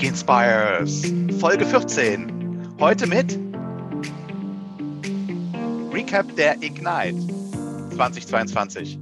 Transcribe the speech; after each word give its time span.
Geek 0.00 0.08
Inspires, 0.08 1.12
Folge 1.38 1.66
14. 1.66 2.74
Heute 2.80 3.06
mit 3.06 3.38
Recap 5.92 6.34
der 6.36 6.54
Ignite 6.62 7.18
2022. 7.94 8.98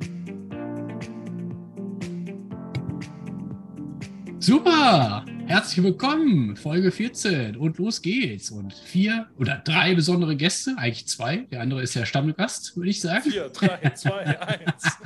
Super! 4.41 5.25
Herzlich 5.47 5.85
willkommen, 5.85 6.57
Folge 6.57 6.91
14 6.91 7.57
und 7.57 7.79
los 7.79 8.03
geht's. 8.03 8.51
Und 8.51 8.75
vier 8.75 9.29
oder 9.39 9.63
drei 9.65 9.95
besondere 9.95 10.35
Gäste, 10.35 10.75
eigentlich 10.79 11.07
zwei. 11.07 11.47
Der 11.53 11.61
andere 11.61 11.81
ist 11.81 11.95
ja 11.95 12.07
Stammgast, 12.07 12.77
würde 12.77 12.91
ich 12.91 13.01
sagen. 13.01 13.31
Vier, 13.31 13.51
drei, 13.51 13.91
zwei, 13.91 14.41
eins. 14.49 14.99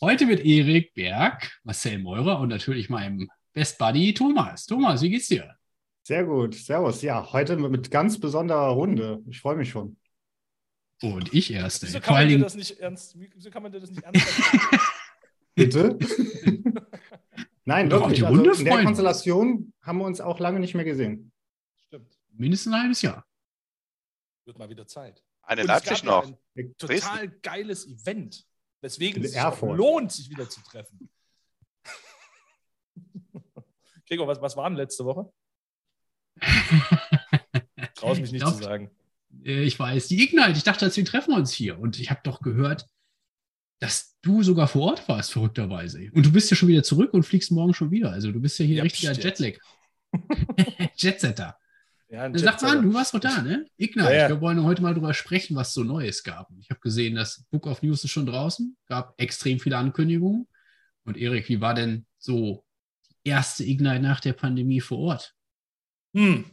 Heute 0.00 0.26
mit 0.26 0.44
Erik 0.44 0.94
Berg, 0.94 1.60
Marcel 1.62 2.00
Meurer 2.00 2.40
und 2.40 2.48
natürlich 2.48 2.90
meinem 2.90 3.30
Best 3.54 3.78
Buddy 3.78 4.12
Thomas. 4.12 4.66
Thomas, 4.66 5.00
wie 5.00 5.10
geht's 5.10 5.28
dir? 5.28 5.56
Sehr 6.02 6.24
gut, 6.24 6.54
servus. 6.54 7.00
Ja, 7.02 7.32
heute 7.32 7.56
mit 7.56 7.90
ganz 7.90 8.18
besonderer 8.20 8.68
Runde. 8.70 9.22
Ich 9.28 9.40
freue 9.40 9.56
mich 9.56 9.70
schon. 9.70 9.96
Und 11.00 11.32
ich 11.32 11.52
erst. 11.52 11.82
Wieso 11.84 11.98
kann, 12.00 12.02
Vor 12.04 12.12
man 12.14 12.18
allen 12.20 12.28
dir 12.28 12.34
Dingen, 12.34 12.42
das 12.44 12.54
nicht 12.56 12.78
ernst, 12.78 13.16
wieso 13.18 13.50
kann 13.50 13.62
man 13.62 13.72
dir 13.72 13.80
das 13.80 13.90
nicht 13.90 14.02
ernst 14.02 14.26
nehmen? 14.52 14.80
Bitte? 15.54 15.98
Nein, 17.64 17.88
Doch, 17.88 18.00
wirklich. 18.00 18.18
die 18.18 18.24
Also 18.26 18.36
Runde 18.36 18.58
in 18.58 18.64
der. 18.64 18.82
Konstellation 18.82 19.72
haben 19.80 19.98
wir 19.98 20.04
uns 20.04 20.20
auch 20.20 20.38
lange 20.40 20.60
nicht 20.60 20.74
mehr 20.74 20.84
gesehen. 20.84 21.32
Stimmt. 21.86 22.18
mindestens 22.32 22.72
ein 22.72 22.80
halbes 22.80 23.02
Jahr. 23.02 23.24
Wird 24.44 24.58
mal 24.58 24.68
wieder 24.68 24.86
Zeit. 24.86 25.22
Eine 25.42 25.62
Und 25.62 25.68
Leipzig 25.68 26.02
noch. 26.02 26.30
Ein 26.56 26.74
total 26.76 27.28
geiles 27.28 27.86
Event, 27.86 28.44
weswegen 28.80 29.22
es 29.22 29.34
lohnt, 29.62 30.12
sich 30.12 30.28
wieder 30.28 30.48
zu 30.50 30.60
treffen. 30.62 31.08
Gregor, 34.06 34.26
was, 34.26 34.40
was 34.40 34.56
war 34.56 34.68
denn 34.68 34.76
letzte 34.76 35.04
Woche? 35.04 35.30
Traue 37.94 38.20
mich 38.20 38.32
nicht 38.32 38.42
glaub, 38.42 38.56
zu 38.56 38.62
sagen. 38.62 38.90
Äh, 39.44 39.62
Ich 39.62 39.78
weiß, 39.78 40.08
die 40.08 40.22
Ignite. 40.22 40.52
Ich 40.52 40.64
dachte, 40.64 40.84
deswegen 40.84 41.06
treffen 41.06 41.32
wir 41.32 41.38
uns 41.38 41.52
hier. 41.52 41.78
Und 41.78 41.98
ich 41.98 42.10
habe 42.10 42.20
doch 42.24 42.40
gehört, 42.40 42.86
dass 43.80 44.16
du 44.22 44.42
sogar 44.42 44.68
vor 44.68 44.90
Ort 44.90 45.08
warst, 45.08 45.32
verrückterweise. 45.32 46.10
Und 46.12 46.26
du 46.26 46.32
bist 46.32 46.50
ja 46.50 46.56
schon 46.56 46.68
wieder 46.68 46.82
zurück 46.82 47.12
und 47.14 47.24
fliegst 47.24 47.50
morgen 47.50 47.74
schon 47.74 47.90
wieder. 47.90 48.10
Also 48.10 48.32
du 48.32 48.40
bist 48.40 48.58
ja 48.58 48.64
hier 48.64 48.76
Ja, 48.76 48.82
richtiger 48.82 49.12
pst 49.12 49.24
jetzt. 49.24 49.40
Jetlag. 49.40 49.60
Jetsetter. 50.96 51.58
Ja, 52.08 52.22
ein 52.22 52.32
Dann 52.32 52.42
sag 52.42 52.62
mal, 52.62 52.80
du 52.80 52.94
warst 52.94 53.14
doch 53.14 53.20
da, 53.20 53.42
ne? 53.42 53.66
Ignite. 53.76 54.08
Ja, 54.08 54.14
ja. 54.14 54.28
Wir 54.28 54.40
wollen 54.40 54.62
heute 54.62 54.82
mal 54.82 54.94
drüber 54.94 55.14
sprechen, 55.14 55.56
was 55.56 55.74
so 55.74 55.82
Neues 55.82 56.22
gab. 56.22 56.48
Ich 56.60 56.70
habe 56.70 56.80
gesehen, 56.80 57.16
das 57.16 57.44
Book 57.50 57.66
of 57.66 57.82
News 57.82 58.04
ist 58.04 58.10
schon 58.10 58.26
draußen, 58.26 58.76
gab 58.86 59.14
extrem 59.20 59.58
viele 59.58 59.76
Ankündigungen. 59.76 60.46
Und 61.04 61.16
Erik, 61.16 61.48
wie 61.48 61.60
war 61.60 61.74
denn 61.74 62.06
so 62.18 62.63
erste 63.24 63.64
Ignite 63.64 64.00
nach 64.00 64.20
der 64.20 64.32
Pandemie 64.32 64.80
vor 64.80 64.98
Ort? 64.98 65.34
Hm. 66.14 66.44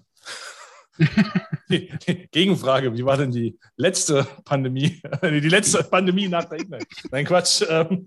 Gegenfrage, 2.31 2.93
wie 2.93 3.05
war 3.05 3.17
denn 3.17 3.31
die 3.31 3.57
letzte 3.75 4.27
Pandemie? 4.43 5.01
Die 5.23 5.49
letzte 5.49 5.83
Pandemie 5.83 6.27
nach 6.27 6.45
der 6.45 6.59
Ignite. 6.59 6.85
Nein, 7.09 7.25
Quatsch. 7.25 7.63
Ähm, 7.67 8.05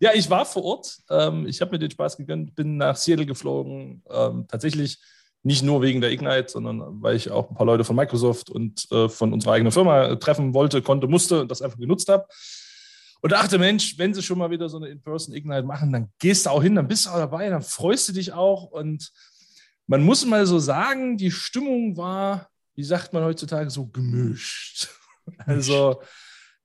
ja, 0.00 0.12
ich 0.14 0.30
war 0.30 0.46
vor 0.46 0.64
Ort. 0.64 0.98
Ähm, 1.10 1.46
ich 1.46 1.60
habe 1.60 1.72
mir 1.72 1.78
den 1.78 1.90
Spaß 1.90 2.16
gegönnt, 2.16 2.54
bin 2.54 2.76
nach 2.76 2.96
Seattle 2.96 3.26
geflogen. 3.26 4.02
Ähm, 4.08 4.46
tatsächlich 4.48 4.98
nicht 5.42 5.62
nur 5.62 5.82
wegen 5.82 6.00
der 6.00 6.12
Ignite, 6.12 6.48
sondern 6.48 7.02
weil 7.02 7.16
ich 7.16 7.30
auch 7.30 7.50
ein 7.50 7.56
paar 7.56 7.66
Leute 7.66 7.84
von 7.84 7.96
Microsoft 7.96 8.48
und 8.48 8.90
äh, 8.92 9.08
von 9.08 9.32
unserer 9.32 9.54
eigenen 9.54 9.72
Firma 9.72 10.14
treffen 10.16 10.54
wollte, 10.54 10.82
konnte, 10.82 11.08
musste 11.08 11.40
und 11.40 11.50
das 11.50 11.62
einfach 11.62 11.78
genutzt 11.78 12.08
habe. 12.08 12.26
Und 13.22 13.30
dachte, 13.30 13.56
Mensch, 13.56 13.96
wenn 13.98 14.12
sie 14.12 14.22
schon 14.22 14.38
mal 14.38 14.50
wieder 14.50 14.68
so 14.68 14.78
eine 14.78 14.88
In-Person 14.88 15.34
Ignite 15.34 15.62
machen, 15.62 15.92
dann 15.92 16.12
gehst 16.18 16.44
du 16.44 16.50
auch 16.50 16.62
hin, 16.62 16.74
dann 16.74 16.88
bist 16.88 17.06
du 17.06 17.10
auch 17.10 17.18
dabei, 17.18 17.48
dann 17.48 17.62
freust 17.62 18.08
du 18.08 18.12
dich 18.12 18.32
auch 18.32 18.64
und 18.64 19.12
man 19.86 20.02
muss 20.02 20.26
mal 20.26 20.44
so 20.44 20.58
sagen, 20.58 21.16
die 21.16 21.30
Stimmung 21.30 21.96
war, 21.96 22.48
wie 22.74 22.82
sagt 22.82 23.12
man 23.12 23.22
heutzutage, 23.24 23.70
so 23.70 23.86
gemischt. 23.86 24.88
Also 25.46 26.02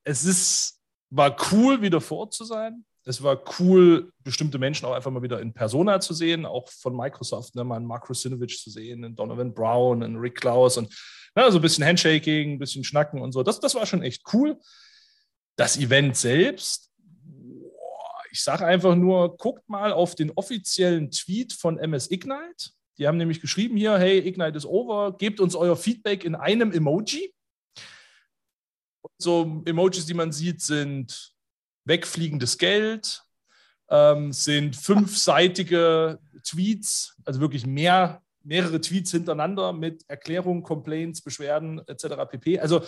es 0.03 0.25
ist, 0.25 0.81
war 1.11 1.37
cool, 1.51 1.79
wieder 1.83 2.01
vor 2.01 2.17
Ort 2.17 2.33
zu 2.33 2.43
sein. 2.43 2.83
Es 3.05 3.21
war 3.21 3.39
cool, 3.59 4.11
bestimmte 4.23 4.57
Menschen 4.57 4.87
auch 4.87 4.93
einfach 4.93 5.11
mal 5.11 5.21
wieder 5.21 5.39
in 5.39 5.53
Persona 5.53 5.99
zu 5.99 6.15
sehen, 6.15 6.43
auch 6.43 6.67
von 6.67 6.97
Microsoft, 6.97 7.53
ne, 7.53 7.63
mal 7.63 7.75
einen 7.75 7.85
Mark 7.85 8.09
Rusinovich 8.09 8.59
zu 8.59 8.71
sehen, 8.71 9.05
einen 9.05 9.15
Donovan 9.15 9.53
Brown, 9.53 10.01
einen 10.01 10.17
Rick 10.17 10.41
Klaus 10.41 10.77
und 10.77 10.91
na, 11.35 11.51
so 11.51 11.59
ein 11.59 11.61
bisschen 11.61 11.85
Handshaking, 11.85 12.53
ein 12.53 12.59
bisschen 12.59 12.83
Schnacken 12.83 13.21
und 13.21 13.31
so. 13.31 13.43
Das, 13.43 13.59
das 13.59 13.75
war 13.75 13.85
schon 13.85 14.01
echt 14.01 14.23
cool. 14.33 14.57
Das 15.57 15.75
Event 15.75 16.15
selbst, 16.15 16.91
ich 18.31 18.43
sage 18.43 18.65
einfach 18.65 18.95
nur, 18.95 19.35
guckt 19.37 19.67
mal 19.67 19.91
auf 19.91 20.13
den 20.13 20.31
offiziellen 20.31 21.09
Tweet 21.09 21.51
von 21.51 21.79
MS 21.79 22.11
Ignite. 22.11 22.69
Die 22.99 23.07
haben 23.07 23.17
nämlich 23.17 23.41
geschrieben 23.41 23.75
hier, 23.75 23.97
hey, 23.97 24.19
Ignite 24.19 24.55
is 24.55 24.65
over, 24.65 25.17
gebt 25.17 25.39
uns 25.39 25.55
euer 25.55 25.75
Feedback 25.75 26.23
in 26.23 26.35
einem 26.35 26.71
Emoji. 26.71 27.33
So 29.17 29.63
Emojis, 29.65 30.05
die 30.05 30.13
man 30.13 30.31
sieht, 30.31 30.61
sind 30.61 31.33
wegfliegendes 31.85 32.59
Geld, 32.59 33.23
ähm, 33.89 34.31
sind 34.31 34.75
fünfseitige 34.75 36.19
Tweets, 36.43 37.15
also 37.25 37.39
wirklich 37.39 37.65
mehr, 37.65 38.21
mehrere 38.43 38.79
Tweets 38.79 39.09
hintereinander 39.09 39.73
mit 39.73 40.07
Erklärungen, 40.07 40.61
Complaints, 40.61 41.21
Beschwerden 41.21 41.81
etc. 41.87 42.29
pp. 42.29 42.59
Also 42.59 42.83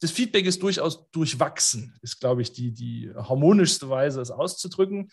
das 0.00 0.10
Feedback 0.10 0.46
ist 0.46 0.62
durchaus 0.62 1.10
durchwachsen, 1.10 1.98
ist, 2.02 2.20
glaube 2.20 2.42
ich, 2.42 2.52
die, 2.52 2.72
die 2.72 3.12
harmonischste 3.14 3.88
Weise, 3.88 4.20
es 4.20 4.30
auszudrücken. 4.30 5.10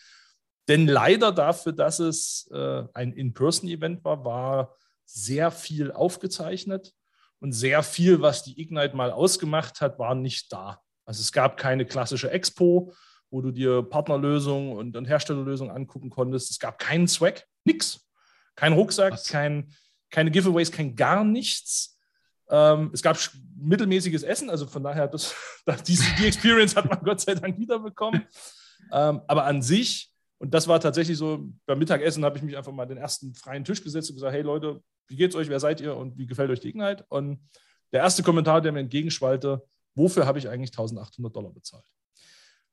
Denn 0.68 0.88
leider 0.88 1.32
dafür, 1.32 1.74
dass 1.74 2.00
es 2.00 2.50
äh, 2.52 2.84
ein 2.94 3.14
In-Person-Event 3.14 4.04
war, 4.04 4.26
war 4.26 4.76
sehr 5.06 5.52
viel 5.52 5.92
aufgezeichnet 5.92 6.94
und 7.40 7.54
sehr 7.54 7.84
viel, 7.84 8.22
was 8.22 8.44
die 8.44 8.60
Ignite 8.62 8.96
mal 8.96 9.12
ausgemacht 9.12 9.82
hat, 9.82 10.00
war 10.00 10.16
nicht 10.16 10.52
da. 10.52 10.82
Also 11.06 11.22
es 11.22 11.32
gab 11.32 11.58
keine 11.58 11.86
klassische 11.86 12.32
Expo, 12.32 12.94
wo 13.30 13.42
du 13.42 13.52
dir 13.52 13.84
Partnerlösungen 13.84 14.74
und, 14.74 14.96
und 14.96 15.06
Herstellerlösungen 15.06 15.74
angucken 15.74 16.10
konntest. 16.10 16.52
Es 16.52 16.60
gab 16.60 16.80
keinen 16.80 17.08
Swag, 17.08 17.46
nix. 17.64 18.06
Kein 18.56 18.74
Rucksack, 18.74 19.14
Was? 19.14 19.28
kein, 19.28 19.74
keine 20.10 20.32
Giveaways, 20.32 20.72
kein 20.72 20.96
gar 20.96 21.24
nichts. 21.24 21.97
Ähm, 22.50 22.92
es 22.94 23.02
gab 23.02 23.18
mittelmäßiges 23.58 24.24
Essen, 24.24 24.50
also 24.50 24.66
von 24.68 24.84
daher, 24.84 25.08
das, 25.08 25.36
das, 25.66 25.84
die, 25.84 25.98
die 26.20 26.28
Experience 26.28 26.76
hat 26.76 26.90
man 26.90 27.00
Gott 27.04 27.22
sei 27.22 27.36
Dank 27.36 27.58
wiederbekommen. 27.58 28.26
Ähm, 28.92 29.22
aber 29.28 29.46
an 29.46 29.62
sich, 29.62 30.12
und 30.38 30.54
das 30.54 30.68
war 30.68 30.80
tatsächlich 30.80 31.18
so, 31.18 31.50
beim 31.66 31.80
Mittagessen 31.80 32.24
habe 32.24 32.38
ich 32.38 32.44
mich 32.44 32.56
einfach 32.56 32.72
mal 32.72 32.86
den 32.86 32.98
ersten 32.98 33.34
freien 33.34 33.66
Tisch 33.66 33.84
gesetzt 33.84 34.10
und 34.10 34.16
gesagt, 34.16 34.34
hey 34.34 34.44
Leute, 34.44 34.82
wie 35.08 35.16
geht's 35.16 35.36
euch, 35.36 35.50
wer 35.50 35.60
seid 35.60 35.82
ihr 35.82 35.96
und 35.96 36.18
wie 36.18 36.28
gefällt 36.28 36.50
euch 36.50 36.60
die 36.60 36.70
Ignite? 36.70 37.06
Und 37.10 37.40
der 37.92 38.02
erste 38.02 38.24
Kommentar, 38.24 38.62
der 38.62 38.72
mir 38.72 38.82
entgegenschwallte, 38.82 39.64
wofür 39.96 40.26
habe 40.26 40.40
ich 40.40 40.48
eigentlich 40.48 40.72
1800 40.72 41.36
Dollar 41.36 41.52
bezahlt? 41.52 41.86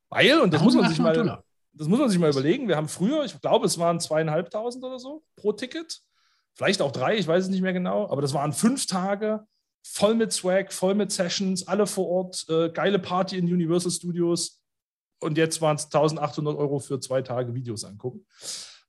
Weil, 0.09 0.41
und 0.41 0.53
das 0.53 0.63
muss 0.63 0.75
man 0.75 0.89
sich 0.89 0.99
mal, 0.99 1.15
Dollar. 1.15 1.45
das 1.73 1.89
muss 1.89 1.99
man 1.99 2.09
sich 2.09 2.19
mal 2.19 2.31
überlegen. 2.31 2.69
Wir 2.69 2.77
haben 2.77 2.89
früher, 2.89 3.25
ich 3.25 3.41
glaube, 3.41 3.67
es 3.67 3.79
waren 3.79 3.99
zweieinhalbtausend 3.99 4.85
oder 4.85 4.99
so 4.99 5.25
pro 5.37 5.53
Ticket. 5.53 6.01
Vielleicht 6.53 6.83
auch 6.83 6.93
drei, 6.93 7.17
ich 7.17 7.27
weiß 7.27 7.45
es 7.45 7.51
nicht 7.51 7.63
mehr 7.63 7.73
genau. 7.73 8.09
Aber 8.09 8.23
das 8.23 8.35
waren 8.35 8.53
fünf 8.53 8.87
Tage 8.87 9.47
voll 9.85 10.15
mit 10.15 10.33
Swag, 10.33 10.73
voll 10.73 10.95
mit 10.95 11.13
Sessions, 11.13 11.69
alle 11.69 11.87
vor 11.87 12.09
Ort, 12.09 12.47
äh, 12.49 12.71
geile 12.71 12.99
Party 12.99 13.37
in 13.37 13.45
Universal 13.45 13.91
Studios. 13.93 14.61
Und 15.21 15.39
jetzt 15.39 15.61
waren 15.61 15.77
es 15.77 15.85
1800 15.85 16.57
Euro 16.57 16.79
für 16.81 16.99
zwei 17.01 17.23
Tage 17.23 17.55
Videos 17.55 17.85
angucken. 17.85 18.27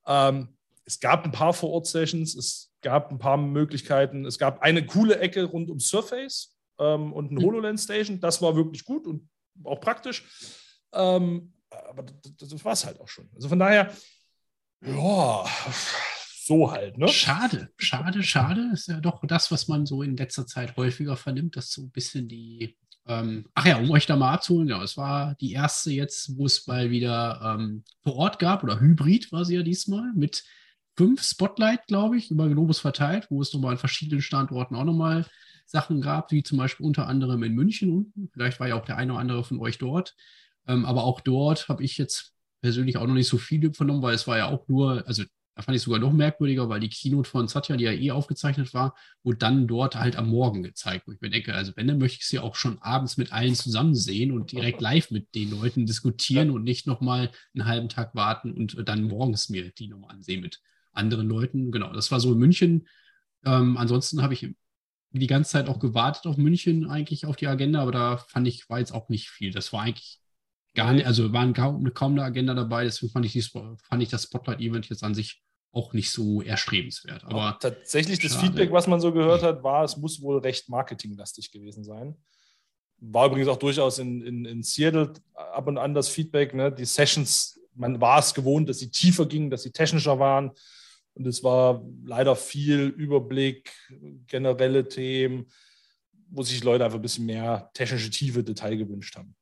Ähm, 0.07 0.57
es 0.85 0.99
gab 0.99 1.25
ein 1.25 1.31
paar 1.31 1.53
Vor-Ort-Sessions, 1.53 2.35
es 2.35 2.71
gab 2.81 3.11
ein 3.11 3.17
paar 3.17 3.37
Möglichkeiten. 3.37 4.25
Es 4.25 4.37
gab 4.37 4.61
eine 4.61 4.85
coole 4.85 5.19
Ecke 5.19 5.43
rund 5.43 5.69
um 5.69 5.79
Surface 5.79 6.55
ähm, 6.79 7.11
und 7.13 7.31
eine 7.31 7.39
Mhm. 7.39 7.45
HoloLens 7.45 7.83
Station. 7.83 8.19
Das 8.19 8.41
war 8.41 8.55
wirklich 8.55 8.85
gut 8.85 9.07
und 9.07 9.27
auch 9.63 9.79
praktisch. 9.79 10.23
Ähm, 10.93 11.53
aber 11.69 12.03
das, 12.03 12.49
das 12.49 12.65
war 12.65 12.73
es 12.73 12.85
halt 12.85 12.99
auch 13.01 13.07
schon. 13.07 13.29
Also 13.35 13.49
von 13.49 13.59
daher, 13.59 13.91
ja, 14.85 15.45
so 16.45 16.71
halt, 16.71 16.97
ne? 16.97 17.07
Schade, 17.07 17.69
schade, 17.77 18.21
schade. 18.21 18.69
Ist 18.71 18.87
ja 18.87 18.99
doch 18.99 19.21
das, 19.25 19.51
was 19.51 19.67
man 19.67 19.87
so 19.87 20.03
in 20.03 20.15
letzter 20.15 20.45
Zeit 20.45 20.77
häufiger 20.77 21.17
vernimmt, 21.17 21.55
dass 21.55 21.71
so 21.71 21.81
ein 21.81 21.91
bisschen 21.91 22.27
die. 22.27 22.77
Ähm, 23.07 23.47
ach 23.55 23.65
ja, 23.65 23.77
um 23.77 23.89
euch 23.91 24.05
da 24.05 24.15
mal 24.15 24.33
abzuholen, 24.33 24.67
ja, 24.67 24.81
es 24.81 24.95
war 24.97 25.35
die 25.35 25.53
erste 25.53 25.91
jetzt, 25.91 26.37
wo 26.37 26.45
es 26.45 26.65
mal 26.67 26.91
wieder 26.91 27.39
ähm, 27.43 27.83
vor 28.03 28.15
Ort 28.15 28.39
gab 28.39 28.63
oder 28.63 28.79
Hybrid 28.79 29.31
war 29.31 29.45
sie 29.45 29.55
ja 29.55 29.63
diesmal 29.63 30.11
mit 30.15 30.43
fünf 30.95 31.23
Spotlight, 31.23 31.87
glaube 31.87 32.17
ich, 32.17 32.31
über 32.31 32.47
Globus 32.47 32.79
verteilt, 32.79 33.27
wo 33.29 33.41
es 33.41 33.53
nochmal 33.53 33.73
an 33.73 33.77
verschiedenen 33.77 34.21
Standorten 34.21 34.75
auch 34.75 34.85
nochmal 34.85 35.25
Sachen 35.65 36.01
gab, 36.01 36.31
wie 36.31 36.43
zum 36.43 36.57
Beispiel 36.57 36.85
unter 36.85 37.07
anderem 37.07 37.43
in 37.43 37.53
München 37.53 37.91
unten. 37.91 38.29
Vielleicht 38.33 38.59
war 38.59 38.67
ja 38.67 38.75
auch 38.75 38.85
der 38.85 38.97
eine 38.97 39.13
oder 39.13 39.21
andere 39.21 39.43
von 39.43 39.59
euch 39.59 39.77
dort. 39.77 40.15
Ähm, 40.67 40.85
aber 40.85 41.03
auch 41.03 41.21
dort 41.21 41.69
habe 41.69 41.83
ich 41.83 41.97
jetzt 41.97 42.33
persönlich 42.61 42.97
auch 42.97 43.07
noch 43.07 43.13
nicht 43.13 43.27
so 43.27 43.37
viel 43.37 43.73
vernommen, 43.73 44.01
weil 44.01 44.15
es 44.15 44.27
war 44.27 44.37
ja 44.37 44.47
auch 44.47 44.67
nur, 44.67 45.07
also 45.07 45.23
Da 45.55 45.61
fand 45.61 45.75
ich 45.75 45.79
es 45.79 45.85
sogar 45.85 45.99
noch 45.99 46.11
merkwürdiger, 46.11 46.67
weil 46.67 46.81
die 46.81 46.89
Keynote 46.89 47.29
von 47.29 47.47
Satya, 47.47 47.77
die 47.77 47.85
ja 47.85 47.93
eh 47.93 48.11
aufgezeichnet 48.11 48.73
war, 48.73 48.93
wurde 49.23 49.37
dann 49.37 49.67
dort 49.67 49.95
halt 49.95 50.17
am 50.17 50.27
Morgen 50.27 50.63
gezeigt. 50.63 51.07
Wo 51.07 51.13
ich 51.13 51.21
mir 51.21 51.29
denke, 51.29 51.53
also 51.53 51.71
wenn, 51.75 51.87
dann 51.87 51.97
möchte 51.97 52.19
ich 52.19 52.27
sie 52.27 52.39
auch 52.39 52.55
schon 52.55 52.77
abends 52.81 53.15
mit 53.15 53.31
allen 53.31 53.55
zusammen 53.55 53.95
sehen 53.95 54.31
und 54.31 54.51
direkt 54.51 54.81
live 54.81 55.11
mit 55.11 55.33
den 55.33 55.51
Leuten 55.51 55.85
diskutieren 55.85 56.51
und 56.51 56.63
nicht 56.63 56.87
nochmal 56.87 57.31
einen 57.53 57.65
halben 57.65 57.87
Tag 57.87 58.15
warten 58.15 58.51
und 58.51 58.77
dann 58.85 59.03
morgens 59.03 59.47
mir 59.47 59.71
die 59.71 59.87
nochmal 59.87 60.11
ansehen 60.11 60.41
mit 60.41 60.61
anderen 60.91 61.27
Leuten. 61.29 61.71
Genau, 61.71 61.93
das 61.93 62.11
war 62.11 62.19
so 62.19 62.33
in 62.33 62.39
München. 62.39 62.87
Ähm, 63.45 63.77
ansonsten 63.77 64.21
habe 64.21 64.33
ich 64.33 64.53
die 65.11 65.27
ganze 65.27 65.51
Zeit 65.51 65.69
auch 65.69 65.79
gewartet 65.79 66.25
auf 66.25 66.35
München 66.35 66.89
eigentlich 66.89 67.25
auf 67.25 67.37
die 67.37 67.47
Agenda, 67.47 67.81
aber 67.81 67.91
da 67.93 68.17
fand 68.17 68.45
ich, 68.47 68.69
war 68.69 68.79
jetzt 68.79 68.91
auch 68.91 69.07
nicht 69.07 69.29
viel. 69.29 69.51
Das 69.51 69.71
war 69.71 69.83
eigentlich 69.83 70.19
gar 70.73 70.91
nicht, 70.91 71.07
also 71.07 71.31
waren 71.31 71.53
kaum, 71.53 71.93
kaum 71.93 72.13
eine 72.13 72.23
Agenda 72.23 72.53
dabei, 72.53 72.83
deswegen 72.83 73.13
fand 73.13 73.25
ich, 73.25 73.31
die, 73.31 73.41
fand 73.41 74.03
ich 74.03 74.09
das 74.09 74.23
Spotlight-Event 74.23 74.89
jetzt 74.89 75.03
an 75.03 75.15
sich 75.15 75.41
auch 75.75 75.91
nicht 75.91 76.09
so 76.09 76.41
erstrebenswert. 76.41 77.25
Aber 77.25 77.37
ja, 77.37 77.57
tatsächlich 77.59 78.19
das 78.19 78.35
Feedback, 78.35 78.71
was 78.71 78.87
man 78.87 79.01
so 79.01 79.11
gehört 79.11 79.43
hat, 79.43 79.61
war, 79.61 79.83
es 79.83 79.97
muss 79.97 80.21
wohl 80.21 80.37
recht 80.39 80.69
marketinglastig 80.69 81.51
gewesen 81.51 81.83
sein. 81.83 82.15
War 82.99 83.27
übrigens 83.27 83.49
auch 83.49 83.57
durchaus 83.57 83.99
in, 83.99 84.21
in, 84.21 84.45
in 84.45 84.63
Seattle 84.63 85.11
ab 85.33 85.67
und 85.67 85.77
an 85.77 85.93
das 85.93 86.07
Feedback. 86.07 86.53
Ne? 86.53 86.71
Die 86.71 86.85
Sessions, 86.85 87.59
man 87.73 87.99
war 87.99 88.19
es 88.19 88.33
gewohnt, 88.33 88.69
dass 88.69 88.79
sie 88.79 88.89
tiefer 88.89 89.25
gingen, 89.25 89.49
dass 89.49 89.63
sie 89.63 89.71
technischer 89.71 90.17
waren. 90.17 90.51
Und 91.13 91.27
es 91.27 91.43
war 91.43 91.83
leider 92.05 92.37
viel 92.37 92.87
Überblick, 92.87 93.69
generelle 94.27 94.87
Themen, 94.87 95.45
wo 96.29 96.41
sich 96.41 96.63
Leute 96.63 96.85
einfach 96.85 96.99
ein 96.99 97.01
bisschen 97.01 97.25
mehr 97.25 97.69
technische 97.73 98.09
Tiefe, 98.09 98.45
Detail 98.45 98.77
gewünscht 98.77 99.17
haben. 99.17 99.35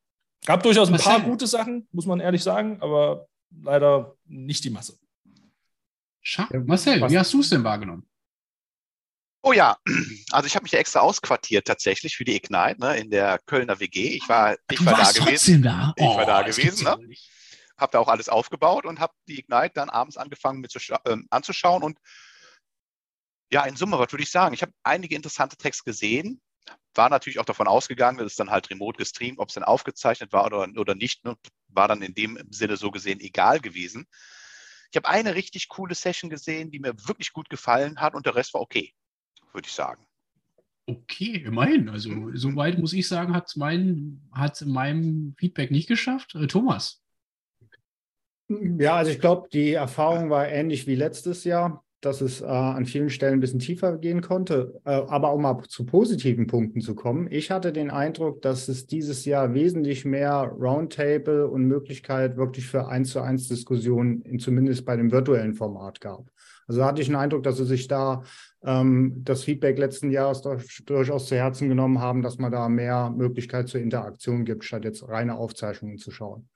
Gab 0.45 0.63
durchaus 0.63 0.89
ein 0.89 0.97
paar 0.97 1.21
gute 1.21 1.45
Sachen, 1.45 1.87
muss 1.91 2.07
man 2.07 2.19
ehrlich 2.19 2.41
sagen, 2.41 2.81
aber 2.81 3.27
leider 3.61 4.15
nicht 4.25 4.63
die 4.63 4.71
Masse. 4.71 4.97
Schade. 6.23 6.61
Marcel, 6.61 7.01
wie 7.09 7.19
hast 7.19 7.33
du 7.33 7.41
es 7.41 7.49
denn 7.49 7.63
wahrgenommen? 7.63 8.07
Oh 9.45 9.51
ja, 9.51 9.77
also 10.31 10.47
ich 10.47 10.55
habe 10.55 10.63
mich 10.63 10.71
ja 10.71 10.79
extra 10.79 11.01
ausquartiert 11.01 11.67
tatsächlich 11.67 12.15
für 12.15 12.23
die 12.23 12.35
Ignite 12.35 12.79
ne, 12.79 12.97
in 12.97 13.09
der 13.11 13.39
Kölner 13.45 13.79
WG. 13.79 14.15
Ich 14.15 14.29
war, 14.29 14.55
ich 14.71 14.83
war 14.85 14.95
da 14.95 15.11
gewesen. 15.11 15.61
Da? 15.61 15.93
Oh, 15.99 16.11
ich 16.11 16.17
war 16.17 16.25
da 16.25 16.41
oh, 16.41 16.45
gewesen. 16.45 16.85
Ne? 16.85 17.15
Habe 17.77 17.91
da 17.91 17.99
auch 17.99 18.07
alles 18.07 18.29
aufgebaut 18.29 18.85
und 18.85 19.01
habe 19.01 19.13
die 19.27 19.39
Ignite 19.39 19.73
dann 19.73 19.89
abends 19.89 20.15
angefangen 20.15 20.61
mit 20.61 20.71
zu, 20.71 20.79
äh, 20.79 21.17
anzuschauen. 21.29 21.83
Und 21.83 21.99
ja, 23.51 23.65
in 23.65 23.75
Summe, 23.75 23.99
was 23.99 24.13
würde 24.13 24.23
ich 24.23 24.31
sagen? 24.31 24.53
Ich 24.53 24.61
habe 24.61 24.71
einige 24.83 25.15
interessante 25.15 25.57
Tracks 25.57 25.83
gesehen. 25.83 26.41
War 26.95 27.09
natürlich 27.09 27.39
auch 27.39 27.45
davon 27.45 27.67
ausgegangen, 27.67 28.19
dass 28.19 28.27
es 28.27 28.35
dann 28.37 28.49
halt 28.49 28.69
remote 28.69 28.97
gestreamt, 28.97 29.39
ob 29.39 29.49
es 29.49 29.55
dann 29.55 29.65
aufgezeichnet 29.65 30.31
war 30.31 30.45
oder, 30.45 30.69
oder 30.77 30.95
nicht. 30.95 31.25
Ne? 31.25 31.35
War 31.67 31.89
dann 31.89 32.01
in 32.01 32.13
dem 32.13 32.39
Sinne 32.49 32.77
so 32.77 32.91
gesehen 32.91 33.19
egal 33.19 33.59
gewesen. 33.59 34.07
Ich 34.93 34.97
habe 34.97 35.09
eine 35.09 35.35
richtig 35.35 35.69
coole 35.69 35.95
Session 35.95 36.29
gesehen, 36.29 36.71
die 36.71 36.79
mir 36.79 36.93
wirklich 37.07 37.33
gut 37.33 37.49
gefallen 37.49 37.99
hat 37.99 38.13
und 38.13 38.25
der 38.25 38.35
Rest 38.35 38.53
war 38.53 38.61
okay 38.61 38.93
würde 39.53 39.67
ich 39.67 39.73
sagen. 39.73 40.05
Okay, 40.85 41.43
immerhin. 41.45 41.89
Also 41.89 42.11
soweit 42.33 42.77
muss 42.77 42.93
ich 42.93 43.07
sagen, 43.07 43.33
hat 43.33 43.47
es 43.47 43.55
mein, 43.55 44.21
in 44.59 44.71
meinem 44.71 45.35
Feedback 45.37 45.71
nicht 45.71 45.87
geschafft. 45.87 46.35
Äh, 46.35 46.47
Thomas. 46.47 47.01
Ja, 48.49 48.97
also 48.97 49.11
ich 49.11 49.19
glaube, 49.19 49.47
die 49.51 49.71
Erfahrung 49.71 50.29
war 50.29 50.47
ähnlich 50.49 50.85
wie 50.85 50.95
letztes 50.95 51.45
Jahr 51.45 51.82
dass 52.05 52.21
es 52.21 52.41
äh, 52.41 52.45
an 52.45 52.85
vielen 52.85 53.09
Stellen 53.09 53.35
ein 53.35 53.39
bisschen 53.39 53.59
tiefer 53.59 53.97
gehen 53.97 54.21
konnte. 54.21 54.79
Äh, 54.85 54.91
aber 54.91 55.33
um 55.33 55.43
mal 55.43 55.61
zu 55.67 55.85
positiven 55.85 56.47
Punkten 56.47 56.81
zu 56.81 56.95
kommen, 56.95 57.27
ich 57.31 57.51
hatte 57.51 57.71
den 57.71 57.91
Eindruck, 57.91 58.41
dass 58.41 58.67
es 58.67 58.87
dieses 58.87 59.25
Jahr 59.25 59.53
wesentlich 59.53 60.05
mehr 60.05 60.53
Roundtable 60.59 61.47
und 61.47 61.65
Möglichkeit 61.65 62.37
wirklich 62.37 62.67
für 62.67 62.87
eins 62.87 63.11
zu 63.11 63.21
eins 63.21 63.47
Diskussionen, 63.47 64.21
in, 64.21 64.39
zumindest 64.39 64.85
bei 64.85 64.95
dem 64.97 65.11
virtuellen 65.11 65.53
Format 65.53 66.01
gab. 66.01 66.29
Also 66.67 66.85
hatte 66.85 67.01
ich 67.01 67.07
den 67.07 67.15
Eindruck, 67.15 67.43
dass 67.43 67.57
sie 67.57 67.65
sich 67.65 67.87
da 67.87 68.23
ähm, 68.63 69.21
das 69.23 69.43
Feedback 69.43 69.77
letzten 69.77 70.11
Jahres 70.11 70.41
durchaus 70.85 71.27
zu 71.27 71.35
Herzen 71.35 71.69
genommen 71.69 71.99
haben, 71.99 72.21
dass 72.21 72.37
man 72.37 72.51
da 72.51 72.69
mehr 72.69 73.09
Möglichkeit 73.09 73.67
zur 73.67 73.81
Interaktion 73.81 74.45
gibt, 74.45 74.63
statt 74.63 74.85
jetzt 74.85 75.07
reine 75.07 75.35
Aufzeichnungen 75.35 75.97
zu 75.97 76.11
schauen. 76.11 76.49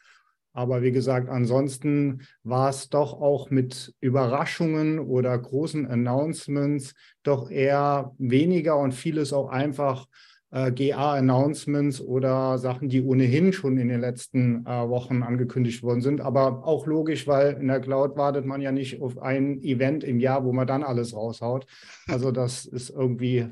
Aber 0.57 0.81
wie 0.81 0.91
gesagt, 0.91 1.29
ansonsten 1.29 2.23
war 2.41 2.71
es 2.71 2.89
doch 2.89 3.13
auch 3.21 3.51
mit 3.51 3.93
Überraschungen 3.99 4.97
oder 4.97 5.37
großen 5.37 5.85
Announcements 5.85 6.95
doch 7.21 7.51
eher 7.51 8.15
weniger 8.17 8.75
und 8.79 8.95
vieles 8.95 9.33
auch 9.33 9.49
einfach 9.49 10.07
äh, 10.49 10.71
GA-Announcements 10.71 12.01
oder 12.01 12.57
Sachen, 12.57 12.89
die 12.89 13.03
ohnehin 13.03 13.53
schon 13.53 13.77
in 13.77 13.87
den 13.87 14.01
letzten 14.01 14.65
äh, 14.65 14.89
Wochen 14.89 15.21
angekündigt 15.21 15.83
worden 15.83 16.01
sind. 16.01 16.21
Aber 16.21 16.65
auch 16.65 16.87
logisch, 16.87 17.27
weil 17.27 17.53
in 17.61 17.67
der 17.67 17.79
Cloud 17.79 18.17
wartet 18.17 18.47
man 18.47 18.59
ja 18.59 18.71
nicht 18.71 18.99
auf 18.99 19.19
ein 19.19 19.61
Event 19.61 20.03
im 20.03 20.19
Jahr, 20.19 20.43
wo 20.43 20.53
man 20.53 20.65
dann 20.65 20.81
alles 20.81 21.15
raushaut. 21.15 21.67
Also 22.07 22.31
das 22.31 22.65
ist 22.65 22.89
irgendwie 22.89 23.45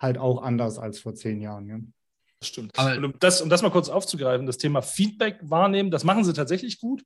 halt 0.00 0.18
auch 0.18 0.42
anders 0.42 0.80
als 0.80 0.98
vor 0.98 1.14
zehn 1.14 1.40
Jahren. 1.40 1.68
Ja. 1.68 1.78
Das 2.40 2.48
stimmt. 2.48 2.78
Aber 2.78 2.96
und 2.96 3.04
um 3.04 3.14
das, 3.18 3.40
um 3.40 3.48
das 3.48 3.62
mal 3.62 3.70
kurz 3.70 3.88
aufzugreifen, 3.88 4.46
das 4.46 4.58
Thema 4.58 4.82
Feedback 4.82 5.38
wahrnehmen, 5.42 5.90
das 5.90 6.04
machen 6.04 6.24
sie 6.24 6.32
tatsächlich 6.32 6.80
gut, 6.80 7.02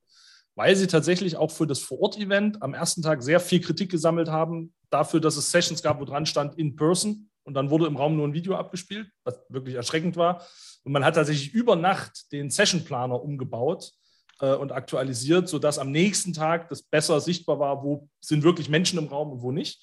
weil 0.55 0.77
sie 0.77 0.87
tatsächlich 0.87 1.37
auch 1.37 1.51
für 1.51 1.67
das 1.67 1.81
Vor-Ort-Event 1.81 2.63
am 2.63 2.75
ersten 2.75 3.03
Tag 3.03 3.23
sehr 3.23 3.41
viel 3.41 3.61
Kritik 3.61 3.91
gesammelt 3.91 4.29
haben, 4.29 4.75
dafür, 4.91 5.21
dass 5.21 5.37
es 5.37 5.51
Sessions 5.51 5.83
gab, 5.83 6.01
wo 6.01 6.05
dran 6.05 6.27
stand 6.27 6.59
in 6.59 6.77
person 6.77 7.31
und 7.45 7.55
dann 7.55 7.71
wurde 7.71 7.87
im 7.87 7.97
Raum 7.97 8.17
nur 8.17 8.29
ein 8.29 8.35
Video 8.35 8.55
abgespielt, 8.57 9.09
was 9.25 9.41
wirklich 9.49 9.75
erschreckend 9.75 10.17
war. 10.17 10.47
Und 10.85 10.93
man 10.93 11.05
hat 11.05 11.15
tatsächlich 11.15 11.53
über 11.53 11.77
Nacht 11.77 12.31
den 12.33 12.51
Session-Planer 12.51 13.21
umgebaut 13.23 13.93
äh, 14.41 14.55
und 14.55 14.73
aktualisiert, 14.73 15.49
sodass 15.49 15.79
am 15.79 15.91
nächsten 15.91 16.33
Tag 16.33 16.69
das 16.69 16.83
besser 16.83 17.21
sichtbar 17.21 17.59
war, 17.59 17.83
wo 17.83 18.09
sind 18.21 18.43
wirklich 18.43 18.69
Menschen 18.69 18.99
im 18.99 19.09
Raum 19.09 19.33
und 19.33 19.43
wo 19.43 19.51
nicht. 19.51 19.83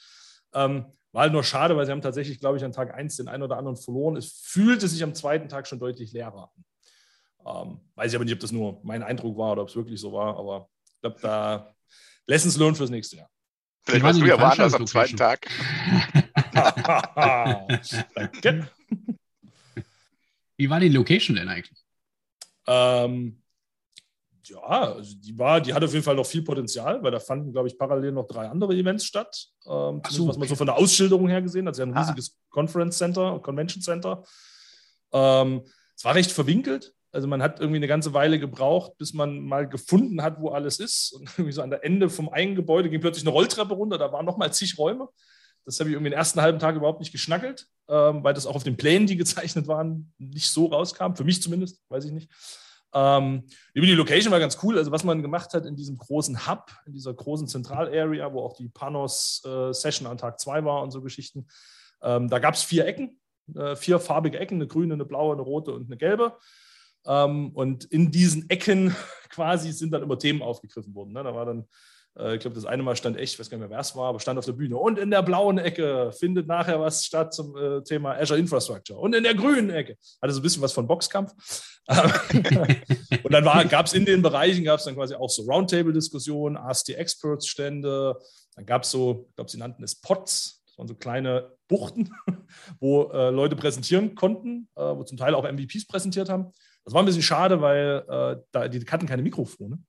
Ähm, 0.54 0.86
war 1.12 1.24
halt 1.24 1.34
nur 1.34 1.44
schade, 1.44 1.76
weil 1.76 1.86
sie 1.86 1.92
haben 1.92 2.02
tatsächlich, 2.02 2.40
glaube 2.40 2.58
ich, 2.58 2.64
an 2.64 2.72
Tag 2.72 2.94
1 2.94 3.18
den 3.18 3.28
einen 3.28 3.44
oder 3.44 3.58
anderen 3.58 3.78
verloren. 3.78 4.16
Es 4.16 4.44
fühlte 4.44 4.88
sich 4.88 5.04
am 5.04 5.16
zweiten 5.16 5.50
Tag 5.50 5.68
schon 5.68 5.80
deutlich 5.80 6.12
leerer 6.14 6.52
an. 6.56 6.66
Ähm, 7.46 7.80
weiß 7.96 8.12
ich 8.12 8.16
aber 8.16 8.26
nicht, 8.26 8.34
ob 8.34 8.40
das 8.40 8.52
nur 8.52 8.80
mein 8.84 9.02
Eindruck 9.02 9.38
war 9.38 9.54
oder 9.54 9.64
ob 9.64 9.70
es 9.70 9.76
wirklich 9.76 10.00
so 10.00 10.14
war, 10.14 10.38
aber 10.38 10.70
ich 10.86 11.02
glaube, 11.02 11.18
da 11.22 11.76
Lessons 12.28 12.58
learned 12.58 12.78
fürs 12.78 12.90
nächste 12.90 13.18
Jahr. 13.18 13.30
Vielleicht 13.84 14.04
warst 14.04 14.22
du 14.22 14.26
ja 14.26 14.40
woanders 14.40 14.74
am 14.74 14.86
zweiten 14.86 15.18
Tag. 15.18 15.48
Danke. 18.16 18.70
Wie 20.58 20.70
war 20.70 20.80
die 20.80 20.90
Location 20.90 21.38
denn 21.38 21.48
eigentlich? 21.48 21.84
Ähm, 22.68 23.39
ja, 24.44 24.94
also 24.94 25.16
die 25.18 25.38
war, 25.38 25.62
die 25.62 25.74
hat 25.74 25.84
auf 25.84 25.92
jeden 25.92 26.04
Fall 26.04 26.16
noch 26.16 26.26
viel 26.26 26.42
Potenzial, 26.42 27.02
weil 27.04 27.12
da 27.12 27.20
fanden, 27.20 27.52
glaube 27.52 27.68
ich, 27.68 27.78
parallel 27.78 28.12
noch 28.12 28.28
drei 28.28 28.48
andere 28.48 28.74
Events 28.74 29.06
statt. 29.06 29.48
Ähm, 29.66 30.02
so, 30.10 30.28
was 30.28 30.38
man 30.38 30.48
so 30.48 30.56
von 30.56 30.68
der 30.68 30.78
Ausschilderung 30.78 31.28
her 31.28 31.42
gesehen 31.42 31.68
hat. 31.68 31.76
Sie 31.76 31.82
hat 31.82 31.90
ein 31.90 31.96
ah. 31.96 32.02
riesiges 32.02 32.38
Conference 32.50 32.98
Center, 32.98 33.40
Convention 33.40 33.82
Center. 33.82 34.24
Ähm, 35.12 35.64
es 35.96 36.06
war 36.06 36.16
recht 36.16 36.32
verwinkelt. 36.32 36.94
Also 37.12 37.28
man 37.28 37.42
hat 37.42 37.60
irgendwie 37.60 37.78
eine 37.78 37.88
ganze 37.88 38.14
Weile 38.14 38.40
gebraucht, 38.40 38.94
bis 38.98 39.14
man 39.14 39.40
mal 39.40 39.68
gefunden 39.68 40.22
hat, 40.22 40.40
wo 40.40 40.50
alles 40.50 40.80
ist. 40.80 41.14
Und 41.14 41.30
irgendwie 41.38 41.52
so 41.52 41.62
an 41.62 41.70
der 41.70 41.84
Ende 41.84 42.10
vom 42.10 42.30
einen 42.30 42.56
Gebäude 42.56 42.90
ging 42.90 43.02
plötzlich 43.02 43.26
eine 43.26 43.34
Rolltreppe 43.34 43.74
runter, 43.74 43.98
da 43.98 44.12
waren 44.12 44.26
nochmal 44.26 44.54
zig 44.54 44.78
Räume. 44.78 45.10
Das 45.66 45.80
habe 45.80 45.90
ich 45.90 45.94
irgendwie 45.94 46.10
den 46.10 46.18
ersten 46.18 46.42
halben 46.42 46.58
Tag 46.60 46.76
überhaupt 46.76 47.00
nicht 47.00 47.12
geschnackelt, 47.12 47.68
ähm, 47.90 48.24
weil 48.24 48.34
das 48.34 48.46
auch 48.46 48.56
auf 48.56 48.64
den 48.64 48.78
Plänen, 48.78 49.08
die 49.08 49.18
gezeichnet 49.18 49.68
waren, 49.68 50.14
nicht 50.18 50.50
so 50.50 50.68
rauskam. 50.68 51.16
Für 51.16 51.24
mich 51.24 51.42
zumindest, 51.42 51.82
weiß 51.90 52.06
ich 52.06 52.12
nicht. 52.12 52.30
Ähm, 52.94 53.44
die 53.76 53.94
Location 53.94 54.32
war 54.32 54.40
ganz 54.40 54.58
cool. 54.64 54.78
Also, 54.78 54.92
was 54.92 55.04
man 55.04 55.22
gemacht 55.22 55.54
hat 55.54 55.66
in 55.66 55.76
diesem 55.76 55.98
großen 55.98 56.48
Hub, 56.48 56.72
in 56.86 56.94
dieser 56.94 57.14
großen 57.14 57.48
Zentralarea, 57.48 58.34
wo 58.34 58.42
auch 58.42 58.54
die 58.54 58.70
Panos-Session 58.70 60.08
äh, 60.08 60.12
an 60.12 60.18
Tag 60.18 60.40
2 60.40 60.66
war 60.66 60.82
und 60.82 60.92
so 60.92 61.02
Geschichten. 61.02 61.48
Ähm, 62.02 62.30
da 62.30 62.40
gab 62.40 62.56
es 62.56 62.64
vier 62.64 62.86
Ecken, 62.86 63.20
äh, 63.56 63.76
vier 63.76 64.00
farbige 64.00 64.40
Ecken: 64.40 64.56
eine 64.56 64.68
grüne, 64.68 64.94
eine 64.94 65.06
blaue, 65.06 65.34
eine 65.34 65.42
rote 65.42 65.74
und 65.74 65.86
eine 65.86 65.98
gelbe. 65.98 66.38
Ähm, 67.06 67.52
und 67.54 67.86
in 67.86 68.12
diesen 68.12 68.50
Ecken 68.50 68.96
quasi 69.30 69.72
sind 69.72 69.92
dann 69.92 70.04
immer 70.04 70.18
Themen 70.18 70.42
aufgegriffen 70.42 70.94
worden. 70.96 71.14
Ne? 71.14 71.24
Da 71.24 71.34
war 71.34 71.46
dann 71.46 71.68
ich 72.34 72.42
glaube, 72.42 72.56
das 72.56 72.66
eine 72.66 72.84
Mal 72.84 72.96
stand 72.96 73.18
echt, 73.18 73.34
ich 73.34 73.40
weiß 73.40 73.50
gar 73.50 73.58
nicht 73.58 73.68
mehr, 73.68 73.78
wer 73.78 73.80
es 73.80 73.96
war, 73.96 74.10
aber 74.10 74.20
stand 74.20 74.38
auf 74.38 74.46
der 74.46 74.54
Bühne. 74.54 74.78
Und 74.78 75.00
in 75.00 75.10
der 75.12 75.22
blauen 75.22 75.58
Ecke 75.58 76.12
findet 76.12 76.48
nachher 76.48 76.80
was 76.80 77.06
statt 77.06 77.34
zum 77.34 77.56
äh, 77.56 77.82
Thema 77.84 78.14
Azure 78.14 78.40
Infrastructure. 78.40 79.00
Und 79.00 79.16
in 79.16 79.24
der 79.24 79.36
grünen 79.36 79.70
Ecke. 79.70 79.96
Hatte 80.22 80.34
so 80.34 80.40
ein 80.40 80.44
bisschen 80.44 80.62
was 80.62 80.74
von 80.74 80.88
Boxkampf. 80.88 81.32
und 83.24 83.34
dann 83.34 83.70
gab 83.70 83.86
es 83.86 83.94
in 83.94 84.06
den 84.06 84.22
Bereichen, 84.22 84.64
gab 84.64 84.80
es 84.80 84.86
dann 84.86 84.96
quasi 84.96 85.16
auch 85.16 85.30
so 85.30 85.44
Roundtable-Diskussionen, 85.44 86.58
Ask 86.58 86.86
the 86.86 86.96
Experts-Stände. 86.96 88.16
Dann 88.56 88.66
gab 88.66 88.84
es 88.84 88.92
so, 88.92 89.26
ich 89.30 89.36
glaube, 89.36 89.50
sie 89.50 89.58
nannten 89.58 89.84
es 89.84 89.96
Pots. 89.96 90.64
Das 90.68 90.78
waren 90.78 90.88
so 90.88 90.96
kleine 90.96 91.52
Buchten, 91.68 92.12
wo 92.80 93.12
äh, 93.12 93.30
Leute 93.30 93.56
präsentieren 93.56 94.16
konnten, 94.16 94.68
äh, 94.76 94.82
wo 94.82 95.04
zum 95.04 95.18
Teil 95.18 95.34
auch 95.36 95.50
MVPs 95.50 95.88
präsentiert 95.88 96.30
haben. 96.30 96.52
Das 96.86 96.94
war 96.94 97.02
ein 97.02 97.06
bisschen 97.06 97.22
schade, 97.22 97.62
weil 97.62 98.04
äh, 98.08 98.42
da, 98.52 98.68
die 98.68 98.86
hatten 98.86 99.08
keine 99.08 99.22
Mikrofone. 99.22 99.80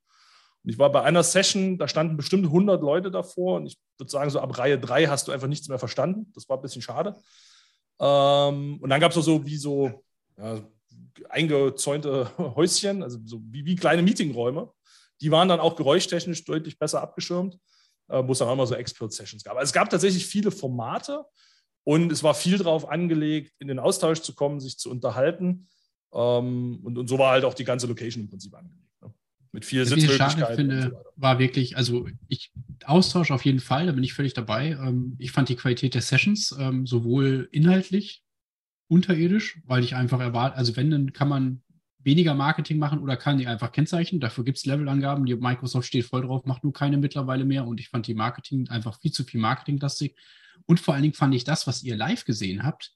Und 0.62 0.70
ich 0.70 0.78
war 0.78 0.92
bei 0.92 1.02
einer 1.02 1.22
Session, 1.22 1.78
da 1.78 1.88
standen 1.88 2.16
bestimmt 2.16 2.46
100 2.46 2.82
Leute 2.82 3.10
davor 3.10 3.56
und 3.56 3.66
ich 3.66 3.78
würde 3.98 4.10
sagen, 4.10 4.30
so 4.30 4.40
ab 4.40 4.58
Reihe 4.58 4.78
3 4.78 5.06
hast 5.06 5.28
du 5.28 5.32
einfach 5.32 5.46
nichts 5.46 5.68
mehr 5.68 5.78
verstanden. 5.78 6.30
Das 6.34 6.48
war 6.48 6.58
ein 6.58 6.62
bisschen 6.62 6.82
schade. 6.82 7.16
Ähm, 7.98 8.78
und 8.80 8.90
dann 8.90 9.00
gab 9.00 9.12
es 9.12 9.18
auch 9.18 9.22
so 9.22 9.46
wie 9.46 9.56
so 9.56 10.04
ja, 10.36 10.60
eingezäunte 11.30 12.30
Häuschen, 12.38 13.02
also 13.02 13.18
so 13.24 13.40
wie, 13.50 13.64
wie 13.64 13.76
kleine 13.76 14.02
Meetingräume. 14.02 14.70
Die 15.22 15.30
waren 15.30 15.48
dann 15.48 15.60
auch 15.60 15.76
geräuschtechnisch 15.76 16.44
deutlich 16.44 16.78
besser 16.78 17.00
abgeschirmt, 17.00 17.58
äh, 18.08 18.22
wo 18.26 18.32
es 18.32 18.38
dann 18.38 18.48
auch 18.48 18.54
immer 18.54 18.66
so 18.66 18.74
Expert-Sessions 18.74 19.44
gab. 19.44 19.56
Also 19.56 19.68
es 19.70 19.72
gab 19.72 19.88
tatsächlich 19.88 20.26
viele 20.26 20.50
Formate 20.50 21.24
und 21.84 22.12
es 22.12 22.22
war 22.22 22.34
viel 22.34 22.58
darauf 22.58 22.88
angelegt, 22.88 23.54
in 23.60 23.68
den 23.68 23.78
Austausch 23.78 24.20
zu 24.20 24.34
kommen, 24.34 24.60
sich 24.60 24.78
zu 24.78 24.90
unterhalten. 24.90 25.68
Ähm, 26.12 26.80
und, 26.84 26.98
und 26.98 27.08
so 27.08 27.18
war 27.18 27.32
halt 27.32 27.44
auch 27.44 27.54
die 27.54 27.64
ganze 27.64 27.86
Location 27.86 28.24
im 28.24 28.28
Prinzip 28.28 28.54
angelegt 28.54 28.90
mit 29.52 29.64
viel. 29.64 29.82
Was 29.82 29.90
ich 29.92 30.12
schade 30.12 30.54
finde, 30.54 31.04
war 31.16 31.38
wirklich, 31.38 31.76
also 31.76 32.08
ich 32.28 32.52
Austausch 32.84 33.30
auf 33.30 33.44
jeden 33.44 33.60
Fall, 33.60 33.86
da 33.86 33.92
bin 33.92 34.04
ich 34.04 34.14
völlig 34.14 34.34
dabei. 34.34 34.70
Ähm, 34.70 35.16
ich 35.18 35.32
fand 35.32 35.48
die 35.48 35.56
Qualität 35.56 35.94
der 35.94 36.02
Sessions 36.02 36.54
ähm, 36.58 36.86
sowohl 36.86 37.48
inhaltlich 37.52 38.22
unterirdisch, 38.88 39.60
weil 39.66 39.84
ich 39.84 39.94
einfach 39.94 40.20
erwarte, 40.20 40.56
also 40.56 40.76
wenn, 40.76 40.90
dann 40.90 41.12
kann 41.12 41.28
man 41.28 41.62
weniger 42.02 42.34
Marketing 42.34 42.78
machen 42.78 43.00
oder 43.00 43.16
kann 43.16 43.38
die 43.38 43.46
einfach 43.46 43.72
kennzeichnen. 43.72 44.20
Dafür 44.20 44.44
gibt 44.44 44.58
es 44.58 44.66
Levelangaben. 44.66 45.26
Die 45.26 45.36
Microsoft 45.36 45.86
steht 45.86 46.06
voll 46.06 46.22
drauf, 46.22 46.46
macht 46.46 46.64
nur 46.64 46.72
keine 46.72 46.96
mittlerweile 46.96 47.44
mehr. 47.44 47.66
Und 47.66 47.80
ich 47.80 47.88
fand 47.88 48.06
die 48.06 48.14
Marketing 48.14 48.68
einfach 48.68 48.98
viel 49.00 49.12
zu 49.12 49.24
viel 49.24 49.40
Marketinglastig. 49.40 50.16
Und 50.66 50.80
vor 50.80 50.94
allen 50.94 51.02
Dingen 51.02 51.14
fand 51.14 51.34
ich 51.34 51.44
das, 51.44 51.66
was 51.66 51.82
ihr 51.82 51.96
live 51.96 52.24
gesehen 52.24 52.62
habt, 52.62 52.94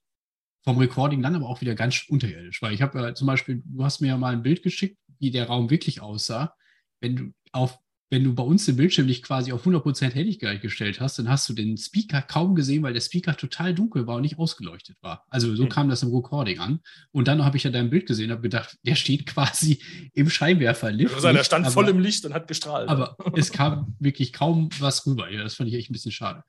vom 0.64 0.78
Recording 0.78 1.22
dann 1.22 1.36
aber 1.36 1.48
auch 1.48 1.60
wieder 1.60 1.74
ganz 1.74 2.04
unterirdisch. 2.08 2.62
Weil 2.62 2.74
ich 2.74 2.82
habe 2.82 3.08
äh, 3.08 3.14
zum 3.14 3.26
Beispiel, 3.26 3.62
du 3.64 3.84
hast 3.84 4.00
mir 4.00 4.08
ja 4.08 4.16
mal 4.16 4.32
ein 4.32 4.42
Bild 4.42 4.62
geschickt, 4.62 4.98
wie 5.18 5.30
der 5.30 5.46
Raum 5.46 5.70
wirklich 5.70 6.00
aussah. 6.00 6.54
Wenn 7.00 7.16
du 7.16 7.32
auf 7.52 7.78
wenn 8.14 8.22
du 8.22 8.32
bei 8.32 8.44
uns 8.44 8.64
den 8.64 8.76
Bildschirm 8.76 9.06
nicht 9.06 9.24
quasi 9.24 9.50
auf 9.50 9.66
100% 9.66 10.12
Helligkeit 10.12 10.60
gestellt 10.60 11.00
hast, 11.00 11.18
dann 11.18 11.28
hast 11.28 11.48
du 11.48 11.52
den 11.52 11.76
Speaker 11.76 12.22
kaum 12.22 12.54
gesehen, 12.54 12.84
weil 12.84 12.92
der 12.92 13.00
Speaker 13.00 13.36
total 13.36 13.74
dunkel 13.74 14.06
war 14.06 14.16
und 14.16 14.22
nicht 14.22 14.38
ausgeleuchtet 14.38 14.96
war. 15.00 15.24
Also 15.30 15.56
so 15.56 15.64
mhm. 15.64 15.68
kam 15.68 15.88
das 15.88 16.04
im 16.04 16.14
Recording 16.14 16.60
an. 16.60 16.80
Und 17.10 17.26
dann 17.26 17.44
habe 17.44 17.56
ich 17.56 17.64
ja 17.64 17.72
dein 17.72 17.90
Bild 17.90 18.06
gesehen 18.06 18.26
und 18.26 18.32
habe 18.32 18.42
gedacht, 18.42 18.78
der 18.84 18.94
steht 18.94 19.26
quasi 19.26 19.82
im 20.12 20.30
Scheinwerferlicht. 20.30 21.12
Also 21.12 21.32
der 21.32 21.42
stand 21.42 21.66
aber, 21.66 21.72
voll 21.72 21.88
im 21.88 21.98
Licht 21.98 22.24
und 22.24 22.34
hat 22.34 22.46
gestrahlt. 22.46 22.88
Aber 22.88 23.16
es 23.34 23.50
kam 23.50 23.96
wirklich 23.98 24.32
kaum 24.32 24.68
was 24.78 25.04
rüber. 25.06 25.28
Ja, 25.30 25.42
das 25.42 25.54
fand 25.54 25.68
ich 25.70 25.74
echt 25.74 25.90
ein 25.90 25.94
bisschen 25.94 26.12
schade. 26.12 26.44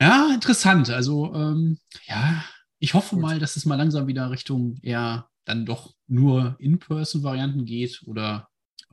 Ja, 0.00 0.30
interessant. 0.32 0.90
Also 0.90 1.34
ähm, 1.34 1.78
ja, 2.06 2.44
ich 2.82 2.94
hoffe 2.94 3.14
Gut. 3.14 3.22
mal, 3.22 3.38
dass 3.38 3.54
es 3.54 3.64
mal 3.64 3.76
langsam 3.76 4.08
wieder 4.08 4.32
Richtung 4.32 4.76
eher 4.82 5.30
dann 5.44 5.64
doch 5.64 5.94
nur 6.08 6.56
In-Person-Varianten 6.58 7.64
geht 7.64 8.02
oder 8.06 8.48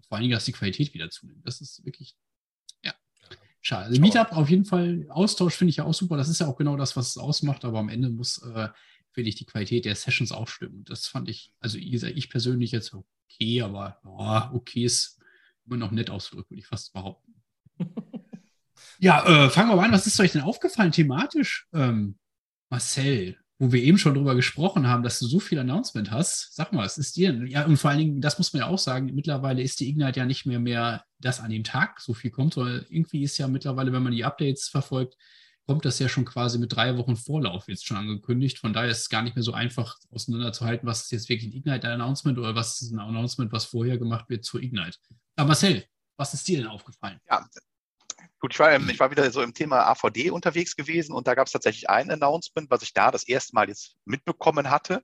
vor 0.08 0.16
allen 0.16 0.22
Dingen, 0.22 0.34
dass 0.34 0.46
die 0.46 0.52
Qualität 0.52 0.94
wieder 0.94 1.10
zunimmt. 1.10 1.46
Das 1.46 1.60
ist 1.60 1.84
wirklich, 1.84 2.16
ja, 2.84 2.94
schade. 3.62 3.88
Also 3.88 4.00
Meetup 4.00 4.32
auf 4.32 4.48
jeden 4.48 4.66
Fall, 4.66 5.08
Austausch 5.10 5.56
finde 5.56 5.72
ich 5.72 5.78
ja 5.78 5.86
auch 5.86 5.96
super. 5.96 6.18
Das 6.18 6.30
ist 6.30 6.40
ja 6.40 6.46
auch 6.46 6.56
genau 6.56 6.78
das, 6.78 6.96
was 6.96 7.10
es 7.10 7.18
ausmacht, 7.18 7.66
aber 7.66 7.80
am 7.80 7.90
Ende 7.90 8.12
muss, 8.12 8.44
äh, 8.44 8.70
finde 9.10 9.30
ich, 9.30 9.36
die 9.36 9.46
Qualität 9.46 9.86
der 9.86 9.96
Sessions 9.96 10.32
auch 10.32 10.48
stimmen. 10.48 10.84
Das 10.84 11.08
fand 11.08 11.28
ich, 11.28 11.52
also 11.60 11.80
ich 11.80 12.30
persönlich 12.30 12.72
jetzt 12.72 12.94
okay, 12.94 13.64
aber 13.64 14.00
oh, 14.06 14.56
okay 14.56 14.84
ist 14.84 15.20
immer 15.66 15.78
noch 15.78 15.90
nett 15.90 16.12
ausgedrückt, 16.12 16.52
würde 16.52 16.60
ich 16.60 16.68
fast 16.68 16.94
behaupten. 16.94 17.42
ja, 19.00 19.26
äh, 19.26 19.50
fangen 19.50 19.70
wir 19.70 19.78
mal 19.78 19.86
an. 19.86 19.94
Was 19.94 20.06
ist 20.06 20.20
euch 20.20 20.34
denn 20.34 20.42
aufgefallen 20.42 20.92
thematisch? 20.92 21.68
Ähm, 21.74 22.20
Marcel, 22.70 23.40
wo 23.60 23.74
wir 23.74 23.84
eben 23.84 23.98
schon 23.98 24.14
drüber 24.16 24.36
gesprochen 24.36 24.88
haben, 24.88 25.04
dass 25.04 25.20
du 25.20 25.28
so 25.28 25.42
viel 25.42 25.60
Announcement 25.60 26.12
hast. 26.12 26.56
Sag 26.56 26.72
mal, 26.72 26.86
was 26.86 26.98
ist 26.98 27.18
dir? 27.18 27.34
Ja, 27.46 27.66
und 27.66 27.76
vor 27.76 27.90
allen 27.90 28.00
Dingen, 28.00 28.22
das 28.22 28.38
muss 28.38 28.54
man 28.54 28.62
ja 28.62 28.68
auch 28.68 28.80
sagen, 28.80 29.14
mittlerweile 29.14 29.62
ist 29.62 29.82
die 29.82 29.90
Ignite 29.90 30.22
ja 30.22 30.26
nicht 30.26 30.46
mehr 30.46 30.62
mehr, 30.62 31.04
dass 31.20 31.42
an 31.42 31.52
dem 31.52 31.66
Tag 31.66 32.00
so 32.00 32.14
viel 32.14 32.32
kommt, 32.32 32.54
sondern 32.54 32.86
irgendwie 32.90 33.22
ist 33.22 33.38
ja 33.38 33.50
mittlerweile, 33.50 33.92
wenn 33.92 34.02
man 34.02 34.14
die 34.14 34.24
Updates 34.24 34.70
verfolgt, 34.70 35.18
kommt 35.68 35.84
das 35.84 36.00
ja 36.00 36.08
schon 36.08 36.24
quasi 36.24 36.58
mit 36.58 36.74
drei 36.74 36.98
Wochen 36.98 37.18
Vorlauf 37.18 37.68
jetzt 37.68 37.86
schon 37.86 37.98
angekündigt. 37.98 38.58
Von 38.60 38.72
daher 38.72 38.90
ist 38.90 39.02
es 39.02 39.10
gar 39.10 39.22
nicht 39.22 39.36
mehr 39.36 39.44
so 39.44 39.52
einfach 39.52 39.98
auseinanderzuhalten, 40.10 40.88
was 40.88 41.04
ist 41.04 41.12
jetzt 41.12 41.30
wirklich 41.30 41.52
ein 41.52 41.58
Ignite-Announcement 41.58 42.40
oder 42.40 42.56
was 42.56 42.82
ist 42.82 42.92
ein 42.92 43.00
Announcement, 43.00 43.52
was 43.52 43.66
vorher 43.66 43.98
gemacht 43.98 44.30
wird 44.30 44.46
zur 44.46 44.64
Ignite. 44.64 44.98
Aber 45.36 45.50
Marcel, 45.50 45.84
was 46.18 46.34
ist 46.34 46.48
dir 46.48 46.60
denn 46.60 46.68
aufgefallen? 46.68 47.20
Ja, 47.30 47.46
Gut, 48.40 48.54
ich 48.54 48.60
war, 48.60 48.74
ich 48.74 49.00
war 49.00 49.12
wieder 49.12 49.30
so 49.32 49.42
im 49.42 49.54
Thema 49.54 49.86
AVD 49.88 50.32
unterwegs 50.32 50.76
gewesen 50.76 51.14
und 51.14 51.28
da 51.28 51.36
gab 51.36 51.48
es 51.48 51.54
tatsächlich 51.54 51.90
ein 51.90 52.10
Announcement, 52.10 52.72
was 52.72 52.82
ich 52.84 52.94
da 52.94 53.12
das 53.12 53.28
erste 53.28 53.54
Mal 53.54 53.68
jetzt 53.68 53.98
mitbekommen 54.06 54.70
hatte. 54.70 55.04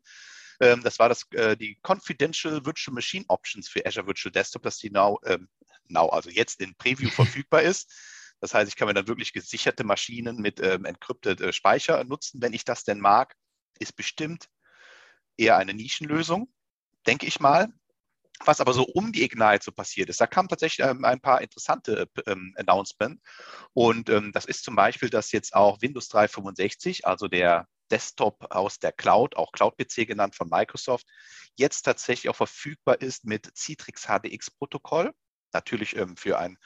Ähm, 0.61 0.81
das 0.83 0.99
war 0.99 1.09
das, 1.09 1.29
äh, 1.31 1.57
die 1.57 1.77
Confidential 1.85 2.65
Virtual 2.65 2.93
Machine 2.93 3.25
Options 3.27 3.67
für 3.67 3.85
Azure 3.85 4.07
Virtual 4.07 4.31
Desktop, 4.31 4.63
dass 4.63 4.77
die 4.77 4.89
now, 4.89 5.19
ähm, 5.25 5.49
now 5.89 6.07
also 6.07 6.29
jetzt 6.29 6.61
in 6.61 6.75
Preview 6.75 7.09
verfügbar 7.09 7.61
ist. 7.61 7.93
Das 8.39 8.53
heißt, 8.53 8.69
ich 8.69 8.77
kann 8.77 8.87
mir 8.87 8.93
dann 8.93 9.07
wirklich 9.07 9.33
gesicherte 9.33 9.83
Maschinen 9.83 10.37
mit 10.37 10.61
ähm, 10.61 10.85
encrypted 10.85 11.41
äh, 11.41 11.51
Speicher 11.51 12.01
nutzen, 12.05 12.41
wenn 12.41 12.53
ich 12.53 12.63
das 12.63 12.85
denn 12.85 13.01
mag. 13.01 13.35
Ist 13.79 13.97
bestimmt 13.97 14.47
eher 15.35 15.57
eine 15.57 15.73
Nischenlösung, 15.73 16.53
denke 17.05 17.25
ich 17.25 17.41
mal 17.41 17.73
was 18.47 18.61
aber 18.61 18.73
so 18.73 18.83
um 18.83 19.11
die 19.11 19.23
Ignite 19.23 19.63
so 19.63 19.71
passiert 19.71 20.09
ist. 20.09 20.21
Da 20.21 20.27
kamen 20.27 20.49
tatsächlich 20.49 20.87
ähm, 20.87 21.05
ein 21.05 21.19
paar 21.19 21.41
interessante 21.41 22.07
ähm, 22.25 22.53
Announcements. 22.57 23.21
Und 23.73 24.09
ähm, 24.09 24.31
das 24.33 24.45
ist 24.45 24.63
zum 24.63 24.75
Beispiel, 24.75 25.09
dass 25.09 25.31
jetzt 25.31 25.55
auch 25.55 25.81
Windows 25.81 26.07
365, 26.09 27.05
also 27.05 27.27
der 27.27 27.67
Desktop 27.91 28.47
aus 28.49 28.79
der 28.79 28.91
Cloud, 28.91 29.35
auch 29.35 29.51
Cloud-PC 29.51 30.07
genannt 30.07 30.35
von 30.35 30.49
Microsoft, 30.49 31.05
jetzt 31.55 31.83
tatsächlich 31.83 32.29
auch 32.29 32.35
verfügbar 32.35 33.01
ist 33.01 33.25
mit 33.25 33.55
Citrix 33.55 34.07
HDX-Protokoll. 34.07 35.13
Natürlich 35.53 35.95
ähm, 35.95 36.17
für 36.17 36.37
ein, 36.37 36.57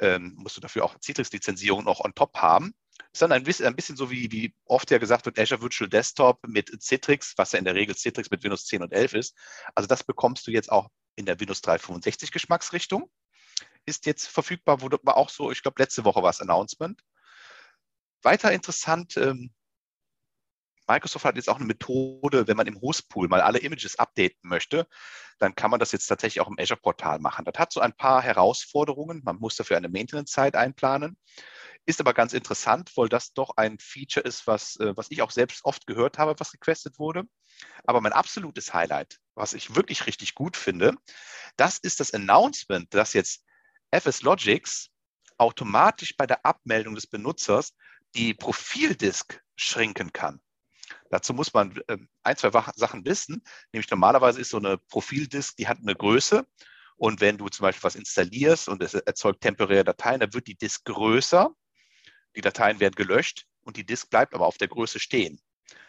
ähm, 0.00 0.34
musst 0.36 0.56
du 0.56 0.60
dafür 0.60 0.84
auch 0.84 0.96
Citrix-Lizenzierung 1.00 1.84
noch 1.84 2.00
on 2.00 2.14
top 2.14 2.36
haben. 2.36 2.74
Ist 3.12 3.22
dann 3.22 3.32
ein 3.32 3.44
bisschen, 3.44 3.66
ein 3.66 3.76
bisschen 3.76 3.96
so 3.96 4.10
wie, 4.10 4.30
wie 4.32 4.54
oft 4.66 4.90
ja 4.90 4.98
gesagt 4.98 5.26
wird, 5.26 5.38
Azure 5.38 5.62
Virtual 5.62 5.88
Desktop 5.88 6.46
mit 6.46 6.70
Citrix, 6.82 7.34
was 7.36 7.52
ja 7.52 7.58
in 7.58 7.64
der 7.64 7.74
Regel 7.74 7.96
Citrix 7.96 8.30
mit 8.30 8.42
Windows 8.42 8.66
10 8.66 8.82
und 8.82 8.92
11 8.92 9.14
ist. 9.14 9.36
Also 9.74 9.86
das 9.86 10.04
bekommst 10.04 10.46
du 10.46 10.50
jetzt 10.50 10.70
auch 10.70 10.88
in 11.16 11.26
der 11.26 11.40
Windows 11.40 11.62
365 11.62 12.30
Geschmacksrichtung. 12.30 13.10
Ist 13.84 14.06
jetzt 14.06 14.28
verfügbar, 14.28 14.80
wurde 14.80 14.98
auch 15.04 15.30
so, 15.30 15.50
ich 15.50 15.62
glaube, 15.62 15.82
letzte 15.82 16.04
Woche 16.04 16.22
war 16.22 16.30
es 16.30 16.40
Announcement. 16.40 17.02
Weiter 18.22 18.52
interessant, 18.52 19.16
ähm, 19.16 19.50
Microsoft 20.88 21.24
hat 21.24 21.36
jetzt 21.36 21.48
auch 21.48 21.56
eine 21.56 21.64
Methode, 21.64 22.46
wenn 22.46 22.56
man 22.56 22.66
im 22.66 22.80
Hostpool 22.80 23.28
mal 23.28 23.40
alle 23.40 23.58
Images 23.58 23.98
updaten 23.98 24.48
möchte, 24.48 24.86
dann 25.38 25.54
kann 25.54 25.70
man 25.70 25.80
das 25.80 25.92
jetzt 25.92 26.06
tatsächlich 26.06 26.40
auch 26.40 26.48
im 26.48 26.58
Azure-Portal 26.58 27.18
machen. 27.18 27.44
Das 27.44 27.58
hat 27.58 27.72
so 27.72 27.80
ein 27.80 27.94
paar 27.94 28.22
Herausforderungen. 28.22 29.22
Man 29.24 29.36
muss 29.36 29.56
dafür 29.56 29.76
eine 29.76 29.88
Maintenance-Zeit 29.88 30.56
einplanen. 30.56 31.18
Ist 31.84 32.00
aber 32.00 32.14
ganz 32.14 32.32
interessant, 32.32 32.90
weil 32.96 33.08
das 33.08 33.32
doch 33.32 33.50
ein 33.56 33.78
Feature 33.78 34.26
ist, 34.26 34.46
was, 34.46 34.76
äh, 34.76 34.96
was 34.96 35.10
ich 35.10 35.22
auch 35.22 35.30
selbst 35.30 35.64
oft 35.64 35.86
gehört 35.86 36.18
habe, 36.18 36.34
was 36.38 36.52
requested 36.52 36.98
wurde. 36.98 37.24
Aber 37.84 38.00
mein 38.00 38.12
absolutes 38.12 38.74
Highlight, 38.74 39.18
was 39.34 39.54
ich 39.54 39.76
wirklich 39.76 40.06
richtig 40.06 40.34
gut 40.34 40.56
finde, 40.56 40.94
das 41.56 41.78
ist 41.78 42.00
das 42.00 42.12
Announcement, 42.12 42.92
dass 42.92 43.12
jetzt 43.12 43.44
FS 43.90 44.22
Logics 44.22 44.88
automatisch 45.38 46.16
bei 46.16 46.26
der 46.26 46.44
Abmeldung 46.44 46.94
des 46.94 47.06
Benutzers 47.06 47.74
die 48.14 48.34
Profildisk 48.34 49.42
schrinken 49.54 50.12
kann. 50.12 50.40
Dazu 51.10 51.34
muss 51.34 51.52
man 51.52 51.76
äh, 51.88 51.98
ein, 52.22 52.36
zwei 52.36 52.50
Sachen 52.76 53.04
wissen. 53.04 53.42
Nämlich 53.72 53.90
normalerweise 53.90 54.40
ist 54.40 54.50
so 54.50 54.58
eine 54.58 54.78
Profildisk, 54.78 55.56
die 55.56 55.68
hat 55.68 55.78
eine 55.78 55.94
Größe. 55.94 56.46
Und 56.96 57.20
wenn 57.20 57.38
du 57.38 57.48
zum 57.48 57.64
Beispiel 57.64 57.84
was 57.84 57.94
installierst 57.94 58.68
und 58.68 58.82
es 58.82 58.94
erzeugt 58.94 59.42
temporäre 59.42 59.84
Dateien, 59.84 60.20
dann 60.20 60.32
wird 60.32 60.46
die 60.46 60.56
Disk 60.56 60.84
größer. 60.84 61.50
Die 62.36 62.40
Dateien 62.40 62.80
werden 62.80 62.94
gelöscht 62.94 63.46
und 63.62 63.76
die 63.76 63.84
Disk 63.84 64.10
bleibt 64.10 64.34
aber 64.34 64.46
auf 64.46 64.58
der 64.58 64.68
Größe 64.68 64.98
stehen. 64.98 65.40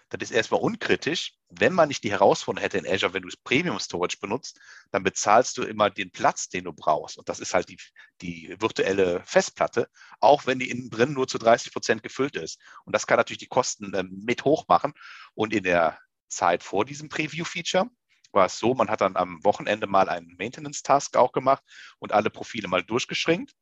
Das 0.09 0.21
ist 0.21 0.31
erstmal 0.31 0.61
unkritisch. 0.61 1.33
Wenn 1.49 1.73
man 1.73 1.89
nicht 1.89 2.03
die 2.03 2.11
Herausforderung 2.11 2.63
hätte 2.63 2.77
in 2.77 2.87
Azure, 2.87 3.13
wenn 3.13 3.23
du 3.23 3.29
Premium 3.43 3.79
Storage 3.79 4.17
benutzt, 4.21 4.59
dann 4.91 5.03
bezahlst 5.03 5.57
du 5.57 5.63
immer 5.63 5.89
den 5.89 6.11
Platz, 6.11 6.47
den 6.47 6.63
du 6.63 6.73
brauchst. 6.73 7.17
Und 7.17 7.27
das 7.27 7.39
ist 7.39 7.53
halt 7.53 7.67
die, 7.69 7.77
die 8.21 8.55
virtuelle 8.59 9.21
Festplatte, 9.25 9.89
auch 10.19 10.45
wenn 10.45 10.59
die 10.59 10.69
innen 10.69 10.89
drin 10.89 11.13
nur 11.13 11.27
zu 11.27 11.37
30 11.37 11.73
Prozent 11.73 12.03
gefüllt 12.03 12.37
ist. 12.37 12.59
Und 12.85 12.93
das 12.93 13.05
kann 13.05 13.17
natürlich 13.17 13.39
die 13.39 13.47
Kosten 13.47 13.93
äh, 13.93 14.03
mit 14.03 14.45
hoch 14.45 14.65
machen. 14.67 14.93
Und 15.33 15.53
in 15.53 15.63
der 15.63 15.99
Zeit 16.29 16.63
vor 16.63 16.85
diesem 16.85 17.09
Preview-Feature 17.09 17.89
war 18.31 18.45
es 18.45 18.59
so, 18.59 18.73
man 18.73 18.89
hat 18.89 19.01
dann 19.01 19.15
am 19.15 19.43
Wochenende 19.43 19.87
mal 19.87 20.09
einen 20.09 20.35
Maintenance-Task 20.37 21.17
auch 21.17 21.31
gemacht 21.31 21.63
und 21.99 22.13
alle 22.13 22.29
Profile 22.29 22.67
mal 22.67 22.83
durchgeschränkt. 22.83 23.53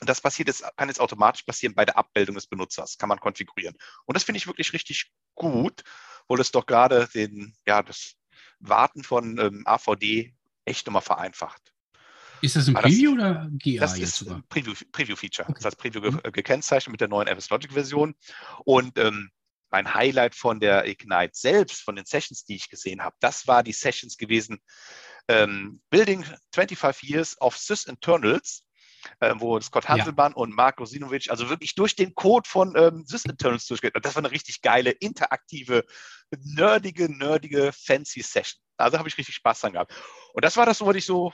Und 0.00 0.08
das 0.08 0.20
passiert 0.20 0.48
jetzt, 0.48 0.64
kann 0.76 0.88
jetzt 0.88 1.00
automatisch 1.00 1.42
passieren 1.42 1.74
bei 1.74 1.84
der 1.84 1.96
Abmeldung 1.96 2.34
des 2.34 2.46
Benutzers, 2.46 2.98
kann 2.98 3.08
man 3.08 3.20
konfigurieren. 3.20 3.76
Und 4.06 4.16
das 4.16 4.24
finde 4.24 4.38
ich 4.38 4.46
wirklich 4.46 4.72
richtig 4.72 5.10
gut, 5.34 5.82
weil 6.28 6.40
es 6.40 6.50
doch 6.50 6.66
gerade 6.66 7.08
den, 7.14 7.54
ja, 7.66 7.82
das 7.82 8.14
Warten 8.58 9.04
von 9.04 9.38
ähm, 9.38 9.62
AVD 9.66 10.34
echt 10.64 10.86
nochmal 10.86 11.02
vereinfacht. 11.02 11.74
Ist 12.40 12.56
das 12.56 12.68
ein 12.68 12.74
Preview 12.74 13.16
das, 13.16 13.24
oder 13.24 13.48
GA 13.52 13.80
das 13.80 13.98
jetzt 13.98 14.08
ist 14.08 14.16
sogar? 14.18 14.42
Preview-Feature. 14.48 14.90
Preview 14.92 15.14
okay. 15.14 15.30
Das 15.48 15.58
ist 15.58 15.64
als 15.64 15.76
Preview 15.76 16.00
ge 16.00 16.10
mhm. 16.10 16.32
gekennzeichnet 16.32 16.92
mit 16.92 17.00
der 17.00 17.08
neuen 17.08 17.28
FS 17.28 17.48
Logic-Version. 17.50 18.14
Und 18.64 18.98
ähm, 18.98 19.30
mein 19.70 19.94
Highlight 19.94 20.34
von 20.34 20.60
der 20.60 20.86
Ignite 20.86 21.32
selbst, 21.32 21.82
von 21.82 21.96
den 21.96 22.04
Sessions, 22.04 22.44
die 22.44 22.56
ich 22.56 22.68
gesehen 22.68 23.02
habe, 23.02 23.16
das 23.20 23.46
war 23.46 23.62
die 23.62 23.72
Sessions 23.72 24.18
gewesen, 24.18 24.60
ähm, 25.26 25.80
Building 25.90 26.24
25 26.52 27.08
Years 27.08 27.40
of 27.40 27.56
Sys 27.56 27.84
Internals 27.84 28.64
äh, 29.20 29.34
wo 29.38 29.60
Scott 29.60 29.88
Hanselmann 29.88 30.32
ja. 30.32 30.36
und 30.36 30.54
Marco 30.54 30.84
Sinovic 30.84 31.30
also 31.30 31.48
wirklich 31.48 31.74
durch 31.74 31.96
den 31.96 32.14
Code 32.14 32.48
von 32.48 32.74
ähm, 32.76 33.04
Sys-Internals 33.06 33.66
durchgehen. 33.66 33.92
Das 34.02 34.14
war 34.14 34.22
eine 34.22 34.30
richtig 34.30 34.62
geile, 34.62 34.90
interaktive, 34.90 35.84
nerdige, 36.40 37.08
nerdige, 37.08 37.72
fancy 37.72 38.22
Session. 38.22 38.60
Also 38.76 38.98
habe 38.98 39.08
ich 39.08 39.18
richtig 39.18 39.34
Spaß 39.36 39.60
dran 39.60 39.72
gehabt. 39.72 39.94
Und 40.32 40.44
das 40.44 40.56
war 40.56 40.66
das, 40.66 40.80
was 40.80 40.96
ich 40.96 41.06
so 41.06 41.32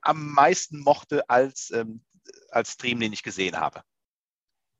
am 0.00 0.32
meisten 0.32 0.80
mochte 0.80 1.28
als, 1.30 1.70
ähm, 1.70 2.04
als 2.50 2.72
Stream, 2.72 3.00
den 3.00 3.12
ich 3.12 3.22
gesehen 3.22 3.56
habe. 3.56 3.82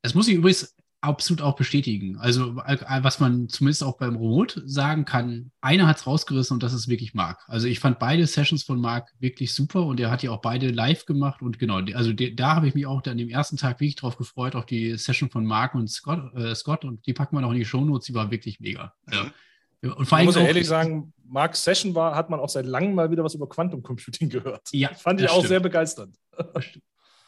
Das 0.01 0.13
muss 0.13 0.27
ich 0.27 0.35
übrigens 0.35 0.75
absolut 1.03 1.41
auch 1.41 1.55
bestätigen. 1.55 2.17
Also, 2.17 2.55
was 2.55 3.19
man 3.19 3.49
zumindest 3.49 3.83
auch 3.83 3.97
beim 3.97 4.15
Remote 4.15 4.63
sagen 4.65 5.05
kann, 5.05 5.51
einer 5.61 5.87
hat 5.87 5.97
es 5.97 6.07
rausgerissen 6.07 6.55
und 6.55 6.63
das 6.63 6.73
ist 6.73 6.87
wirklich 6.87 7.13
Marc. 7.13 7.43
Also, 7.47 7.67
ich 7.67 7.79
fand 7.79 7.99
beide 7.99 8.25
Sessions 8.25 8.63
von 8.63 8.79
Marc 8.79 9.11
wirklich 9.19 9.53
super 9.53 9.85
und 9.85 9.99
er 9.99 10.09
hat 10.09 10.23
ja 10.23 10.31
auch 10.31 10.41
beide 10.41 10.69
live 10.69 11.05
gemacht 11.05 11.41
und 11.41 11.59
genau, 11.59 11.79
also 11.93 12.13
da 12.13 12.55
habe 12.55 12.67
ich 12.67 12.73
mich 12.73 12.85
auch 12.85 13.03
an 13.05 13.17
dem 13.17 13.29
ersten 13.29 13.57
Tag 13.57 13.79
wirklich 13.79 13.95
drauf 13.95 14.17
gefreut, 14.17 14.55
auch 14.55 14.65
die 14.65 14.97
Session 14.97 15.29
von 15.29 15.45
Marc 15.45 15.75
und 15.75 15.89
Scott, 15.89 16.33
äh, 16.35 16.55
Scott 16.55 16.85
und 16.85 17.05
die 17.05 17.13
packen 17.13 17.35
wir 17.35 17.41
noch 17.41 17.51
in 17.51 17.59
die 17.59 17.65
Shownotes, 17.65 18.07
die 18.07 18.13
war 18.13 18.31
wirklich 18.31 18.59
mega. 18.59 18.93
Ja. 19.11 19.31
Und 19.81 20.05
vor 20.05 20.17
allem 20.17 20.27
muss 20.27 20.37
ich 20.37 20.43
ehrlich 20.43 20.67
sagen, 20.67 21.13
Marks 21.25 21.63
Session 21.63 21.93
war, 21.93 22.15
hat 22.15 22.29
man 22.29 22.39
auch 22.39 22.47
seit 22.47 22.65
langem 22.65 22.95
mal 22.95 23.11
wieder 23.11 23.23
was 23.23 23.35
über 23.35 23.49
Quantum 23.49 23.83
Computing 23.83 24.29
gehört. 24.29 24.69
Ja, 24.71 24.93
fand 24.93 25.19
ich 25.19 25.29
auch 25.29 25.33
stimmt. 25.35 25.47
sehr 25.49 25.59
begeisternd. 25.59 26.15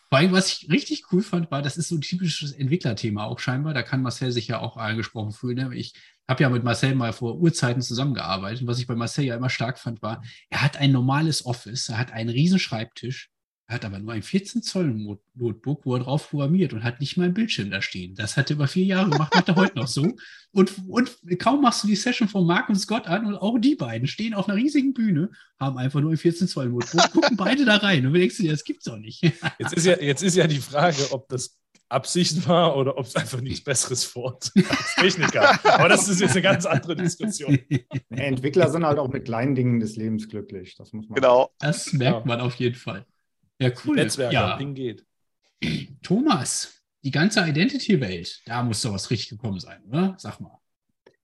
Allem, 0.09 0.31
was 0.31 0.47
ich 0.47 0.69
richtig 0.71 1.11
cool 1.11 1.21
fand, 1.21 1.51
war, 1.51 1.61
das 1.61 1.77
ist 1.77 1.89
so 1.89 1.95
ein 1.95 2.01
typisches 2.01 2.53
Entwicklerthema 2.53 3.25
auch 3.25 3.39
scheinbar. 3.39 3.73
Da 3.73 3.83
kann 3.83 4.01
Marcel 4.01 4.31
sich 4.31 4.47
ja 4.47 4.59
auch 4.59 4.77
angesprochen 4.77 5.31
fühlen. 5.31 5.57
Ne? 5.57 5.75
Ich 5.75 5.93
habe 6.27 6.41
ja 6.41 6.49
mit 6.49 6.63
Marcel 6.63 6.95
mal 6.95 7.11
vor 7.11 7.35
Urzeiten 7.35 7.81
zusammengearbeitet. 7.81 8.61
Und 8.61 8.67
was 8.67 8.79
ich 8.79 8.87
bei 8.87 8.95
Marcel 8.95 9.25
ja 9.25 9.35
immer 9.35 9.49
stark 9.49 9.77
fand, 9.77 10.01
war, 10.01 10.23
er 10.49 10.61
hat 10.61 10.77
ein 10.77 10.91
normales 10.91 11.45
Office, 11.45 11.89
er 11.89 11.97
hat 11.97 12.13
einen 12.13 12.29
riesen 12.29 12.59
Schreibtisch, 12.59 13.29
er 13.67 13.75
hat 13.75 13.85
aber 13.85 13.97
nur 13.97 14.13
ein 14.13 14.21
14 14.21 14.61
Zoll 14.61 14.93
Notebook, 15.33 15.85
wo 15.85 15.95
er 15.95 16.03
drauf 16.03 16.29
programmiert 16.29 16.73
und 16.73 16.83
hat 16.83 16.99
nicht 16.99 17.17
mal 17.17 17.23
einen 17.23 17.33
Bildschirm 17.33 17.71
da 17.71 17.81
stehen. 17.81 18.13
Das 18.13 18.37
hat 18.37 18.51
er 18.51 18.57
über 18.57 18.67
vier 18.67 18.85
Jahre 18.85 19.09
gemacht, 19.09 19.33
macht 19.33 19.47
er 19.47 19.55
heute 19.55 19.79
noch 19.79 19.87
so. 19.87 20.07
Und, 20.51 20.73
und 20.87 21.17
kaum 21.39 21.63
machst 21.63 21.83
du 21.83 21.87
die 21.87 21.95
Session 21.95 22.27
von 22.27 22.45
Mark 22.45 22.69
und 22.69 22.75
Scott 22.75 23.07
an 23.07 23.25
und 23.25 23.35
auch 23.35 23.57
die 23.57 23.75
beiden 23.75 24.07
stehen 24.07 24.35
auf 24.35 24.47
einer 24.47 24.57
riesigen 24.57 24.93
Bühne, 24.93 25.31
haben 25.59 25.79
einfach 25.79 25.99
nur 25.99 26.11
ein 26.11 26.17
14 26.17 26.47
Zoll 26.47 26.69
Notebook, 26.69 27.11
gucken 27.11 27.37
beide 27.37 27.65
da 27.65 27.77
rein 27.77 28.05
und 28.05 28.13
du 28.13 28.19
denkst 28.19 28.37
dir, 28.37 28.51
das 28.51 28.63
gibt's 28.63 28.85
doch 28.85 28.97
nicht. 28.97 29.23
Jetzt 29.57 29.73
ist 29.73 29.85
ja, 29.85 29.99
jetzt 29.99 30.21
ist 30.21 30.35
ja 30.35 30.45
die 30.45 30.59
Frage, 30.59 31.11
ob 31.11 31.27
das 31.29 31.57
Absicht 31.89 32.47
war 32.47 32.77
oder 32.77 32.97
ob 32.97 33.05
es 33.07 33.15
einfach 33.15 33.41
nichts 33.41 33.63
Besseres 33.63 34.03
fort 34.03 34.51
als 34.55 34.95
Techniker. 34.95 35.59
Aber 35.63 35.89
das 35.89 36.07
ist 36.07 36.21
jetzt 36.21 36.33
eine 36.33 36.41
ganz 36.41 36.65
andere 36.65 36.95
Diskussion. 36.95 37.57
Entwickler 38.09 38.69
sind 38.69 38.85
halt 38.85 38.99
auch 38.99 39.11
mit 39.11 39.25
kleinen 39.25 39.55
Dingen 39.55 39.79
des 39.79 39.95
Lebens 39.95 40.27
glücklich. 40.27 40.75
Das 40.75 40.93
muss 40.93 41.07
man. 41.07 41.15
Genau. 41.15 41.51
Das 41.59 41.93
merkt 41.93 42.25
man 42.25 42.41
auf 42.41 42.55
jeden 42.55 42.75
Fall. 42.75 43.05
Ja, 43.59 43.71
cool. 43.85 43.95
Netzwerk, 43.95 44.33
ja. 44.33 44.57
Ding 44.57 44.73
geht. 44.73 45.05
Thomas, 46.03 46.81
die 47.03 47.11
ganze 47.11 47.47
Identity-Welt, 47.47 48.41
da 48.45 48.63
muss 48.63 48.81
doch 48.81 48.93
was 48.93 49.09
richtig 49.09 49.29
gekommen 49.29 49.59
sein, 49.59 49.81
oder? 49.87 50.15
Sag 50.17 50.39
mal. 50.39 50.59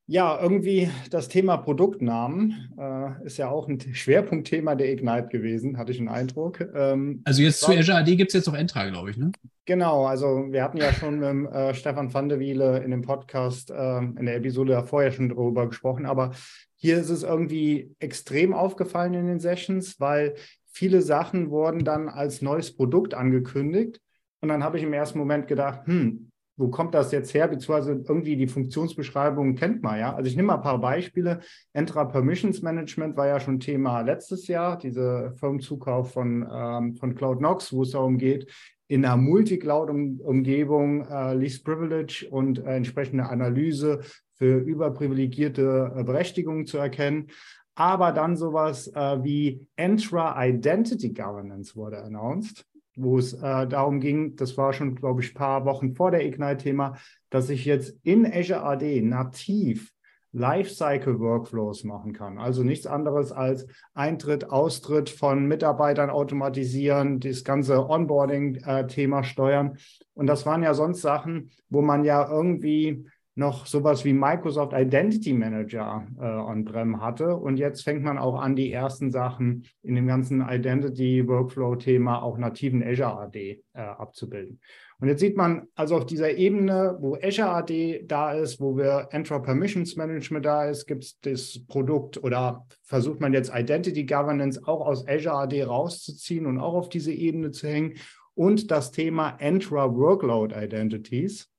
Ja, 0.08 0.38
irgendwie 0.42 0.90
das 1.10 1.30
Thema 1.30 1.56
Produktnamen 1.56 2.74
äh, 2.78 3.26
ist 3.26 3.38
ja 3.38 3.50
auch 3.50 3.70
ein 3.70 3.80
Schwerpunktthema 3.80 4.76
der 4.76 4.92
Ignite 4.92 5.30
gewesen, 5.30 5.78
hatte 5.78 5.92
ich 5.92 6.00
den 6.00 6.10
Eindruck. 6.10 6.60
Ähm, 6.76 7.22
also 7.24 7.42
jetzt 7.42 7.62
zu 7.62 7.72
Azure 7.72 8.00
AD 8.00 8.18
gibt 8.18 8.30
es 8.30 8.34
jetzt 8.34 8.48
noch 8.48 8.56
Entra, 8.56 8.90
glaube 8.90 9.12
ich, 9.12 9.18
ne? 9.18 9.32
Genau, 9.66 10.06
also 10.06 10.48
wir 10.50 10.64
hatten 10.64 10.78
ja 10.78 10.92
schon 10.92 11.20
mit 11.20 11.52
äh, 11.54 11.74
Stefan 11.74 12.14
van 12.14 12.28
der 12.28 12.40
Wiele 12.40 12.80
in 12.80 12.92
dem 12.92 13.04
Podcast 13.04 13.72
äh, 13.72 14.00
in 14.00 14.26
der 14.26 14.36
Episode 14.36 14.74
davor 14.74 15.04
ja 15.04 15.12
schon 15.12 15.30
darüber 15.30 15.68
gesprochen, 15.68 16.06
aber 16.06 16.32
hier 16.76 16.98
ist 16.98 17.10
es 17.10 17.24
irgendwie 17.24 17.96
extrem 18.00 18.54
aufgefallen 18.54 19.14
in 19.14 19.28
den 19.28 19.40
Sessions, 19.40 20.00
weil 20.00 20.36
viele 20.72 21.02
Sachen 21.02 21.50
wurden 21.50 21.84
dann 21.84 22.10
als 22.10 22.42
neues 22.42 22.76
Produkt 22.76 23.14
angekündigt. 23.14 24.00
Und 24.42 24.50
dann 24.50 24.64
habe 24.64 24.78
ich 24.78 24.84
im 24.84 24.94
ersten 24.94 25.20
Moment 25.20 25.48
gedacht, 25.48 25.86
hm, 25.86 26.32
wo 26.58 26.70
kommt 26.70 26.94
das 26.94 27.12
jetzt 27.12 27.34
her? 27.34 27.48
Beziehungsweise 27.48 28.04
irgendwie 28.08 28.36
die 28.36 28.48
Funktionsbeschreibung 28.48 29.56
kennt 29.56 29.82
man 29.84 30.00
ja. 30.00 30.14
Also 30.16 30.30
ich 30.30 30.36
nehme 30.36 30.48
mal 30.48 30.56
ein 30.56 30.62
paar 30.62 30.80
Beispiele. 30.80 31.40
Entra 31.74 32.06
Permissions 32.06 32.62
Management 32.62 33.18
war 33.18 33.28
ja 33.28 33.40
schon 33.40 33.60
Thema 33.60 34.02
letztes 34.02 34.48
Jahr, 34.48 34.78
diese 34.78 35.34
Firmenzukauf 35.40 36.14
von, 36.14 36.48
ähm, 36.52 36.96
von 36.96 37.16
CloudNox, 37.16 37.74
wo 37.74 37.84
es 37.84 37.92
darum 37.92 38.18
geht, 38.18 38.52
in 38.88 39.06
einer 39.06 39.18
Multicloud-Umgebung 39.18 41.08
äh, 41.08 41.34
Least 41.34 41.64
Privilege 41.64 42.28
und 42.30 42.60
äh, 42.60 42.76
entsprechende 42.76 43.28
Analyse 43.30 44.02
für 44.34 44.58
überprivilegierte 44.58 45.94
äh, 45.96 46.04
Berechtigungen 46.04 46.66
zu 46.66 46.78
erkennen 46.78 47.28
aber 47.76 48.12
dann 48.12 48.36
sowas 48.36 48.88
äh, 48.88 49.24
wie 49.24 49.68
Entra 49.76 50.46
Identity 50.46 51.10
Governance 51.10 51.76
wurde 51.76 52.04
announced, 52.04 52.66
wo 52.96 53.18
es 53.18 53.34
äh, 53.34 53.68
darum 53.68 54.00
ging, 54.00 54.36
das 54.36 54.58
war 54.58 54.74
schon, 54.74 54.96
glaube 54.96 55.22
ich, 55.22 55.32
ein 55.32 55.36
paar 55.36 55.66
Wochen 55.66 55.96
vor 55.96 56.12
der 56.12 56.26
Ignite-Thema, 56.26 56.98
dass 57.30 57.50
ich 57.50 57.66
jetzt 57.66 57.96
in 58.04 58.26
Azure 58.26 58.64
AD 58.64 59.02
nativ 59.02 59.94
Lifecycle 60.34 61.20
Workflows 61.20 61.84
machen 61.84 62.14
kann. 62.14 62.38
Also 62.38 62.64
nichts 62.64 62.88
anderes 62.88 63.32
als 63.34 63.68
Eintritt, 63.94 64.50
Austritt 64.50 65.10
von 65.10 65.46
Mitarbeitern 65.46 66.10
automatisieren, 66.10 67.20
das 67.20 67.44
ganze 67.44 67.90
Onboarding-Thema 67.90 69.20
äh, 69.20 69.24
steuern. 69.24 69.78
Und 70.14 70.28
das 70.28 70.46
waren 70.46 70.64
ja 70.64 70.74
sonst 70.74 71.02
Sachen, 71.02 71.52
wo 71.70 71.82
man 71.82 72.06
ja 72.06 72.30
irgendwie 72.30 73.06
noch 73.36 73.66
sowas 73.66 74.04
wie 74.04 74.14
Microsoft 74.14 74.74
Identity 74.74 75.34
Manager 75.34 76.06
äh, 76.20 76.26
on-prem 76.26 77.02
hatte. 77.02 77.36
Und 77.38 77.58
jetzt 77.58 77.84
fängt 77.84 78.04
man 78.04 78.18
auch 78.18 78.40
an, 78.40 78.56
die 78.56 78.72
ersten 78.72 79.10
Sachen 79.10 79.66
in 79.84 79.96
dem 79.96 80.08
ganzen 80.08 80.42
Identity 80.42 81.26
Workflow-Thema 81.28 82.22
auch 82.22 82.38
nativen 82.38 82.84
Azure 82.84 83.20
AD 83.20 83.64
äh, 83.74 83.80
abzubilden. 83.80 84.60
Und 85.00 85.08
jetzt 85.08 85.22
sieht 85.22 85.38
man 85.38 85.68
also 85.76 85.96
auf 85.96 86.06
dieser 86.06 86.32
Ebene, 86.36 86.98
wo 87.00 87.16
Azure 87.16 87.50
AD 87.50 88.04
da 88.06 88.34
ist, 88.34 88.60
wo 88.60 88.78
wir 88.78 89.08
Entra 89.12 89.40
Permissions 89.40 89.96
Management 89.96 90.46
da 90.46 90.66
ist, 90.66 90.86
gibt 90.86 91.04
es 91.04 91.20
das 91.22 91.66
Produkt 91.68 92.22
oder 92.24 92.68
versucht 92.84 93.22
man 93.22 93.34
jetzt 93.34 93.52
Identity 93.56 94.06
Governance 94.06 94.62
auch 94.64 94.86
aus 94.86 95.08
Azure 95.08 95.38
AD 95.38 95.64
rauszuziehen 95.64 96.46
und 96.46 96.60
auch 96.60 96.74
auf 96.74 96.90
diese 96.90 97.14
Ebene 97.14 97.52
zu 97.52 97.68
hängen. 97.68 97.94
Und 98.36 98.72
das 98.72 98.92
Thema 98.92 99.38
Entra 99.40 99.96
Workload 99.96 100.54
Identities 100.56 101.51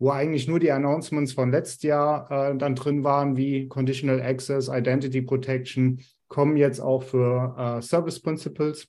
wo 0.00 0.10
eigentlich 0.10 0.48
nur 0.48 0.58
die 0.58 0.72
Announcements 0.72 1.34
von 1.34 1.50
letztes 1.50 1.82
Jahr 1.82 2.30
äh, 2.30 2.56
dann 2.56 2.74
drin 2.74 3.04
waren, 3.04 3.36
wie 3.36 3.68
Conditional 3.68 4.20
Access, 4.20 4.68
Identity 4.68 5.20
Protection, 5.22 6.00
kommen 6.28 6.56
jetzt 6.56 6.80
auch 6.80 7.02
für 7.02 7.54
äh, 7.56 7.82
Service 7.82 8.20
Principles. 8.20 8.88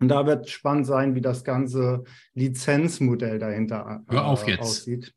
Und 0.00 0.08
da 0.08 0.26
wird 0.26 0.50
spannend 0.50 0.86
sein, 0.86 1.14
wie 1.14 1.20
das 1.20 1.44
ganze 1.44 2.02
Lizenzmodell 2.34 3.38
dahinter 3.38 4.02
äh, 4.08 4.12
Hör 4.12 4.26
auf 4.26 4.48
jetzt. 4.48 4.60
aussieht. 4.60 5.14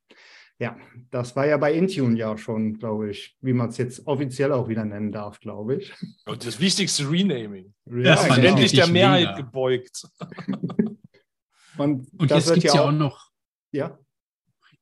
Ja, 0.60 0.78
das 1.10 1.36
war 1.36 1.48
ja 1.48 1.58
bei 1.58 1.74
Intune 1.74 2.18
ja 2.18 2.38
schon, 2.38 2.78
glaube 2.78 3.10
ich, 3.10 3.36
wie 3.42 3.52
man 3.52 3.70
es 3.70 3.78
jetzt 3.78 4.06
offiziell 4.06 4.54
auch 4.54 4.70
wieder 4.70 4.86
nennen 4.86 5.12
darf, 5.12 5.40
glaube 5.40 5.78
ich. 5.78 5.94
Und 6.28 6.46
das 6.46 6.60
wichtigste 6.60 7.10
Renaming. 7.10 7.74
Ja, 7.88 8.16
das 8.16 8.36
genau. 8.36 8.50
endlich 8.50 8.72
der 8.74 8.88
Mehrheit 8.88 9.36
mega. 9.36 9.38
gebeugt. 9.38 10.08
Und, 11.78 12.08
Und 12.18 12.32
jetzt 12.32 12.54
gibt 12.54 12.68
es 12.68 12.74
ja 12.74 12.84
auch 12.84 12.92
noch. 12.92 13.32
Ja. 13.72 14.00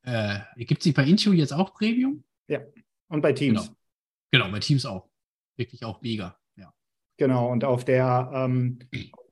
Äh, 0.04 0.40
Gibt 0.58 0.82
es 0.82 0.86
nicht 0.86 0.96
bei 0.96 1.06
Intune 1.06 1.38
jetzt 1.38 1.54
auch 1.54 1.74
Premium? 1.74 2.24
Ja, 2.48 2.60
und 3.08 3.22
bei 3.22 3.34
Teams. 3.34 3.66
Genau, 3.66 3.78
genau 4.32 4.52
bei 4.52 4.60
Teams 4.60 4.86
auch. 4.86 5.10
Wirklich 5.56 5.84
auch 5.84 6.02
mega. 6.02 6.38
Ja. 6.56 6.74
Genau, 7.18 7.52
und 7.52 7.64
auf 7.64 7.86
der, 7.86 8.32
ähm, 8.34 8.80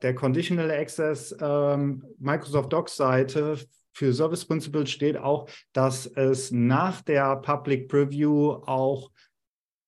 der 0.00 0.14
Conditional 0.14 0.70
Access 0.70 1.34
ähm, 1.40 2.04
Microsoft 2.18 2.72
Docs 2.72 2.96
Seite 2.96 3.58
für 3.92 4.14
Service 4.14 4.46
Principles 4.46 4.90
steht 4.90 5.18
auch, 5.18 5.48
dass 5.72 6.06
es 6.06 6.50
nach 6.50 7.02
der 7.02 7.36
Public 7.36 7.88
Preview 7.88 8.52
auch 8.64 9.10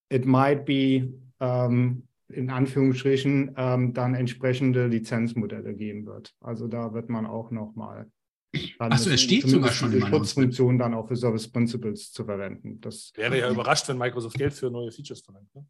it 0.09 0.25
might 0.25 0.65
be 0.65 1.11
ähm, 1.39 2.07
in 2.27 2.49
Anführungsstrichen 2.49 3.53
ähm, 3.57 3.93
dann 3.93 4.15
entsprechende 4.15 4.87
Lizenzmodelle 4.87 5.73
geben 5.73 6.05
wird. 6.05 6.35
Also 6.41 6.67
da 6.67 6.93
wird 6.93 7.09
man 7.09 7.25
auch 7.25 7.51
nochmal 7.51 8.09
Achso, 8.79 9.09
es 9.09 9.21
steht 9.21 9.47
sogar 9.47 9.71
schon 9.71 9.91
die 9.91 10.01
Schutzfunktion 10.01 10.77
dann 10.77 10.93
auch 10.93 11.07
für 11.07 11.15
Service 11.15 11.47
Principles 11.47 12.11
zu 12.11 12.25
verwenden. 12.25 12.79
Das 12.81 13.11
wäre 13.15 13.37
ja 13.37 13.49
überrascht, 13.49 13.87
wenn 13.87 13.97
Microsoft 13.97 14.37
Geld 14.37 14.53
für 14.53 14.69
neue 14.69 14.91
Features 14.91 15.21
verlangt. 15.21 15.53
Ne? 15.55 15.65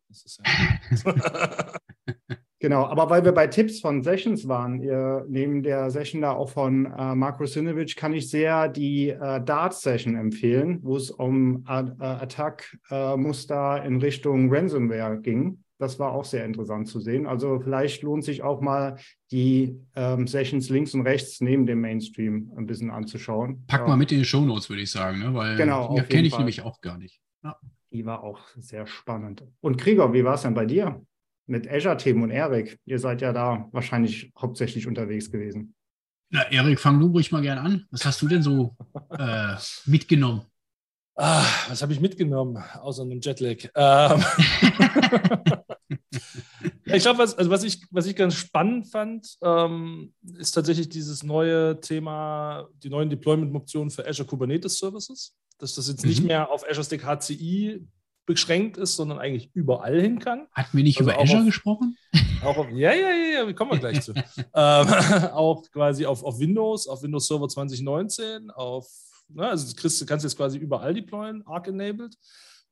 Ja 1.05 1.73
genau, 2.59 2.85
aber 2.85 3.09
weil 3.09 3.23
wir 3.23 3.31
bei 3.31 3.47
Tipps 3.47 3.79
von 3.79 4.03
Sessions 4.03 4.47
waren, 4.47 4.81
ihr, 4.81 5.25
neben 5.27 5.61
der 5.61 5.91
Session 5.91 6.21
da 6.21 6.31
auch 6.31 6.49
von 6.49 6.85
äh, 6.85 7.15
Marco 7.15 7.45
Sinovich, 7.45 7.95
kann 7.95 8.13
ich 8.13 8.29
sehr 8.29 8.69
die 8.69 9.09
äh, 9.09 9.41
Dart-Session 9.43 10.15
empfehlen, 10.15 10.79
wo 10.81 10.97
es 10.97 11.11
um 11.11 11.65
äh, 11.67 11.71
Attack-Muster 11.99 13.83
in 13.83 13.97
Richtung 13.97 14.53
Ransomware 14.53 15.19
ging 15.19 15.59
das 15.77 15.99
war 15.99 16.13
auch 16.13 16.25
sehr 16.25 16.45
interessant 16.45 16.87
zu 16.87 16.99
sehen. 16.99 17.27
Also 17.27 17.59
vielleicht 17.59 18.03
lohnt 18.03 18.23
sich 18.23 18.43
auch 18.43 18.61
mal 18.61 18.97
die 19.31 19.75
ähm, 19.95 20.27
Sessions 20.27 20.69
links 20.69 20.93
und 20.93 21.01
rechts 21.01 21.41
neben 21.41 21.65
dem 21.65 21.81
Mainstream 21.81 22.51
ein 22.57 22.65
bisschen 22.65 22.91
anzuschauen. 22.91 23.65
Pack 23.67 23.81
ja. 23.81 23.87
mal 23.87 23.97
mit 23.97 24.11
in 24.11 24.19
die 24.19 24.25
Show 24.25 24.41
Notes, 24.41 24.69
würde 24.69 24.83
ich 24.83 24.91
sagen, 24.91 25.19
ne? 25.19 25.33
weil 25.33 25.57
genau, 25.57 25.95
die 25.95 26.01
kenne 26.03 26.27
ich 26.27 26.31
Fall. 26.31 26.41
nämlich 26.41 26.61
auch 26.61 26.79
gar 26.81 26.97
nicht. 26.97 27.19
Ja. 27.43 27.57
Die 27.91 28.05
war 28.05 28.23
auch 28.23 28.39
sehr 28.57 28.87
spannend. 28.87 29.43
Und 29.61 29.77
Krieger, 29.77 30.13
wie 30.13 30.23
war 30.23 30.35
es 30.35 30.41
denn 30.41 30.53
bei 30.53 30.65
dir 30.65 31.01
mit 31.45 31.69
Azure-Themen 31.69 32.23
und 32.23 32.31
Erik? 32.31 32.79
Ihr 32.85 32.99
seid 32.99 33.21
ja 33.21 33.31
da 33.31 33.69
wahrscheinlich 33.71 34.31
hauptsächlich 34.37 34.87
unterwegs 34.87 35.31
gewesen. 35.31 35.75
Na, 36.29 36.41
Erik, 36.51 36.79
fang 36.79 36.99
du 36.99 37.07
ruhig 37.07 37.31
mal 37.31 37.41
gern 37.41 37.59
an. 37.59 37.85
Was 37.91 38.05
hast 38.05 38.21
du 38.21 38.27
denn 38.27 38.41
so 38.41 38.75
äh, 39.11 39.55
mitgenommen? 39.85 40.41
Ah, 41.15 41.45
was 41.69 41.81
habe 41.81 41.93
ich 41.93 42.01
mitgenommen, 42.01 42.57
außer 42.81 43.03
einem 43.03 43.21
Jetlag? 43.21 43.69
Ähm 43.73 44.23
ich 46.83 47.03
glaube, 47.03 47.19
was, 47.19 47.37
also 47.37 47.49
was, 47.49 47.63
ich, 47.63 47.85
was 47.89 48.05
ich 48.05 48.17
ganz 48.17 48.35
spannend 48.35 48.91
fand, 48.91 49.37
ähm, 49.41 50.13
ist 50.37 50.51
tatsächlich 50.51 50.89
dieses 50.89 51.23
neue 51.23 51.79
Thema, 51.79 52.67
die 52.83 52.89
neuen 52.89 53.09
Deployment-Optionen 53.09 53.91
für 53.91 54.05
Azure 54.05 54.27
Kubernetes 54.27 54.77
Services. 54.77 55.33
dass 55.57 55.75
das 55.75 55.87
jetzt 55.87 56.03
mhm. 56.03 56.09
nicht 56.09 56.23
mehr 56.23 56.51
auf 56.51 56.67
Azure 56.69 56.83
Stack 56.83 57.05
HCI 57.05 57.87
beschränkt 58.25 58.75
ist, 58.77 58.95
sondern 58.95 59.19
eigentlich 59.19 59.51
überall 59.53 60.01
hin 60.01 60.19
kann. 60.19 60.47
Hatten 60.51 60.75
wir 60.75 60.83
nicht 60.83 60.99
also 60.99 61.11
über 61.11 61.21
Azure 61.21 61.39
auf, 61.39 61.45
gesprochen? 61.45 61.97
Auch 62.43 62.57
auf, 62.57 62.69
ja, 62.71 62.93
ja, 62.93 63.09
ja, 63.11 63.45
ja, 63.45 63.53
kommen 63.53 63.71
wir 63.71 63.79
gleich 63.79 64.01
zu. 64.01 64.13
ähm, 64.37 64.43
auch 64.53 65.63
quasi 65.71 66.05
auf, 66.05 66.23
auf 66.23 66.39
Windows, 66.39 66.87
auf 66.87 67.03
Windows 67.03 67.27
Server 67.27 67.47
2019, 67.47 68.51
auf, 68.51 68.87
ne, 69.29 69.49
also 69.49 69.67
du 69.67 69.79
kriegst, 69.79 70.05
kannst 70.07 70.23
jetzt 70.23 70.37
quasi 70.37 70.57
überall 70.57 70.93
deployen, 70.93 71.45
Arc-enabled. 71.45 72.15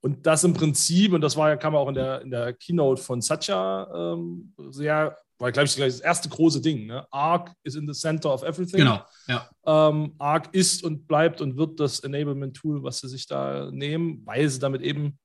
Und 0.01 0.25
das 0.25 0.43
im 0.43 0.53
Prinzip, 0.53 1.13
und 1.13 1.21
das 1.21 1.37
war, 1.37 1.55
kam 1.55 1.75
auch 1.75 1.87
in 1.87 1.95
der, 1.95 2.21
in 2.21 2.29
der 2.29 2.53
Keynote 2.53 3.01
von 3.01 3.21
Satya 3.21 3.87
ähm, 3.95 4.53
sehr, 4.69 5.17
war, 5.39 5.51
glaube 5.51 5.65
ich, 5.65 5.75
das 5.77 6.01
erste 6.01 6.27
große 6.27 6.59
Ding. 6.59 6.87
Ne? 6.87 7.07
Arc 7.09 7.53
is 7.63 7.75
in 7.75 7.87
the 7.87 7.97
center 7.97 8.33
of 8.33 8.43
everything. 8.43 8.79
Genau, 8.79 9.01
ja. 9.27 9.49
Ähm, 9.65 10.13
Arc 10.17 10.53
ist 10.53 10.83
und 10.83 11.07
bleibt 11.07 11.39
und 11.39 11.55
wird 11.55 11.79
das 11.79 12.01
Enablement-Tool, 12.01 12.83
was 12.83 12.99
sie 12.99 13.07
sich 13.07 13.27
da 13.27 13.71
nehmen, 13.71 14.21
weil 14.25 14.49
sie 14.49 14.59
damit 14.59 14.81
eben 14.81 15.17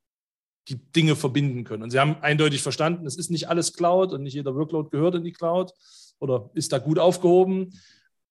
die 0.68 0.76
Dinge 0.76 1.16
verbinden 1.16 1.64
können. 1.64 1.82
Und 1.82 1.90
sie 1.90 1.98
haben 1.98 2.16
eindeutig 2.20 2.62
verstanden, 2.62 3.06
es 3.06 3.16
ist 3.16 3.30
nicht 3.30 3.48
alles 3.48 3.72
Cloud 3.72 4.12
und 4.12 4.22
nicht 4.22 4.34
jeder 4.34 4.54
Workload 4.54 4.90
gehört 4.90 5.16
in 5.16 5.24
die 5.24 5.32
Cloud 5.32 5.72
oder 6.20 6.50
ist 6.54 6.72
da 6.72 6.78
gut 6.78 6.98
aufgehoben. 6.98 7.72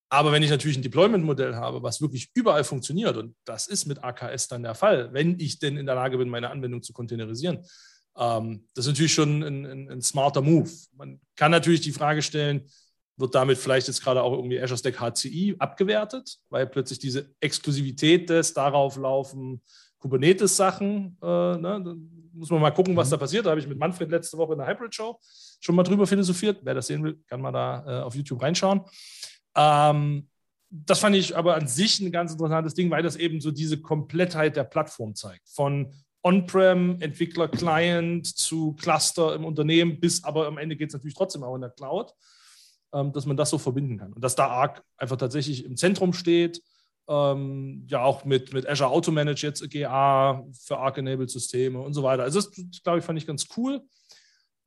Aber 0.09 0.31
wenn 0.31 0.43
ich 0.43 0.49
natürlich 0.49 0.77
ein 0.77 0.83
Deployment-Modell 0.83 1.55
habe, 1.55 1.83
was 1.83 2.01
wirklich 2.01 2.29
überall 2.33 2.63
funktioniert, 2.63 3.17
und 3.17 3.35
das 3.43 3.67
ist 3.67 3.85
mit 3.85 4.03
AKS 4.03 4.47
dann 4.47 4.63
der 4.63 4.75
Fall, 4.75 5.11
wenn 5.13 5.39
ich 5.39 5.59
denn 5.59 5.77
in 5.77 5.85
der 5.85 5.95
Lage 5.95 6.17
bin, 6.17 6.29
meine 6.29 6.49
Anwendung 6.49 6.81
zu 6.81 6.93
containerisieren, 6.93 7.59
ähm, 8.17 8.65
das 8.73 8.85
ist 8.85 8.93
natürlich 8.93 9.13
schon 9.13 9.43
ein, 9.43 9.65
ein, 9.65 9.91
ein, 9.91 10.01
smarter 10.01 10.41
Move. 10.41 10.69
Man 10.95 11.19
kann 11.35 11.51
natürlich 11.51 11.81
die 11.81 11.91
Frage 11.91 12.21
stellen, 12.21 12.67
wird 13.17 13.35
damit 13.35 13.57
vielleicht 13.57 13.87
jetzt 13.87 14.01
gerade 14.01 14.21
auch 14.21 14.33
irgendwie 14.33 14.61
Azure 14.61 14.77
Stack 14.77 14.99
HCI 14.99 15.55
abgewertet, 15.59 16.37
weil 16.49 16.67
plötzlich 16.67 16.99
diese 16.99 17.29
Exklusivität 17.39 18.29
des 18.29 18.53
darauf 18.53 18.95
laufen 18.95 19.61
Kubernetes-Sachen, 19.99 21.17
äh, 21.21 21.25
ne, 21.25 21.97
muss 22.33 22.49
man 22.51 22.61
mal 22.61 22.71
gucken, 22.71 22.95
was 22.95 23.07
mhm. 23.09 23.11
da 23.11 23.17
passiert. 23.17 23.45
Da 23.45 23.49
habe 23.49 23.59
ich 23.59 23.67
mit 23.67 23.77
Manfred 23.77 24.09
letzte 24.09 24.37
Woche 24.37 24.53
in 24.53 24.59
der 24.59 24.67
Hybrid 24.67 24.93
Show 24.93 25.19
schon 25.59 25.75
mal 25.75 25.83
drüber 25.83 26.05
philosophiert. 26.05 26.59
Wer 26.63 26.75
das 26.75 26.87
sehen 26.87 27.03
will, 27.03 27.19
kann 27.27 27.41
mal 27.41 27.51
da 27.51 27.83
äh, 27.85 28.03
auf 28.03 28.15
YouTube 28.15 28.41
reinschauen. 28.41 28.81
Ähm, 29.57 30.29
das 30.69 30.99
fand 30.99 31.15
ich 31.15 31.35
aber 31.35 31.55
an 31.55 31.67
sich 31.67 31.99
ein 31.99 32.11
ganz 32.11 32.31
interessantes 32.31 32.73
Ding, 32.73 32.89
weil 32.91 33.03
das 33.03 33.15
eben 33.15 33.41
so 33.41 33.51
diese 33.51 33.81
Komplettheit 33.81 34.55
der 34.55 34.63
Plattform 34.65 35.15
zeigt. 35.15 35.49
Von 35.49 35.93
On-Prem, 36.23 37.01
Entwickler, 37.01 37.47
Client 37.47 38.27
zu 38.27 38.73
Cluster 38.73 39.33
im 39.35 39.45
Unternehmen, 39.45 39.99
bis 39.99 40.23
aber 40.23 40.47
am 40.47 40.57
Ende 40.57 40.75
geht 40.75 40.89
es 40.89 40.93
natürlich 40.93 41.15
trotzdem 41.15 41.43
auch 41.43 41.55
in 41.55 41.61
der 41.61 41.69
Cloud, 41.69 42.13
ähm, 42.93 43.13
dass 43.13 43.25
man 43.25 43.37
das 43.37 43.49
so 43.49 43.57
verbinden 43.57 43.97
kann. 43.97 44.13
Und 44.13 44.23
dass 44.23 44.35
da 44.35 44.47
Arc 44.47 44.83
einfach 44.97 45.17
tatsächlich 45.17 45.65
im 45.65 45.77
Zentrum 45.77 46.13
steht, 46.13 46.61
ähm, 47.07 47.85
ja 47.87 48.03
auch 48.03 48.25
mit, 48.25 48.53
mit 48.53 48.67
Azure 48.67 48.89
Auto 48.89 49.11
Manage 49.11 49.47
jetzt 49.47 49.69
GA 49.69 50.45
für 50.53 50.77
Arc-Enabled 50.77 51.29
Systeme 51.29 51.79
und 51.79 51.93
so 51.93 52.03
weiter. 52.03 52.23
Also 52.23 52.41
das, 52.41 52.51
glaube 52.83 52.99
ich, 52.99 53.05
fand 53.05 53.17
ich 53.17 53.27
ganz 53.27 53.47
cool. 53.55 53.81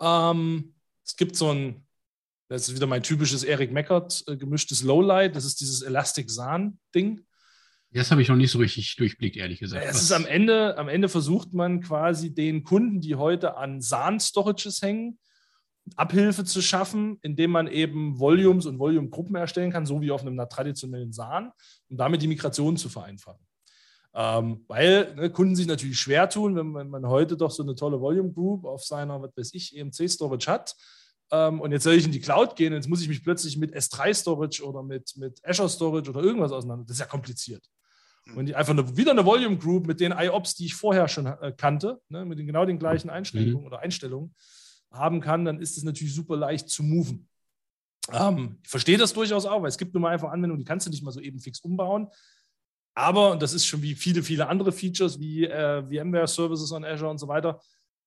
Ähm, 0.01 0.75
es 1.05 1.17
gibt 1.17 1.37
so 1.37 1.51
ein, 1.51 1.87
das 2.51 2.69
ist 2.69 2.75
wieder 2.75 2.89
mein 2.89 3.05
typisches 3.05 3.45
Eric 3.45 3.71
Meckert 3.71 4.25
äh, 4.27 4.37
gemischtes 4.37 4.83
Lowlight, 4.83 5.37
das 5.37 5.45
ist 5.45 5.61
dieses 5.61 5.83
Elastic 5.83 6.29
Sahn-Ding. 6.31 7.25
Das 7.93 8.11
habe 8.11 8.23
ich 8.23 8.29
noch 8.29 8.37
nicht 8.37 8.51
so 8.51 8.59
richtig 8.59 8.97
durchblickt, 8.97 9.37
ehrlich 9.37 9.61
gesagt. 9.61 9.87
Es 9.89 10.03
ist 10.03 10.13
am 10.13 10.27
Ende, 10.27 10.77
am 10.77 10.89
Ende 10.89 11.09
versucht 11.09 11.53
man 11.53 11.81
quasi 11.81 12.35
den 12.35 12.65
Kunden, 12.65 13.01
die 13.01 13.15
heute 13.15 13.57
an 13.57 13.81
Sahn-Storages 13.81 14.83
hängen, 14.83 15.19
Abhilfe 15.95 16.45
zu 16.45 16.61
schaffen, 16.61 17.19
indem 17.23 17.53
man 17.53 17.69
eben 17.69 18.19
Volumes 18.19 18.67
und 18.67 18.79
Volumegruppen 18.79 19.37
erstellen 19.37 19.73
kann, 19.73 19.87
so 19.87 20.01
wie 20.01 20.11
auf 20.11 20.23
einem 20.23 20.37
traditionellen 20.49 21.13
SAN, 21.13 21.53
um 21.89 21.97
damit 21.97 22.21
die 22.23 22.29
Migration 22.29 22.77
zu 22.77 22.89
vereinfachen. 22.89 23.45
Ähm, 24.13 24.65
weil 24.67 25.15
ne, 25.15 25.31
Kunden 25.31 25.55
sich 25.55 25.69
natürlich 25.69 26.01
schwer 26.01 26.29
tun, 26.29 26.57
wenn 26.57 26.67
man, 26.67 26.85
wenn 26.85 27.03
man, 27.03 27.07
heute 27.07 27.37
doch 27.37 27.53
so 27.53 27.63
eine 27.63 27.77
tolle 27.77 28.01
Volume 28.01 28.33
Group 28.33 28.65
auf 28.65 28.85
seiner, 28.85 29.23
was 29.23 29.31
weiß 29.37 29.55
ich, 29.55 29.77
EMC 29.77 30.11
Storage 30.11 30.51
hat. 30.51 30.75
Ähm, 31.33 31.61
und 31.61 31.73
jetzt 31.73 31.85
soll 31.85 31.95
ich 31.95 32.05
in 32.05 32.13
die 32.13 32.21
Cloud 32.21 32.57
gehen, 32.57 32.73
jetzt 32.73 32.89
muss 32.89 33.03
ich 33.03 33.09
mich 33.09 33.23
plötzlich 33.23 33.57
mit 33.57 33.75
S3 33.75 34.15
Storage 34.15 34.65
oder 34.65 34.83
mit, 34.83 35.17
mit 35.17 35.41
Azure 35.45 35.69
Storage 35.69 36.11
oder 36.11 36.23
irgendwas 36.23 36.53
auseinander. 36.53 36.85
Das 36.87 36.97
ist 36.97 37.01
ja 37.01 37.07
kompliziert. 37.07 37.65
Hm. 38.25 38.37
Und 38.37 38.55
einfach 38.55 38.73
eine, 38.73 38.97
wieder 38.97 39.13
eine 39.13 39.25
Volume 39.25 39.57
Group 39.57 39.87
mit 39.87 40.01
den 40.01 40.13
IOPS, 40.13 40.57
die 40.57 40.67
ich 40.67 40.75
vorher 40.75 41.09
schon 41.09 41.27
äh, 41.27 41.53
kannte, 41.57 42.01
ne, 42.09 42.25
mit 42.25 42.39
den 42.39 42.47
genau 42.47 42.65
den 42.65 42.79
gleichen 42.79 43.11
Einschränkungen 43.11 43.61
mhm. 43.61 43.67
oder 43.67 43.81
Einstellungen, 43.81 44.35
haben 44.91 45.21
kann, 45.21 45.45
dann 45.45 45.61
ist 45.61 45.77
es 45.77 45.85
natürlich 45.85 46.15
super 46.15 46.37
leicht 46.37 46.69
zu 46.69 46.83
moven. 46.83 47.29
Ähm, 48.13 48.59
ich 48.63 48.69
verstehe 48.69 48.99
das 48.99 49.13
durchaus 49.13 49.47
auch, 49.47 49.63
weil 49.63 49.69
es 49.69 49.79
gibt 49.79 49.95
nun 49.95 50.03
mal 50.03 50.11
einfach 50.11 50.31
Anwendungen, 50.31 50.59
die 50.59 50.65
kannst 50.65 50.87
du 50.87 50.91
nicht 50.91 51.03
mal 51.03 51.13
so 51.13 51.21
eben 51.21 51.39
fix 51.39 51.61
umbauen. 51.61 52.09
Aber, 52.95 53.31
und 53.31 53.41
das 53.43 53.53
ist 53.53 53.67
schon 53.67 53.83
wie 53.83 53.95
viele, 53.95 54.23
viele 54.23 54.49
andere 54.49 54.73
Features, 54.73 55.21
wie 55.21 55.45
äh, 55.45 55.83
VMware 55.85 56.27
Services 56.27 56.73
on 56.73 56.85
Azure 56.85 57.11
und 57.11 57.19
so 57.19 57.29
weiter, 57.29 57.61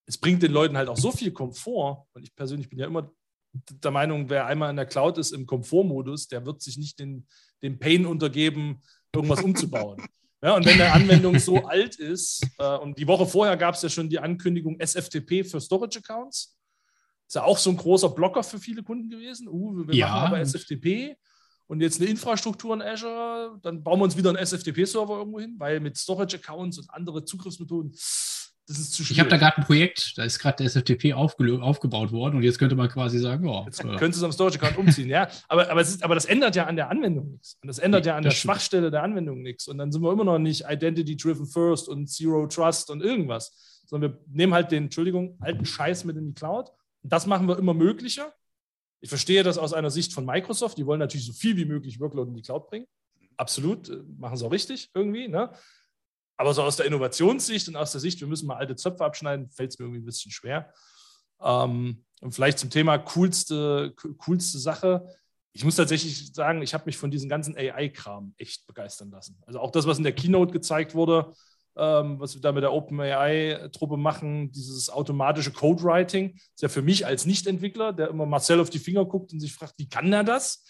es 0.05 0.17
bringt 0.17 0.43
den 0.43 0.51
Leuten 0.51 0.77
halt 0.77 0.89
auch 0.89 0.97
so 0.97 1.11
viel 1.11 1.31
Komfort. 1.31 2.05
Und 2.13 2.23
ich 2.23 2.35
persönlich 2.35 2.69
bin 2.69 2.79
ja 2.79 2.87
immer 2.87 3.11
der 3.53 3.91
Meinung, 3.91 4.29
wer 4.29 4.45
einmal 4.47 4.69
in 4.69 4.75
der 4.75 4.85
Cloud 4.85 5.17
ist 5.17 5.31
im 5.31 5.45
Komfortmodus, 5.45 6.27
der 6.27 6.45
wird 6.45 6.61
sich 6.61 6.77
nicht 6.77 6.99
den, 6.99 7.27
den 7.61 7.79
Pain 7.79 8.05
untergeben, 8.05 8.81
irgendwas 9.13 9.41
umzubauen. 9.41 9.97
Ja, 10.45 10.57
und 10.57 10.65
wenn 10.65 10.73
eine 10.73 10.91
Anwendung 10.91 11.39
so 11.39 11.63
alt 11.63 11.95
ist, 11.95 12.45
äh, 12.57 12.75
und 12.75 12.97
die 12.97 13.07
Woche 13.07 13.25
vorher 13.25 13.55
gab 13.55 13.75
es 13.75 13.81
ja 13.81 13.87
schon 13.87 14.09
die 14.09 14.19
Ankündigung 14.19 14.77
SFTP 14.77 15.45
für 15.45 15.61
Storage 15.61 15.99
Accounts, 15.99 16.57
ist 17.25 17.35
ja 17.35 17.45
auch 17.45 17.57
so 17.57 17.69
ein 17.69 17.77
großer 17.77 18.09
Blocker 18.09 18.43
für 18.43 18.59
viele 18.59 18.83
Kunden 18.83 19.09
gewesen. 19.09 19.47
Uh, 19.47 19.87
wir 19.87 19.95
ja. 19.95 20.09
machen 20.09 20.27
aber 20.27 20.41
SFTP 20.41 21.15
und 21.67 21.79
jetzt 21.79 22.01
eine 22.01 22.09
Infrastruktur 22.09 22.73
in 22.73 22.81
Azure, 22.81 23.57
dann 23.61 23.83
bauen 23.83 23.99
wir 23.99 24.03
uns 24.03 24.17
wieder 24.17 24.31
einen 24.31 24.45
SFTP-Server 24.45 25.17
irgendwo 25.17 25.39
hin, 25.39 25.55
weil 25.57 25.79
mit 25.79 25.97
Storage-Accounts 25.97 26.79
und 26.79 26.89
andere 26.89 27.23
Zugriffsmethoden, 27.23 27.93
das 28.67 28.79
ist 28.79 28.93
zu 28.93 29.03
schwierig. 29.03 29.11
Ich 29.11 29.19
habe 29.19 29.29
da 29.29 29.37
gerade 29.37 29.57
ein 29.57 29.63
Projekt, 29.63 30.17
da 30.17 30.23
ist 30.23 30.39
gerade 30.39 30.57
der 30.57 30.67
SFTP 30.67 31.13
aufgebaut 31.13 32.11
worden 32.11 32.37
und 32.37 32.43
jetzt 32.43 32.59
könnte 32.59 32.75
man 32.75 32.89
quasi 32.89 33.19
sagen, 33.19 33.47
ja. 33.47 33.65
Jetzt 33.65 33.83
äh, 33.83 33.95
könntest 33.97 34.21
du 34.21 34.25
am 34.25 34.31
Storage-Account 34.31 34.77
umziehen, 34.77 35.09
ja. 35.09 35.27
Aber, 35.47 35.69
aber, 35.69 35.81
ist, 35.81 36.03
aber, 36.03 36.15
das 36.15 36.25
ändert 36.25 36.55
ja 36.55 36.65
an 36.65 36.75
der 36.75 36.89
Anwendung 36.89 37.31
nichts. 37.31 37.57
Und 37.61 37.67
das 37.67 37.79
ändert 37.79 38.05
ja 38.05 38.15
an 38.15 38.23
der 38.23 38.31
Schwachstelle 38.31 38.91
der 38.91 39.03
Anwendung 39.03 39.41
nichts. 39.41 39.67
Und 39.67 39.77
dann 39.77 39.91
sind 39.91 40.01
wir 40.01 40.11
immer 40.11 40.23
noch 40.23 40.39
nicht 40.39 40.65
Identity-Driven 40.69 41.45
First 41.45 41.89
und 41.89 42.07
Zero 42.07 42.47
Trust 42.47 42.89
und 42.89 43.01
irgendwas, 43.01 43.83
sondern 43.85 44.13
wir 44.13 44.19
nehmen 44.31 44.53
halt 44.53 44.71
den, 44.71 44.85
Entschuldigung, 44.85 45.37
alten 45.41 45.65
Scheiß 45.65 46.05
mit 46.05 46.15
in 46.17 46.27
die 46.27 46.33
Cloud 46.33 46.71
das 47.03 47.27
machen 47.27 47.47
wir 47.47 47.57
immer 47.59 47.73
möglicher. 47.73 48.33
Ich 49.01 49.09
verstehe 49.09 49.43
das 49.43 49.57
aus 49.57 49.73
einer 49.73 49.91
Sicht 49.91 50.13
von 50.13 50.25
Microsoft. 50.25 50.77
Die 50.77 50.85
wollen 50.85 50.99
natürlich 50.99 51.25
so 51.25 51.33
viel 51.33 51.57
wie 51.57 51.65
möglich 51.65 51.99
Workload 51.99 52.29
in 52.29 52.35
die 52.35 52.41
Cloud 52.41 52.67
bringen. 52.67 52.87
Absolut, 53.35 53.89
äh, 53.89 54.01
machen 54.17 54.37
sie 54.37 54.45
auch 54.45 54.51
richtig 54.51 54.89
irgendwie. 54.93 55.27
Ne? 55.27 55.51
Aber 56.43 56.53
so 56.53 56.61
aus 56.61 56.75
der 56.75 56.87
Innovationssicht 56.87 57.69
und 57.69 57.77
aus 57.77 57.93
der 57.93 58.01
Sicht, 58.01 58.19
wir 58.19 58.27
müssen 58.27 58.47
mal 58.47 58.57
alte 58.57 58.75
Zöpfe 58.75 59.05
abschneiden, 59.05 59.49
fällt 59.49 59.71
es 59.71 59.79
mir 59.79 59.85
irgendwie 59.85 60.01
ein 60.01 60.05
bisschen 60.05 60.29
schwer. 60.29 60.73
Ähm, 61.41 62.03
und 62.19 62.33
vielleicht 62.33 62.59
zum 62.59 62.69
Thema 62.69 62.97
coolste, 62.97 63.93
coolste 64.17 64.59
Sache. 64.59 65.07
Ich 65.53 65.63
muss 65.63 65.77
tatsächlich 65.77 66.33
sagen, 66.33 66.61
ich 66.61 66.73
habe 66.73 66.83
mich 66.85 66.97
von 66.97 67.11
diesem 67.11 67.29
ganzen 67.29 67.55
AI-Kram 67.55 68.33
echt 68.37 68.67
begeistern 68.67 69.09
lassen. 69.09 69.41
Also 69.45 69.61
auch 69.61 69.71
das, 69.71 69.87
was 69.87 69.99
in 69.99 70.03
der 70.03 70.11
Keynote 70.11 70.51
gezeigt 70.51 70.95
wurde, 70.95 71.31
ähm, 71.77 72.19
was 72.19 72.35
wir 72.35 72.41
da 72.41 72.51
mit 72.51 72.63
der 72.63 72.73
OpenAI-Truppe 72.73 73.95
machen, 73.95 74.51
dieses 74.51 74.89
automatische 74.89 75.53
Code-Writing, 75.53 76.33
ist 76.35 76.61
ja 76.61 76.67
für 76.67 76.81
mich 76.81 77.05
als 77.05 77.25
Nicht-Entwickler, 77.25 77.93
der 77.93 78.09
immer 78.09 78.25
Marcel 78.25 78.59
auf 78.59 78.69
die 78.69 78.79
Finger 78.79 79.05
guckt 79.05 79.31
und 79.31 79.39
sich 79.39 79.53
fragt, 79.53 79.75
wie 79.77 79.87
kann 79.87 80.11
er 80.11 80.25
das? 80.25 80.61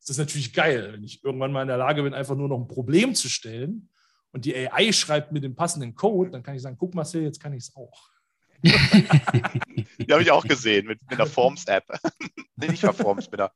Das 0.00 0.10
ist 0.10 0.18
natürlich 0.18 0.52
geil, 0.52 0.94
wenn 0.94 1.04
ich 1.04 1.22
irgendwann 1.22 1.52
mal 1.52 1.62
in 1.62 1.68
der 1.68 1.76
Lage 1.76 2.02
bin, 2.02 2.14
einfach 2.14 2.34
nur 2.34 2.48
noch 2.48 2.58
ein 2.58 2.66
Problem 2.66 3.14
zu 3.14 3.28
stellen 3.28 3.90
und 4.32 4.44
die 4.44 4.54
AI 4.54 4.92
schreibt 4.92 5.32
mit 5.32 5.44
dem 5.44 5.54
passenden 5.54 5.94
Code, 5.94 6.30
dann 6.30 6.42
kann 6.42 6.54
ich 6.54 6.62
sagen, 6.62 6.76
guck 6.78 6.94
Marcel, 6.94 7.22
jetzt 7.22 7.40
kann 7.40 7.52
ich 7.52 7.64
es 7.64 7.76
auch. 7.76 8.10
die 8.62 10.12
habe 10.12 10.22
ich 10.22 10.30
auch 10.30 10.44
gesehen 10.44 10.86
mit, 10.86 11.00
mit 11.08 11.18
der 11.18 11.26
Forms-App. 11.26 11.84
nee, 12.56 12.68
nicht 12.68 12.80
für 12.80 12.92
Forms, 12.92 13.30
mit 13.30 13.40
der 13.40 13.52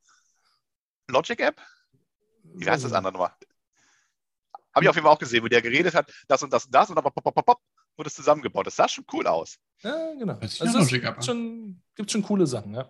Logic-App? 1.07 1.61
Wie 2.43 2.69
heißt 2.69 2.83
das 2.83 2.93
andere 2.93 3.13
nochmal? 3.13 3.31
Habe 4.73 4.83
ich 4.83 4.89
auf 4.89 4.95
jeden 4.95 5.05
Fall 5.05 5.13
auch 5.13 5.19
gesehen, 5.19 5.43
wo 5.43 5.47
der 5.47 5.61
geredet 5.61 5.93
hat, 5.93 6.11
das 6.27 6.43
und 6.43 6.51
das 6.51 6.65
und 6.65 6.75
das 6.75 6.89
und 6.89 6.95
dann 6.95 7.03
pop, 7.03 7.15
pop, 7.15 7.35
pop, 7.35 7.45
pop, 7.45 7.61
wurde 7.95 8.07
es 8.07 8.15
zusammengebaut. 8.15 8.67
Das 8.67 8.75
sah 8.75 8.89
schon 8.89 9.05
cool 9.13 9.25
aus. 9.27 9.57
Ja, 9.81 10.13
genau. 10.15 10.37
Also 10.39 10.79
es 10.79 10.87
gibt 10.89 11.23
schon, 11.23 11.81
gibt 11.95 12.11
schon 12.11 12.23
coole 12.23 12.45
Sachen, 12.47 12.73
ja. 12.73 12.89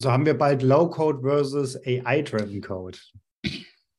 So 0.00 0.12
haben 0.12 0.26
wir 0.26 0.36
bald 0.36 0.62
Low-Code 0.62 1.22
versus 1.22 1.76
AI-Driven 1.76 2.60
Code. 2.60 2.98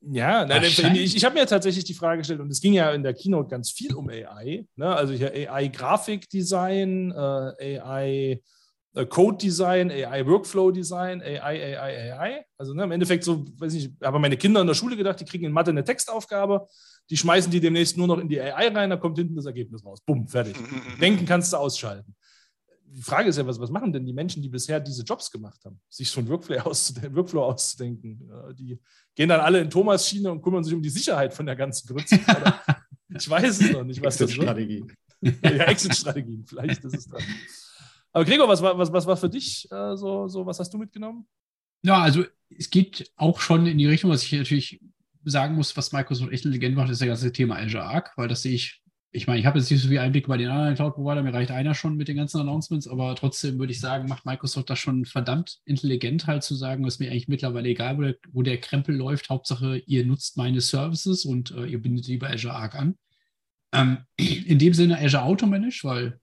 Ja, 0.01 0.45
nein, 0.45 0.63
ich, 0.63 1.15
ich 1.15 1.25
habe 1.25 1.35
mir 1.35 1.45
tatsächlich 1.45 1.83
die 1.83 1.93
Frage 1.93 2.19
gestellt, 2.19 2.39
und 2.39 2.49
es 2.49 2.61
ging 2.61 2.73
ja 2.73 2.91
in 2.91 3.03
der 3.03 3.13
Keynote 3.13 3.49
ganz 3.49 3.71
viel 3.71 3.93
um 3.93 4.09
AI. 4.09 4.65
Ne? 4.75 4.95
Also 4.95 5.13
hier 5.13 5.31
AI-Grafikdesign, 5.33 7.11
äh, 7.11 7.79
AI 7.79 8.41
äh, 8.95 9.05
Code 9.05 9.37
Design, 9.37 9.91
AI 9.91 10.25
Workflow 10.25 10.71
Design, 10.71 11.21
AI, 11.21 11.77
AI, 11.77 12.13
AI. 12.13 12.45
Also 12.57 12.73
ne, 12.73 12.83
im 12.83 12.91
Endeffekt 12.91 13.23
so, 13.23 13.45
weiß 13.57 13.73
ich, 13.73 13.91
habe 14.01 14.19
meine 14.19 14.37
Kinder 14.37 14.61
in 14.61 14.67
der 14.67 14.73
Schule 14.73 14.95
gedacht, 14.97 15.19
die 15.19 15.25
kriegen 15.25 15.45
in 15.45 15.51
Mathe 15.51 15.71
eine 15.71 15.83
Textaufgabe, 15.83 16.67
die 17.09 17.17
schmeißen 17.17 17.51
die 17.51 17.59
demnächst 17.59 17.97
nur 17.97 18.07
noch 18.07 18.17
in 18.17 18.29
die 18.29 18.41
AI 18.41 18.69
rein, 18.69 18.89
da 18.89 18.97
kommt 18.97 19.17
hinten 19.17 19.35
das 19.35 19.45
Ergebnis 19.45 19.85
raus. 19.85 19.99
Bumm, 20.05 20.27
fertig. 20.27 20.55
Denken 21.01 21.25
kannst 21.25 21.53
du 21.53 21.57
ausschalten. 21.57 22.15
Die 22.91 23.01
Frage 23.01 23.29
ist 23.29 23.37
ja, 23.37 23.45
was, 23.45 23.59
was 23.59 23.69
machen 23.69 23.93
denn 23.93 24.05
die 24.05 24.13
Menschen, 24.13 24.41
die 24.41 24.49
bisher 24.49 24.79
diese 24.79 25.03
Jobs 25.03 25.29
gemacht 25.29 25.63
haben, 25.63 25.79
sich 25.89 26.15
einen 26.17 26.27
Workflow, 26.27 26.57
auszudenken, 26.65 27.15
Workflow 27.15 27.43
auszudenken? 27.43 28.31
Die 28.57 28.79
gehen 29.15 29.29
dann 29.29 29.41
alle 29.41 29.59
in 29.61 29.69
Thomas 29.69 30.07
Schiene 30.07 30.31
und 30.31 30.41
kümmern 30.41 30.63
sich 30.63 30.73
um 30.73 30.81
die 30.81 30.89
Sicherheit 30.89 31.33
von 31.33 31.45
der 31.45 31.55
ganzen 31.55 31.87
Grütze. 31.87 32.19
Ich 33.11 33.27
weiß 33.27 33.61
es 33.61 33.71
noch 33.71 33.83
nicht, 33.83 34.03
was 34.03 34.17
das 34.17 34.31
Strategie. 34.31 34.85
ja, 35.21 35.65
Exit-Strategien, 35.65 36.45
vielleicht 36.45 36.83
ist 36.83 36.95
es 36.95 37.07
das. 37.07 37.23
Aber 38.11 38.25
Gregor, 38.25 38.47
was 38.47 38.61
war, 38.61 38.77
was, 38.77 38.91
was 38.91 39.05
war 39.05 39.17
für 39.17 39.29
dich 39.29 39.67
äh, 39.71 39.95
so, 39.95 40.27
so, 40.27 40.45
was 40.45 40.59
hast 40.59 40.73
du 40.73 40.77
mitgenommen? 40.77 41.27
Ja, 41.81 42.01
also 42.01 42.23
es 42.49 42.69
geht 42.69 43.11
auch 43.15 43.39
schon 43.39 43.65
in 43.65 43.77
die 43.77 43.85
Richtung, 43.85 44.11
was 44.11 44.23
ich 44.23 44.31
natürlich 44.31 44.79
sagen 45.25 45.55
muss, 45.55 45.75
was 45.75 45.91
Microsoft 45.91 46.31
echt 46.31 46.45
intelligent 46.45 46.75
macht, 46.75 46.89
ist 46.89 47.01
das 47.01 47.07
ganze 47.07 47.31
Thema 47.31 47.57
Azure 47.57 47.83
Arc, 47.83 48.13
weil 48.15 48.27
das 48.27 48.41
sehe 48.41 48.53
ich, 48.53 48.78
ich 49.11 49.25
meine, 49.25 49.39
ich 49.39 49.45
habe 49.45 49.57
jetzt 49.57 49.71
nicht 49.71 49.81
so 49.81 49.87
viel 49.87 49.97
Einblick 49.97 50.27
bei 50.27 50.37
den 50.37 50.49
anderen 50.49 50.75
Cloud-Provider, 50.75 51.23
mir 51.23 51.33
reicht 51.33 51.49
einer 51.49 51.73
schon 51.73 51.95
mit 51.95 52.07
den 52.07 52.17
ganzen 52.17 52.41
Announcements, 52.41 52.87
aber 52.87 53.15
trotzdem 53.15 53.57
würde 53.57 53.71
ich 53.71 53.79
sagen, 53.79 54.07
macht 54.07 54.25
Microsoft 54.25 54.69
das 54.69 54.77
schon 54.77 55.05
verdammt 55.05 55.59
intelligent 55.65 56.27
halt 56.27 56.43
zu 56.43 56.53
sagen, 56.53 56.85
ist 56.85 56.99
mir 56.99 57.09
eigentlich 57.09 57.27
mittlerweile 57.27 57.69
egal, 57.69 57.97
wo 57.97 58.01
der, 58.01 58.15
wo 58.31 58.41
der 58.43 58.59
Krempel 58.59 58.95
läuft, 58.95 59.29
Hauptsache 59.29 59.81
ihr 59.87 60.05
nutzt 60.05 60.37
meine 60.37 60.61
Services 60.61 61.25
und 61.25 61.51
äh, 61.51 61.65
ihr 61.65 61.81
bindet 61.81 62.07
lieber 62.07 62.29
Azure 62.29 62.53
Arc 62.53 62.75
an. 62.75 62.97
Ähm, 63.73 63.97
in 64.17 64.59
dem 64.59 64.73
Sinne 64.73 64.99
Azure 64.99 65.23
Auto 65.23 65.47
Manage, 65.47 65.81
weil 65.83 66.19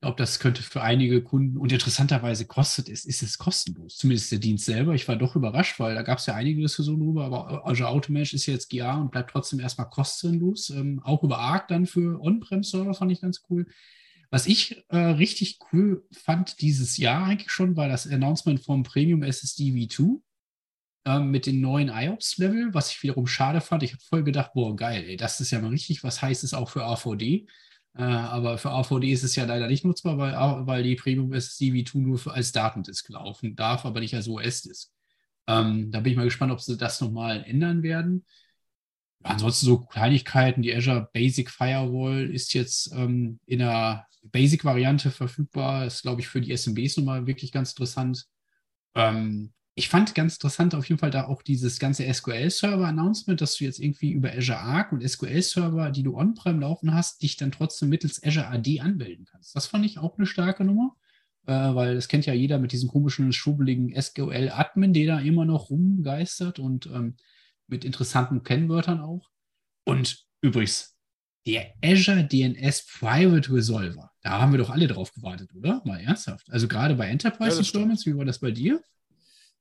glaube, 0.00 0.16
das 0.16 0.38
könnte 0.38 0.62
für 0.62 0.82
einige 0.82 1.22
Kunden 1.22 1.58
und 1.58 1.72
interessanterweise 1.72 2.46
kostet 2.46 2.88
es, 2.88 3.04
ist 3.04 3.22
es 3.22 3.36
kostenlos, 3.36 3.96
zumindest 3.96 4.32
der 4.32 4.38
Dienst 4.38 4.64
selber. 4.64 4.94
Ich 4.94 5.06
war 5.08 5.16
doch 5.16 5.36
überrascht, 5.36 5.78
weil 5.78 5.94
da 5.94 6.02
gab 6.02 6.18
es 6.18 6.26
ja 6.26 6.34
einige 6.34 6.62
Diskussionen 6.62 7.00
drüber, 7.00 7.26
aber 7.26 7.66
Azure 7.66 7.90
Automation 7.90 8.36
ist 8.36 8.46
jetzt 8.46 8.70
GA 8.70 8.94
und 8.94 9.10
bleibt 9.10 9.30
trotzdem 9.30 9.60
erstmal 9.60 9.90
kostenlos. 9.90 10.70
Ähm, 10.70 11.00
auch 11.04 11.22
über 11.22 11.38
Arc 11.38 11.68
dann 11.68 11.86
für 11.86 12.20
On-Prem-Server 12.20 12.94
fand 12.94 13.12
ich 13.12 13.20
ganz 13.20 13.42
cool. 13.50 13.66
Was 14.30 14.46
ich 14.46 14.82
äh, 14.88 14.96
richtig 14.96 15.58
cool 15.72 16.06
fand 16.12 16.60
dieses 16.62 16.96
Jahr 16.96 17.26
eigentlich 17.26 17.50
schon, 17.50 17.76
war 17.76 17.88
das 17.88 18.06
Announcement 18.06 18.60
vom 18.60 18.84
Premium 18.84 19.22
SSD 19.22 19.72
V2 19.72 20.20
ähm, 21.04 21.30
mit 21.30 21.44
den 21.44 21.60
neuen 21.60 21.88
IOPS-Level, 21.88 22.72
was 22.72 22.90
ich 22.90 23.02
wiederum 23.02 23.26
schade 23.26 23.60
fand. 23.60 23.82
Ich 23.82 23.92
habe 23.92 24.02
voll 24.02 24.24
gedacht, 24.24 24.52
boah, 24.54 24.74
geil, 24.74 25.04
ey, 25.06 25.16
das 25.16 25.40
ist 25.40 25.50
ja 25.50 25.60
mal 25.60 25.68
richtig 25.68 26.04
was 26.04 26.22
heißt 26.22 26.42
es 26.42 26.54
auch 26.54 26.70
für 26.70 26.84
AVD. 26.84 27.48
Äh, 27.94 28.02
aber 28.02 28.58
für 28.58 28.70
AVD 28.70 29.12
ist 29.12 29.24
es 29.24 29.36
ja 29.36 29.44
leider 29.44 29.66
nicht 29.66 29.84
nutzbar, 29.84 30.16
weil, 30.18 30.32
weil 30.66 30.82
die 30.82 30.96
Premium 30.96 31.32
SSD 31.32 31.72
V2 31.72 31.98
nur 31.98 32.18
für, 32.18 32.32
als 32.32 32.52
Datendisk 32.52 33.08
laufen 33.08 33.56
darf, 33.56 33.84
aber 33.84 34.00
nicht 34.00 34.14
als 34.14 34.28
OS-Disk. 34.28 34.90
Ähm, 35.46 35.90
da 35.90 36.00
bin 36.00 36.12
ich 36.12 36.16
mal 36.16 36.24
gespannt, 36.24 36.52
ob 36.52 36.60
sie 36.60 36.76
das 36.76 37.00
nochmal 37.00 37.44
ändern 37.44 37.82
werden. 37.82 38.24
Ansonsten 39.22 39.66
so 39.66 39.80
Kleinigkeiten, 39.80 40.62
die 40.62 40.74
Azure 40.74 41.10
Basic 41.12 41.50
Firewall 41.50 42.30
ist 42.30 42.54
jetzt 42.54 42.92
ähm, 42.94 43.38
in 43.46 43.58
der 43.58 44.06
Basic-Variante 44.22 45.10
verfügbar. 45.10 45.86
Ist, 45.86 46.02
glaube 46.02 46.20
ich, 46.20 46.28
für 46.28 46.40
die 46.40 46.56
SMBs 46.56 46.96
nochmal 46.96 47.26
wirklich 47.26 47.52
ganz 47.52 47.72
interessant. 47.72 48.26
Ähm, 48.94 49.52
ich 49.80 49.88
fand 49.88 50.14
ganz 50.14 50.34
interessant 50.34 50.74
auf 50.74 50.86
jeden 50.90 50.98
Fall 50.98 51.10
da 51.10 51.26
auch 51.26 51.40
dieses 51.40 51.78
ganze 51.78 52.04
SQL-Server-Announcement, 52.12 53.40
dass 53.40 53.56
du 53.56 53.64
jetzt 53.64 53.78
irgendwie 53.78 54.10
über 54.10 54.30
Azure 54.30 54.58
Arc 54.58 54.92
und 54.92 55.02
SQL-Server, 55.02 55.90
die 55.90 56.02
du 56.02 56.18
on-prem 56.18 56.60
laufen 56.60 56.92
hast, 56.92 57.22
dich 57.22 57.38
dann 57.38 57.50
trotzdem 57.50 57.88
mittels 57.88 58.22
Azure 58.22 58.48
AD 58.48 58.80
anmelden 58.80 59.24
kannst. 59.24 59.56
Das 59.56 59.66
fand 59.66 59.86
ich 59.86 59.96
auch 59.96 60.18
eine 60.18 60.26
starke 60.26 60.64
Nummer, 60.64 60.96
äh, 61.46 61.52
weil 61.54 61.94
das 61.94 62.08
kennt 62.08 62.26
ja 62.26 62.34
jeder 62.34 62.58
mit 62.58 62.72
diesem 62.72 62.90
komischen, 62.90 63.32
schubeligen 63.32 63.98
SQL-Admin, 63.98 64.92
der 64.92 65.06
da 65.06 65.20
immer 65.20 65.46
noch 65.46 65.70
rumgeistert 65.70 66.58
und 66.58 66.84
ähm, 66.84 67.16
mit 67.66 67.86
interessanten 67.86 68.42
Kennwörtern 68.42 69.00
auch. 69.00 69.30
Und 69.84 70.26
übrigens, 70.42 70.94
der 71.46 71.72
Azure 71.82 72.22
DNS 72.22 72.86
Private 72.98 73.50
Resolver, 73.50 74.10
da 74.20 74.42
haben 74.42 74.52
wir 74.52 74.58
doch 74.58 74.68
alle 74.68 74.88
drauf 74.88 75.14
gewartet, 75.14 75.54
oder? 75.54 75.80
Mal 75.86 76.00
ernsthaft. 76.00 76.50
Also 76.50 76.68
gerade 76.68 76.96
bei 76.96 77.08
Enterprise 77.08 77.56
ja, 77.56 77.62
Deployments, 77.62 78.04
wie 78.04 78.14
war 78.14 78.26
das 78.26 78.40
bei 78.40 78.50
dir? 78.50 78.82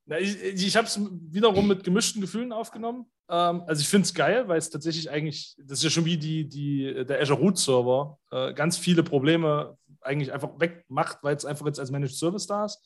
Na, 0.10 0.17
ich 0.19 0.41
ich 0.41 0.76
habe 0.76 0.88
es 0.88 1.00
wiederum 1.00 1.67
mit 1.67 1.84
gemischten 1.84 2.19
Gefühlen 2.19 2.52
aufgenommen. 2.52 3.06
Ähm, 3.30 3.62
also 3.67 3.80
ich 3.80 3.88
finde 3.88 4.06
es 4.06 4.13
geil, 4.15 4.48
weil 4.48 4.58
es 4.58 4.72
tatsächlich 4.72 5.12
eigentlich, 5.12 5.56
das 5.60 5.78
ist 5.78 5.84
ja 5.84 5.89
schon 5.91 6.06
wie 6.06 6.17
die, 6.17 6.50
die, 6.50 7.06
der 7.06 7.22
Azure 7.22 7.39
Root 7.39 7.60
Server, 7.60 8.17
äh, 8.32 8.56
ganz 8.56 8.76
viele 8.76 9.04
Probleme 9.04 9.78
eigentlich 10.02 10.34
einfach 10.34 10.50
wegmacht, 10.60 11.19
weil 11.22 11.36
es 11.36 11.45
einfach 11.45 11.67
jetzt 11.67 11.80
als 11.80 11.91
Managed 11.91 12.15
Service 12.15 12.48
da 12.48 12.65
ist. 12.65 12.82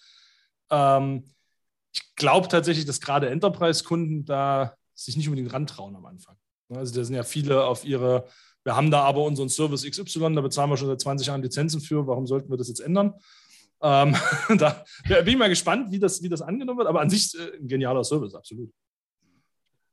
Ähm, 0.70 1.24
ich 1.94 2.14
glaube 2.18 2.50
tatsächlich, 2.50 2.84
dass 2.84 3.00
gerade 3.00 3.30
Enterprise-Kunden 3.30 4.26
da 4.26 4.76
sich 4.94 5.16
nicht 5.16 5.30
unbedingt 5.30 5.54
rantrauen 5.54 5.96
am 5.96 6.06
Anfang. 6.06 6.36
Also 6.68 6.94
da 6.94 7.06
sind 7.06 7.16
ja 7.16 7.24
viele 7.24 7.64
auf 7.64 7.86
ihre, 7.86 8.28
wir 8.66 8.76
haben 8.76 8.92
da 8.92 9.04
aber 9.04 9.24
unseren 9.24 9.48
Service 9.48 9.90
XY, 9.90 10.36
da 10.36 10.42
bezahlen 10.42 10.70
wir 10.70 10.76
schon 10.76 10.90
seit 10.90 11.00
20 11.00 11.28
Jahren 11.28 11.42
Lizenzen 11.42 11.80
für, 11.80 12.06
warum 12.06 12.28
sollten 12.28 12.50
wir 12.50 12.58
das 12.58 12.68
jetzt 12.68 12.82
ändern? 12.82 13.14
Ähm, 13.84 14.16
da 14.58 14.86
bin 15.06 15.28
ich 15.28 15.38
mal 15.38 15.50
gespannt, 15.50 15.92
wie 15.92 16.00
das, 16.00 16.24
wie 16.24 16.30
das 16.30 16.42
angenommen 16.42 16.80
wird, 16.80 16.88
aber 16.88 17.02
an 17.02 17.10
sich 17.10 17.38
äh, 17.38 17.58
ein 17.58 17.68
genialer 17.68 18.04
Service, 18.04 18.34
absolut. 18.34 18.72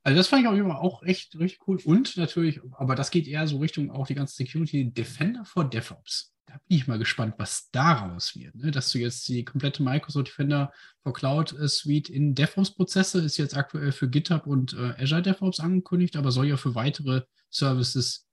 Also 0.03 0.17
das 0.17 0.27
fand 0.27 0.43
ich 0.43 0.47
auch, 0.47 0.75
auch 0.75 1.03
echt 1.03 1.37
richtig 1.37 1.67
cool. 1.67 1.77
Und 1.83 2.15
natürlich, 2.17 2.61
aber 2.71 2.95
das 2.95 3.11
geht 3.11 3.27
eher 3.27 3.45
so 3.47 3.57
Richtung 3.57 3.91
auch 3.91 4.07
die 4.07 4.15
ganze 4.15 4.35
Security 4.35 4.91
Defender 4.91 5.45
for 5.45 5.69
DevOps. 5.69 6.33
Da 6.47 6.53
bin 6.67 6.77
ich 6.77 6.87
mal 6.87 6.97
gespannt, 6.97 7.35
was 7.37 7.69
daraus 7.71 8.35
wird. 8.35 8.55
Ne? 8.55 8.71
Dass 8.71 8.91
du 8.91 8.97
jetzt 8.97 9.27
die 9.27 9.43
komplette 9.43 9.83
Microsoft 9.83 10.29
Defender 10.29 10.71
for 11.03 11.13
Cloud 11.13 11.53
Suite 11.67 12.09
in 12.09 12.33
DevOps-Prozesse 12.33 13.21
ist 13.21 13.37
jetzt 13.37 13.55
aktuell 13.55 13.91
für 13.91 14.09
GitHub 14.09 14.47
und 14.47 14.73
äh, 14.73 14.95
Azure 14.97 15.21
DevOps 15.21 15.59
angekündigt, 15.59 16.15
aber 16.15 16.31
soll 16.31 16.47
ja 16.47 16.57
für 16.57 16.75
weitere 16.75 17.23
Services, 17.51 18.25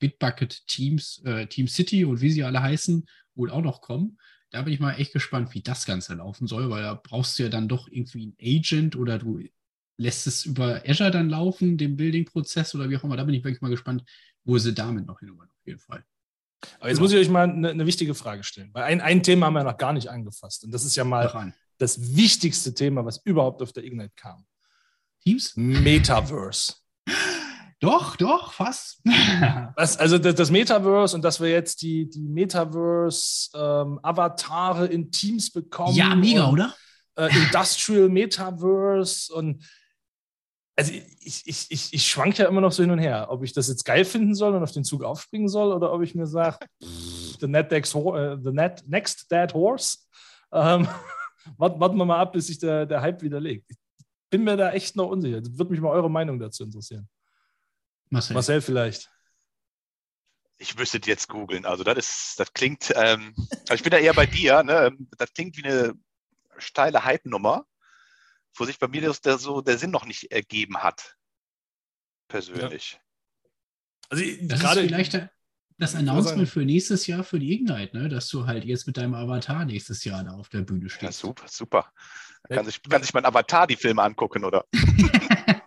Bitbucket, 0.00 0.66
Teams, 0.66 1.22
äh, 1.24 1.46
Team 1.46 1.68
City 1.68 2.04
und 2.04 2.20
wie 2.20 2.30
sie 2.30 2.42
alle 2.42 2.60
heißen, 2.60 3.06
wohl 3.34 3.50
auch 3.50 3.62
noch 3.62 3.80
kommen 3.80 4.18
da 4.50 4.62
bin 4.62 4.72
ich 4.72 4.80
mal 4.80 4.94
echt 4.94 5.12
gespannt, 5.12 5.54
wie 5.54 5.62
das 5.62 5.84
Ganze 5.84 6.14
laufen 6.14 6.46
soll, 6.46 6.70
weil 6.70 6.82
da 6.82 6.94
brauchst 6.94 7.38
du 7.38 7.42
ja 7.42 7.48
dann 7.48 7.68
doch 7.68 7.88
irgendwie 7.88 8.22
einen 8.22 8.36
Agent 8.40 8.96
oder 8.96 9.18
du 9.18 9.42
lässt 9.98 10.26
es 10.26 10.44
über 10.44 10.82
Azure 10.86 11.10
dann 11.10 11.28
laufen, 11.28 11.76
den 11.76 11.96
Building-Prozess 11.96 12.74
oder 12.74 12.88
wie 12.88 12.96
auch 12.96 13.04
immer. 13.04 13.16
Da 13.16 13.24
bin 13.24 13.34
ich 13.34 13.44
wirklich 13.44 13.60
mal 13.60 13.70
gespannt, 13.70 14.04
wo 14.44 14.56
sie 14.58 14.72
damit 14.72 15.06
noch 15.06 15.20
hinüber 15.20 15.44
auf 15.44 15.66
jeden 15.66 15.80
Fall. 15.80 16.04
Aber 16.80 16.88
jetzt 16.88 17.00
muss 17.00 17.12
ich 17.12 17.18
euch 17.18 17.28
mal 17.28 17.48
eine, 17.48 17.70
eine, 17.70 17.86
wichtige 17.86 18.14
Frage 18.14 18.42
stellen, 18.42 18.70
weil 18.72 18.84
ein, 18.84 19.00
ein 19.00 19.22
Thema 19.22 19.46
haben 19.46 19.54
wir 19.54 19.64
noch 19.64 19.76
gar 19.76 19.92
nicht 19.92 20.08
angefasst 20.08 20.64
und 20.64 20.72
das 20.72 20.84
ist 20.84 20.96
ja 20.96 21.04
mal 21.04 21.52
das 21.78 22.16
wichtigste 22.16 22.74
Thema, 22.74 23.04
was 23.04 23.18
überhaupt 23.24 23.62
auf 23.62 23.72
der 23.72 23.84
Ignite 23.84 24.12
kam. 24.16 24.44
Teams? 25.22 25.52
Metaverse. 25.56 26.74
Doch, 27.80 28.16
doch, 28.16 28.52
fast. 28.52 29.00
Was, 29.76 29.96
also 29.98 30.18
das, 30.18 30.34
das, 30.34 30.50
Metaverse 30.50 31.14
und 31.14 31.22
dass 31.22 31.40
wir 31.40 31.48
jetzt 31.48 31.80
die, 31.82 32.10
die 32.10 32.26
Metaverse-Avatare 32.28 34.86
ähm, 34.86 34.92
in 34.92 35.12
Teams 35.12 35.52
bekommen. 35.52 35.94
Ja, 35.94 36.16
mega, 36.16 36.46
und, 36.46 36.54
oder? 36.54 36.74
Äh, 37.16 37.28
Industrial 37.36 38.08
Metaverse 38.08 39.32
und 39.32 39.64
also 40.76 40.92
ich, 40.92 41.44
ich, 41.44 41.66
ich, 41.70 41.92
ich 41.92 42.06
schwank 42.06 42.38
ja 42.38 42.46
immer 42.46 42.60
noch 42.60 42.70
so 42.70 42.84
hin 42.84 42.92
und 42.92 43.00
her, 43.00 43.26
ob 43.30 43.42
ich 43.42 43.52
das 43.52 43.66
jetzt 43.66 43.84
geil 43.84 44.04
finden 44.04 44.36
soll 44.36 44.54
und 44.54 44.62
auf 44.62 44.70
den 44.70 44.84
Zug 44.84 45.02
aufspringen 45.02 45.48
soll 45.48 45.72
oder 45.72 45.92
ob 45.92 46.02
ich 46.02 46.14
mir 46.14 46.28
sage, 46.28 46.66
the, 47.40 47.48
net 47.48 47.72
next, 47.72 47.96
uh, 47.96 48.36
the 48.40 48.52
net 48.52 48.84
next 48.86 49.28
dead 49.30 49.52
horse. 49.54 49.98
Ähm, 50.52 50.86
warten, 51.56 51.80
warten 51.80 51.96
wir 51.96 52.04
mal 52.04 52.20
ab, 52.20 52.32
bis 52.32 52.46
sich 52.46 52.60
der, 52.60 52.86
der 52.86 53.00
Hype 53.00 53.22
widerlegt. 53.22 53.68
Ich 53.68 53.76
bin 54.30 54.44
mir 54.44 54.56
da 54.56 54.70
echt 54.70 54.94
noch 54.94 55.08
unsicher. 55.08 55.40
Das 55.40 55.58
würde 55.58 55.72
mich 55.72 55.80
mal 55.80 55.90
eure 55.90 56.10
Meinung 56.10 56.38
dazu 56.38 56.62
interessieren. 56.62 57.08
Marcel, 58.10 58.34
Marcel 58.34 58.60
vielleicht. 58.60 59.10
Ich 60.58 60.76
müsste 60.76 61.00
jetzt 61.04 61.28
googeln. 61.28 61.64
Also 61.64 61.84
das 61.84 61.98
ist, 61.98 62.34
das 62.40 62.52
klingt, 62.52 62.92
ähm, 62.96 63.34
also 63.62 63.74
ich 63.74 63.82
bin 63.82 63.90
da 63.90 63.98
eher 63.98 64.14
bei 64.14 64.26
dir, 64.26 64.62
ne? 64.62 64.96
Das 65.16 65.32
klingt 65.32 65.56
wie 65.56 65.64
eine 65.64 65.94
steile 66.56 67.04
Hype-Nummer, 67.04 67.66
wo 68.56 68.64
sich 68.64 68.78
bei 68.78 68.88
mir 68.88 69.02
das, 69.02 69.20
der, 69.20 69.38
so 69.38 69.60
der 69.60 69.78
Sinn 69.78 69.90
noch 69.90 70.04
nicht 70.04 70.32
ergeben 70.32 70.78
hat. 70.78 71.16
Persönlich. 72.26 72.92
Ja. 72.92 72.98
Also 74.10 74.24
das 74.42 74.60
gerade 74.60 74.80
ist 74.80 74.86
vielleicht 74.88 75.28
das 75.78 75.94
Announcement 75.94 76.48
für 76.48 76.64
nächstes 76.64 77.06
Jahr 77.06 77.22
für 77.22 77.38
die 77.38 77.52
Ignite, 77.52 77.96
ne? 77.96 78.08
dass 78.08 78.28
du 78.28 78.46
halt 78.46 78.64
jetzt 78.64 78.86
mit 78.86 78.96
deinem 78.96 79.14
Avatar 79.14 79.64
nächstes 79.64 80.02
Jahr 80.04 80.24
da 80.24 80.32
auf 80.32 80.48
der 80.48 80.62
Bühne 80.62 80.88
stehst. 80.88 81.02
Ja, 81.02 81.12
super, 81.12 81.46
super. 81.48 81.92
Kann 82.48 82.64
sich, 82.64 82.82
kann 82.82 83.02
sich 83.02 83.14
mein 83.14 83.24
Avatar 83.24 83.66
die 83.66 83.76
Filme 83.76 84.02
angucken, 84.02 84.44
oder? 84.44 84.64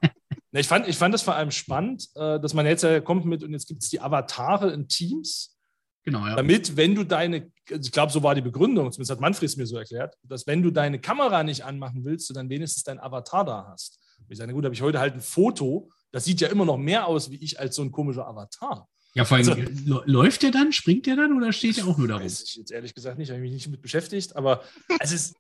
Ich 0.53 0.67
fand, 0.67 0.87
ich 0.87 0.97
fand 0.97 1.13
das 1.13 1.21
vor 1.21 1.35
allem 1.35 1.51
spannend, 1.51 2.09
äh, 2.15 2.39
dass 2.39 2.53
man 2.53 2.65
jetzt 2.65 2.83
ja 2.83 2.99
kommt 2.99 3.25
mit 3.25 3.43
und 3.43 3.51
jetzt 3.51 3.67
gibt 3.67 3.83
es 3.83 3.89
die 3.89 4.01
Avatare 4.01 4.71
in 4.71 4.87
Teams. 4.87 5.57
Genau, 6.03 6.25
ja. 6.25 6.35
Damit, 6.35 6.75
wenn 6.75 6.95
du 6.95 7.03
deine, 7.03 7.51
also 7.69 7.85
ich 7.85 7.91
glaube, 7.91 8.11
so 8.11 8.23
war 8.23 8.35
die 8.35 8.41
Begründung, 8.41 8.91
zumindest 8.91 9.11
hat 9.11 9.21
Manfred 9.21 9.49
es 9.49 9.57
mir 9.57 9.67
so 9.67 9.77
erklärt, 9.77 10.15
dass 10.23 10.47
wenn 10.47 10.61
du 10.63 10.71
deine 10.71 10.99
Kamera 10.99 11.43
nicht 11.43 11.63
anmachen 11.63 12.03
willst, 12.03 12.29
du 12.29 12.33
dann 12.33 12.49
wenigstens 12.49 12.83
dein 12.83 12.99
Avatar 12.99 13.45
da 13.45 13.67
hast. 13.71 13.99
Und 14.19 14.31
ich 14.31 14.37
sage, 14.37 14.53
gut, 14.53 14.65
habe 14.65 14.73
ich 14.73 14.81
heute 14.81 14.99
halt 14.99 15.13
ein 15.13 15.21
Foto, 15.21 15.89
das 16.11 16.25
sieht 16.25 16.41
ja 16.41 16.49
immer 16.49 16.65
noch 16.65 16.77
mehr 16.77 17.07
aus 17.07 17.29
wie 17.29 17.37
ich 17.37 17.59
als 17.59 17.75
so 17.75 17.83
ein 17.83 17.91
komischer 17.91 18.27
Avatar. 18.27 18.87
Ja, 19.13 19.25
vor 19.25 19.37
allem, 19.37 19.49
also, 19.49 20.01
läuft 20.05 20.41
der 20.41 20.51
dann, 20.51 20.71
springt 20.71 21.05
der 21.05 21.17
dann 21.17 21.35
oder 21.35 21.51
steht 21.51 21.77
der 21.77 21.85
auch 21.85 21.97
nur 21.97 22.07
da 22.07 22.15
rum? 22.15 22.23
Weiß 22.23 22.43
ich 22.43 22.55
jetzt 22.55 22.71
ehrlich 22.71 22.95
gesagt 22.95 23.17
nicht, 23.17 23.29
habe 23.29 23.39
ich 23.39 23.43
mich 23.43 23.53
nicht 23.53 23.67
mit 23.67 23.81
beschäftigt, 23.81 24.35
aber 24.35 24.63
es 24.99 25.11
ist, 25.11 25.35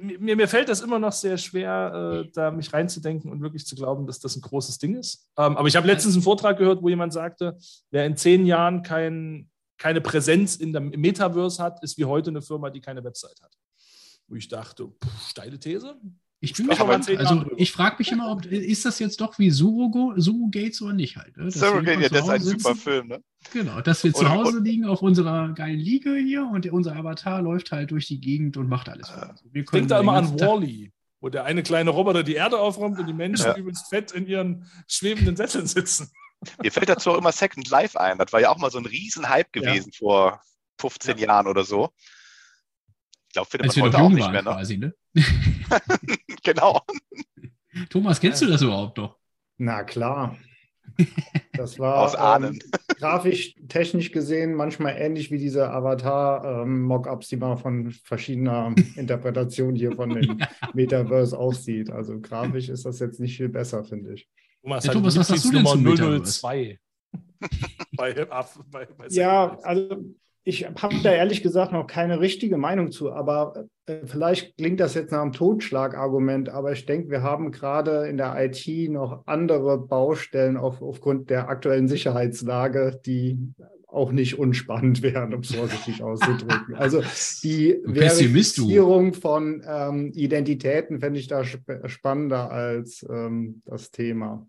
mir, 0.00 0.36
mir 0.36 0.48
fällt 0.48 0.68
das 0.68 0.80
immer 0.80 0.98
noch 0.98 1.12
sehr 1.12 1.38
schwer, 1.38 2.24
äh, 2.24 2.30
da 2.32 2.50
mich 2.50 2.72
reinzudenken 2.72 3.30
und 3.30 3.40
wirklich 3.40 3.66
zu 3.66 3.74
glauben, 3.74 4.06
dass 4.06 4.20
das 4.20 4.36
ein 4.36 4.40
großes 4.40 4.78
Ding 4.78 4.96
ist. 4.96 5.28
Ähm, 5.36 5.56
aber 5.56 5.68
ich 5.68 5.76
habe 5.76 5.86
letztens 5.86 6.14
einen 6.14 6.22
Vortrag 6.22 6.58
gehört, 6.58 6.82
wo 6.82 6.88
jemand 6.88 7.12
sagte, 7.12 7.56
wer 7.90 8.06
in 8.06 8.16
zehn 8.16 8.46
Jahren 8.46 8.82
kein, 8.82 9.50
keine 9.78 10.00
Präsenz 10.00 10.56
in 10.56 10.72
der 10.72 10.82
Metaverse 10.82 11.62
hat, 11.62 11.82
ist 11.82 11.98
wie 11.98 12.04
heute 12.04 12.30
eine 12.30 12.42
Firma, 12.42 12.70
die 12.70 12.80
keine 12.80 13.02
Website 13.02 13.40
hat. 13.42 13.52
Wo 14.28 14.36
ich 14.36 14.48
dachte, 14.48 14.88
pff, 14.88 15.28
steile 15.28 15.58
These. 15.58 15.96
Ich 16.42 16.54
bin 16.54 16.66
mir 16.66 16.80
also 16.80 17.44
ich 17.56 17.70
frage 17.70 17.96
mich 17.98 18.10
immer, 18.12 18.30
ob 18.30 18.46
ist 18.46 18.86
das 18.86 18.98
jetzt 18.98 19.20
doch 19.20 19.38
wie 19.38 19.50
Surrogo, 19.50 20.14
Surrogates 20.16 20.80
oder 20.80 20.94
nicht 20.94 21.18
halt. 21.18 21.36
Ne? 21.36 21.50
Surrogate, 21.50 22.00
ja, 22.00 22.08
das 22.08 22.22
ist 22.22 22.28
ein 22.30 22.40
sitzen. 22.40 22.60
super 22.60 22.76
Film, 22.76 23.08
ne? 23.08 23.22
Genau, 23.52 23.82
dass 23.82 24.02
wir 24.04 24.14
zu 24.14 24.20
oder, 24.20 24.30
Hause 24.30 24.58
liegen 24.60 24.86
auf 24.86 25.02
unserer 25.02 25.52
geilen 25.52 25.78
Liege 25.78 26.16
hier 26.16 26.46
und 26.46 26.66
unser 26.72 26.96
Avatar 26.96 27.42
läuft 27.42 27.72
halt 27.72 27.90
durch 27.90 28.06
die 28.06 28.20
Gegend 28.20 28.56
und 28.56 28.68
macht 28.68 28.88
alles. 28.88 29.10
Äh, 29.10 29.28
wir 29.52 29.64
Denk 29.64 29.88
da 29.88 30.00
immer 30.00 30.14
an 30.14 30.40
Wally, 30.40 30.92
wo 31.20 31.28
der 31.28 31.44
eine 31.44 31.62
kleine 31.62 31.90
Roboter 31.90 32.22
die 32.22 32.34
Erde 32.34 32.58
aufräumt 32.58 32.98
und 32.98 33.06
die 33.06 33.12
Menschen 33.12 33.46
ja. 33.46 33.56
übelst 33.56 33.88
fett 33.90 34.12
in 34.12 34.26
ihren 34.26 34.64
schwebenden 34.88 35.36
Sesseln 35.36 35.66
sitzen. 35.66 36.10
Mir 36.62 36.72
fällt 36.72 36.88
dazu 36.88 37.10
auch 37.10 37.18
immer 37.18 37.32
Second 37.32 37.68
Life 37.68 38.00
ein. 38.00 38.16
Das 38.16 38.32
war 38.32 38.40
ja 38.40 38.48
auch 38.48 38.56
mal 38.56 38.70
so 38.70 38.78
ein 38.78 38.86
Riesenhype 38.86 39.50
gewesen 39.52 39.90
ja. 39.92 39.98
vor 39.98 40.40
15 40.80 41.18
ja. 41.18 41.26
Jahren 41.26 41.46
oder 41.46 41.64
so. 41.64 41.90
Ich 43.28 43.34
glaube, 43.34 43.50
findet 43.50 43.68
Als 43.68 43.76
man 43.76 43.86
heute 43.88 43.98
auch 43.98 44.08
nicht 44.08 44.30
mehr. 44.30 44.42
Ne? 44.42 44.50
Quasi, 44.50 44.78
ne? 44.78 44.94
genau. 46.44 46.80
Thomas, 47.88 48.20
kennst 48.20 48.42
du 48.42 48.46
das 48.46 48.62
überhaupt 48.62 48.98
doch? 48.98 49.16
Na 49.58 49.84
klar. 49.84 50.36
Das 51.52 51.78
war 51.78 51.98
Aus 51.98 52.14
Ahnen. 52.14 52.54
Ähm, 52.54 52.70
grafisch, 52.98 53.54
technisch 53.68 54.12
gesehen 54.12 54.54
manchmal 54.54 54.96
ähnlich 54.96 55.30
wie 55.30 55.36
diese 55.36 55.70
Avatar-Mockups, 55.70 57.30
ähm, 57.30 57.38
die 57.38 57.44
man 57.44 57.58
von 57.58 57.90
verschiedener 57.90 58.74
Interpretation 58.96 59.74
hier 59.74 59.92
von 59.92 60.08
dem 60.08 60.40
Metaverse 60.72 61.36
aussieht. 61.36 61.90
Also 61.90 62.18
grafisch 62.18 62.70
ist 62.70 62.86
das 62.86 62.98
jetzt 62.98 63.20
nicht 63.20 63.36
viel 63.36 63.50
besser, 63.50 63.84
finde 63.84 64.14
ich. 64.14 64.26
Thomas, 64.62 64.84
ja, 64.86 64.92
Thomas 64.92 65.18
was 65.18 65.28
sagst 65.28 65.44
du 65.44 65.50
denn 65.50 65.66
zum 65.66 66.24
002? 66.24 66.78
bei, 67.96 68.14
bei, 68.14 68.86
bei 68.86 69.06
ja, 69.10 69.58
also 69.62 70.02
ich 70.44 70.66
habe 70.66 70.94
da 71.02 71.12
ehrlich 71.12 71.42
gesagt 71.42 71.72
noch 71.72 71.86
keine 71.86 72.20
richtige 72.20 72.56
Meinung 72.56 72.92
zu, 72.92 73.12
aber 73.12 73.66
äh, 73.86 74.06
vielleicht 74.06 74.56
klingt 74.56 74.80
das 74.80 74.94
jetzt 74.94 75.12
nach 75.12 75.20
einem 75.20 75.32
Totschlagargument, 75.32 76.48
aber 76.48 76.72
ich 76.72 76.86
denke, 76.86 77.10
wir 77.10 77.22
haben 77.22 77.52
gerade 77.52 78.08
in 78.08 78.16
der 78.16 78.34
IT 78.38 78.90
noch 78.90 79.26
andere 79.26 79.78
Baustellen 79.78 80.56
auf, 80.56 80.80
aufgrund 80.80 81.28
der 81.28 81.48
aktuellen 81.48 81.88
Sicherheitslage, 81.88 83.00
die 83.04 83.38
auch 83.86 84.12
nicht 84.12 84.38
unspannend 84.38 85.02
wären, 85.02 85.34
um 85.34 85.40
es 85.40 85.54
vorsichtig 85.54 86.02
auszudrücken. 86.02 86.74
Also 86.74 87.02
die 87.42 87.78
Verifizierung 87.84 89.12
von 89.12 89.62
ähm, 89.66 90.12
Identitäten 90.14 91.00
fände 91.00 91.20
ich 91.20 91.26
da 91.26 91.40
sp 91.44 91.84
spannender 91.86 92.50
als 92.50 93.04
ähm, 93.10 93.62
das 93.66 93.90
Thema. 93.90 94.46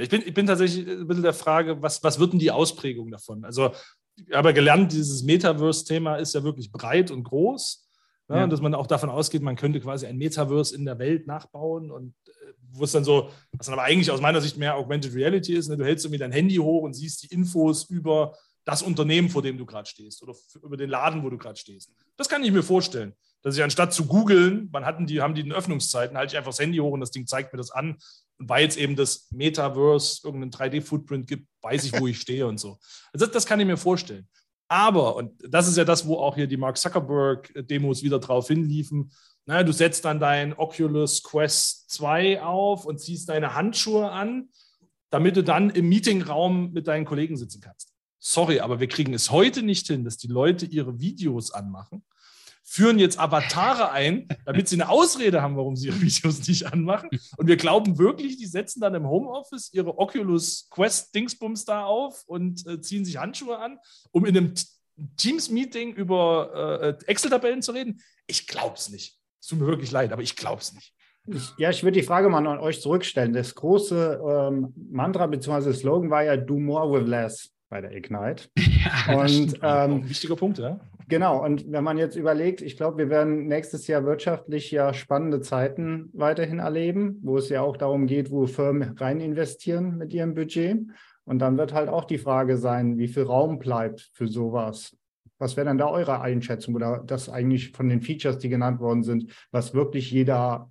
Ich 0.00 0.08
bin, 0.08 0.22
ich 0.24 0.32
bin 0.32 0.46
tatsächlich 0.46 0.88
ein 0.88 1.08
bisschen 1.08 1.24
der 1.24 1.32
Frage, 1.32 1.82
was, 1.82 2.02
was 2.04 2.20
wird 2.20 2.32
denn 2.32 2.38
die 2.38 2.52
Ausprägung 2.52 3.10
davon? 3.10 3.44
Also 3.44 3.72
ich 4.26 4.34
habe 4.34 4.54
gelernt, 4.54 4.92
dieses 4.92 5.22
Metaverse-Thema 5.22 6.16
ist 6.16 6.34
ja 6.34 6.42
wirklich 6.42 6.70
breit 6.72 7.10
und 7.10 7.24
groß. 7.24 7.88
Ne? 8.28 8.36
Ja. 8.36 8.46
dass 8.46 8.60
man 8.60 8.74
auch 8.74 8.86
davon 8.86 9.08
ausgeht, 9.08 9.42
man 9.42 9.56
könnte 9.56 9.80
quasi 9.80 10.06
ein 10.06 10.18
Metaverse 10.18 10.74
in 10.74 10.84
der 10.84 10.98
Welt 10.98 11.26
nachbauen 11.26 11.90
und 11.90 12.14
äh, 12.26 12.52
wo 12.72 12.84
es 12.84 12.92
dann 12.92 13.04
so, 13.04 13.30
was 13.52 13.66
dann 13.66 13.72
aber 13.72 13.84
eigentlich 13.84 14.10
aus 14.10 14.20
meiner 14.20 14.42
Sicht 14.42 14.58
mehr 14.58 14.76
Augmented 14.76 15.14
Reality 15.14 15.54
ist. 15.54 15.68
Ne? 15.68 15.78
Du 15.78 15.84
hältst 15.84 16.04
irgendwie 16.04 16.18
dein 16.18 16.32
Handy 16.32 16.56
hoch 16.56 16.82
und 16.82 16.92
siehst 16.92 17.22
die 17.22 17.34
Infos 17.34 17.84
über 17.84 18.36
das 18.66 18.82
Unternehmen, 18.82 19.30
vor 19.30 19.40
dem 19.40 19.56
du 19.56 19.64
gerade 19.64 19.88
stehst 19.88 20.22
oder 20.22 20.34
über 20.62 20.76
den 20.76 20.90
Laden, 20.90 21.22
wo 21.22 21.30
du 21.30 21.38
gerade 21.38 21.56
stehst. 21.56 21.90
Das 22.18 22.28
kann 22.28 22.44
ich 22.44 22.52
mir 22.52 22.62
vorstellen. 22.62 23.14
Dass 23.40 23.56
ich 23.56 23.62
anstatt 23.62 23.94
zu 23.94 24.04
googeln, 24.04 24.68
wann 24.72 24.84
hatten 24.84 25.06
die, 25.06 25.22
haben 25.22 25.34
die 25.34 25.42
den 25.42 25.52
Öffnungszeiten, 25.52 26.18
halte 26.18 26.32
ich 26.34 26.36
einfach 26.36 26.50
das 26.50 26.58
Handy 26.58 26.78
hoch 26.78 26.92
und 26.92 27.00
das 27.00 27.12
Ding 27.12 27.26
zeigt 27.26 27.52
mir 27.52 27.56
das 27.56 27.70
an. 27.70 27.96
Weil 28.38 28.68
es 28.68 28.76
eben 28.76 28.96
das 28.96 29.30
Metaverse 29.30 30.20
irgendeinen 30.24 30.52
3D-Footprint 30.52 31.26
gibt, 31.26 31.48
weiß 31.62 31.84
ich, 31.84 32.00
wo 32.00 32.06
ich 32.06 32.20
stehe 32.20 32.46
und 32.46 32.58
so. 32.58 32.78
Also 33.12 33.26
das, 33.26 33.32
das 33.32 33.46
kann 33.46 33.60
ich 33.60 33.66
mir 33.66 33.76
vorstellen. 33.76 34.28
Aber, 34.68 35.16
und 35.16 35.32
das 35.48 35.66
ist 35.66 35.76
ja 35.76 35.84
das, 35.84 36.06
wo 36.06 36.16
auch 36.16 36.34
hier 36.34 36.46
die 36.46 36.58
Mark 36.58 36.76
Zuckerberg-Demos 36.76 38.02
wieder 38.02 38.18
drauf 38.18 38.48
hinliefen, 38.48 39.10
na, 39.46 39.62
du 39.62 39.72
setzt 39.72 40.04
dann 40.04 40.20
dein 40.20 40.52
Oculus 40.52 41.22
Quest 41.22 41.90
2 41.90 42.42
auf 42.42 42.84
und 42.84 43.00
ziehst 43.00 43.30
deine 43.30 43.54
Handschuhe 43.54 44.10
an, 44.10 44.50
damit 45.08 45.36
du 45.36 45.42
dann 45.42 45.70
im 45.70 45.88
Meetingraum 45.88 46.72
mit 46.72 46.86
deinen 46.86 47.06
Kollegen 47.06 47.38
sitzen 47.38 47.62
kannst. 47.62 47.94
Sorry, 48.18 48.60
aber 48.60 48.78
wir 48.78 48.88
kriegen 48.88 49.14
es 49.14 49.30
heute 49.30 49.62
nicht 49.62 49.86
hin, 49.86 50.04
dass 50.04 50.18
die 50.18 50.26
Leute 50.26 50.66
ihre 50.66 51.00
Videos 51.00 51.50
anmachen 51.50 52.04
führen 52.70 52.98
jetzt 52.98 53.18
Avatare 53.18 53.92
ein, 53.92 54.28
damit 54.44 54.68
sie 54.68 54.76
eine 54.76 54.90
Ausrede 54.90 55.40
haben, 55.40 55.56
warum 55.56 55.74
sie 55.74 55.88
ihre 55.88 56.00
Videos 56.02 56.46
nicht 56.46 56.70
anmachen. 56.70 57.08
Und 57.38 57.46
wir 57.46 57.56
glauben 57.56 57.98
wirklich, 57.98 58.36
die 58.36 58.46
setzen 58.46 58.80
dann 58.80 58.94
im 58.94 59.08
Homeoffice 59.08 59.72
ihre 59.72 59.98
Oculus 59.98 60.68
Quest 60.70 61.14
Dingsbums 61.14 61.64
da 61.64 61.84
auf 61.84 62.24
und 62.26 62.66
äh, 62.66 62.80
ziehen 62.80 63.06
sich 63.06 63.16
Handschuhe 63.16 63.58
an, 63.58 63.78
um 64.10 64.26
in 64.26 64.36
einem 64.36 64.54
Teams-Meeting 65.16 65.94
über 65.94 66.98
äh, 67.00 67.04
Excel-Tabellen 67.06 67.62
zu 67.62 67.72
reden. 67.72 68.02
Ich 68.26 68.46
glaube 68.46 68.74
es 68.76 68.90
nicht. 68.90 69.18
Es 69.40 69.48
tut 69.48 69.60
mir 69.60 69.66
wirklich 69.66 69.90
leid, 69.90 70.12
aber 70.12 70.22
ich 70.22 70.36
glaube 70.36 70.60
es 70.60 70.74
nicht. 70.74 70.92
Ich, 71.26 71.52
ja, 71.56 71.70
ich 71.70 71.82
würde 71.82 71.98
die 71.98 72.06
Frage 72.06 72.28
mal 72.28 72.46
an 72.46 72.58
euch 72.58 72.82
zurückstellen. 72.82 73.32
Das 73.32 73.54
große 73.54 74.20
ähm, 74.22 74.74
Mantra 74.90 75.26
bzw. 75.26 75.72
Slogan 75.72 76.10
war 76.10 76.24
ja 76.24 76.36
Do 76.36 76.58
more 76.58 77.00
with 77.00 77.08
less 77.08 77.50
bei 77.70 77.80
der 77.80 77.94
Ignite. 77.96 78.44
Ja, 79.06 79.18
und 79.18 79.58
ähm, 79.62 80.08
wichtiger 80.08 80.36
Punkt, 80.36 80.58
ja. 80.58 80.78
Genau, 81.08 81.42
und 81.42 81.72
wenn 81.72 81.84
man 81.84 81.96
jetzt 81.96 82.16
überlegt, 82.16 82.60
ich 82.60 82.76
glaube, 82.76 82.98
wir 82.98 83.08
werden 83.08 83.46
nächstes 83.46 83.86
Jahr 83.86 84.04
wirtschaftlich 84.04 84.70
ja 84.70 84.92
spannende 84.92 85.40
Zeiten 85.40 86.10
weiterhin 86.12 86.58
erleben, 86.58 87.18
wo 87.22 87.38
es 87.38 87.48
ja 87.48 87.62
auch 87.62 87.78
darum 87.78 88.06
geht, 88.06 88.30
wo 88.30 88.46
Firmen 88.46 88.90
rein 88.98 89.20
investieren 89.20 89.96
mit 89.96 90.12
ihrem 90.12 90.34
Budget. 90.34 90.86
Und 91.24 91.38
dann 91.38 91.56
wird 91.56 91.72
halt 91.72 91.88
auch 91.88 92.04
die 92.04 92.18
Frage 92.18 92.58
sein, 92.58 92.98
wie 92.98 93.08
viel 93.08 93.22
Raum 93.22 93.58
bleibt 93.58 94.10
für 94.12 94.28
sowas. 94.28 94.98
Was 95.38 95.56
wäre 95.56 95.64
dann 95.64 95.78
da 95.78 95.88
eure 95.88 96.20
Einschätzung 96.20 96.74
oder 96.74 97.02
das 97.06 97.30
eigentlich 97.30 97.72
von 97.72 97.88
den 97.88 98.02
Features, 98.02 98.36
die 98.36 98.50
genannt 98.50 98.78
worden 98.80 99.02
sind, 99.02 99.32
was 99.50 99.72
wirklich 99.72 100.10
jeder 100.10 100.70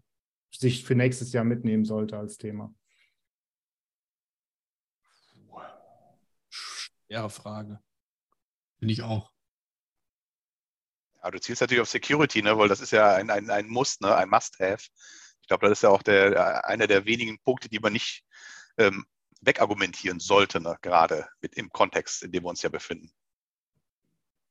sich 0.51 0.83
für 0.83 0.93
nächstes 0.93 1.33
Jahr 1.33 1.45
mitnehmen 1.45 1.83
sollte 1.83 2.15
als 2.15 2.37
Thema? 2.37 2.71
Schwere 6.49 7.29
Frage. 7.31 7.79
Finde 8.79 8.93
ich 8.93 9.01
auch. 9.01 9.36
Ja, 11.23 11.31
du 11.31 11.39
zielst 11.39 11.61
natürlich 11.61 11.81
auf 11.81 11.89
Security, 11.89 12.41
ne, 12.41 12.57
weil 12.57 12.67
das 12.67 12.81
ist 12.81 12.91
ja 12.91 13.15
ein, 13.15 13.29
ein, 13.29 13.49
ein 13.49 13.67
Muss, 13.67 13.99
ne, 13.99 14.15
ein 14.15 14.29
Must-Have. 14.29 14.83
Ich 15.41 15.47
glaube, 15.47 15.67
das 15.67 15.79
ist 15.79 15.83
ja 15.83 15.89
auch 15.89 16.03
der, 16.03 16.67
einer 16.67 16.87
der 16.87 17.05
wenigen 17.05 17.39
Punkte, 17.39 17.69
die 17.69 17.79
man 17.79 17.93
nicht 17.93 18.23
ähm, 18.77 19.05
wegargumentieren 19.41 20.19
sollte, 20.19 20.59
ne, 20.61 20.77
gerade 20.81 21.27
mit 21.41 21.55
im 21.55 21.69
Kontext, 21.69 22.23
in 22.23 22.31
dem 22.31 22.43
wir 22.43 22.49
uns 22.49 22.61
ja 22.61 22.69
befinden. 22.69 23.11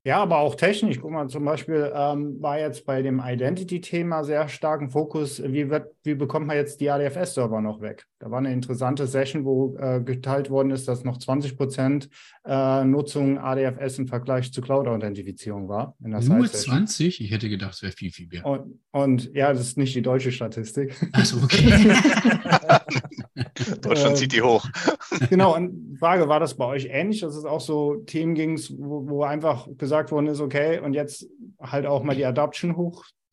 Ja, 0.06 0.22
aber 0.22 0.38
auch 0.38 0.54
technisch. 0.54 1.00
Guck 1.00 1.10
mal, 1.10 1.28
zum 1.28 1.44
Beispiel 1.44 1.92
ähm, 1.92 2.40
war 2.40 2.60
jetzt 2.60 2.86
bei 2.86 3.02
dem 3.02 3.20
Identity-Thema 3.20 4.22
sehr 4.22 4.48
starken 4.48 4.88
Fokus. 4.88 5.42
Wie, 5.42 5.68
wird, 5.68 5.92
wie 6.04 6.14
bekommt 6.14 6.46
man 6.46 6.56
jetzt 6.56 6.80
die 6.80 6.88
ADFS-Server 6.88 7.60
noch 7.60 7.80
weg? 7.80 8.06
Da 8.18 8.30
war 8.30 8.38
eine 8.38 8.52
interessante 8.52 9.06
Session, 9.06 9.44
wo 9.44 9.76
äh, 9.78 10.00
geteilt 10.00 10.48
worden 10.48 10.70
ist, 10.70 10.88
dass 10.88 11.04
noch 11.04 11.18
20 11.18 11.56
Prozent 11.56 12.08
äh, 12.46 12.82
Nutzung 12.84 13.38
ADFS 13.38 13.98
im 13.98 14.08
Vergleich 14.08 14.52
zu 14.52 14.62
Cloud-Authentifizierung 14.62 15.68
war. 15.68 15.94
Nur 15.98 16.46
20? 16.46 17.20
Ich 17.20 17.30
hätte 17.30 17.50
gedacht, 17.50 17.74
es 17.74 17.82
wäre 17.82 17.92
viel, 17.92 18.10
viel 18.10 18.28
mehr. 18.28 18.46
Und, 18.46 18.80
und, 18.90 19.34
ja, 19.34 19.52
das 19.52 19.60
ist 19.60 19.76
nicht 19.76 19.94
die 19.94 20.00
deutsche 20.00 20.32
Statistik. 20.32 20.96
Achso, 21.12 21.36
okay. 21.42 21.92
Deutschland 23.82 24.16
zieht 24.16 24.32
die 24.32 24.42
hoch. 24.42 24.66
genau, 25.30 25.54
und 25.54 25.92
die 25.92 25.96
Frage, 25.98 26.28
war 26.28 26.40
das 26.40 26.56
bei 26.56 26.64
euch 26.64 26.88
ähnlich, 26.90 27.20
dass 27.20 27.36
es 27.36 27.44
auch 27.44 27.60
so 27.60 27.96
Themen 28.06 28.34
ging, 28.34 28.58
wo, 28.78 29.08
wo 29.08 29.24
einfach 29.24 29.68
gesagt 29.76 30.10
worden 30.10 30.26
ist, 30.26 30.40
okay, 30.40 30.80
und 30.80 30.94
jetzt 30.94 31.26
halt 31.60 31.84
auch 31.84 32.02
mal 32.02 32.16
die 32.16 32.24
Adoption 32.24 32.76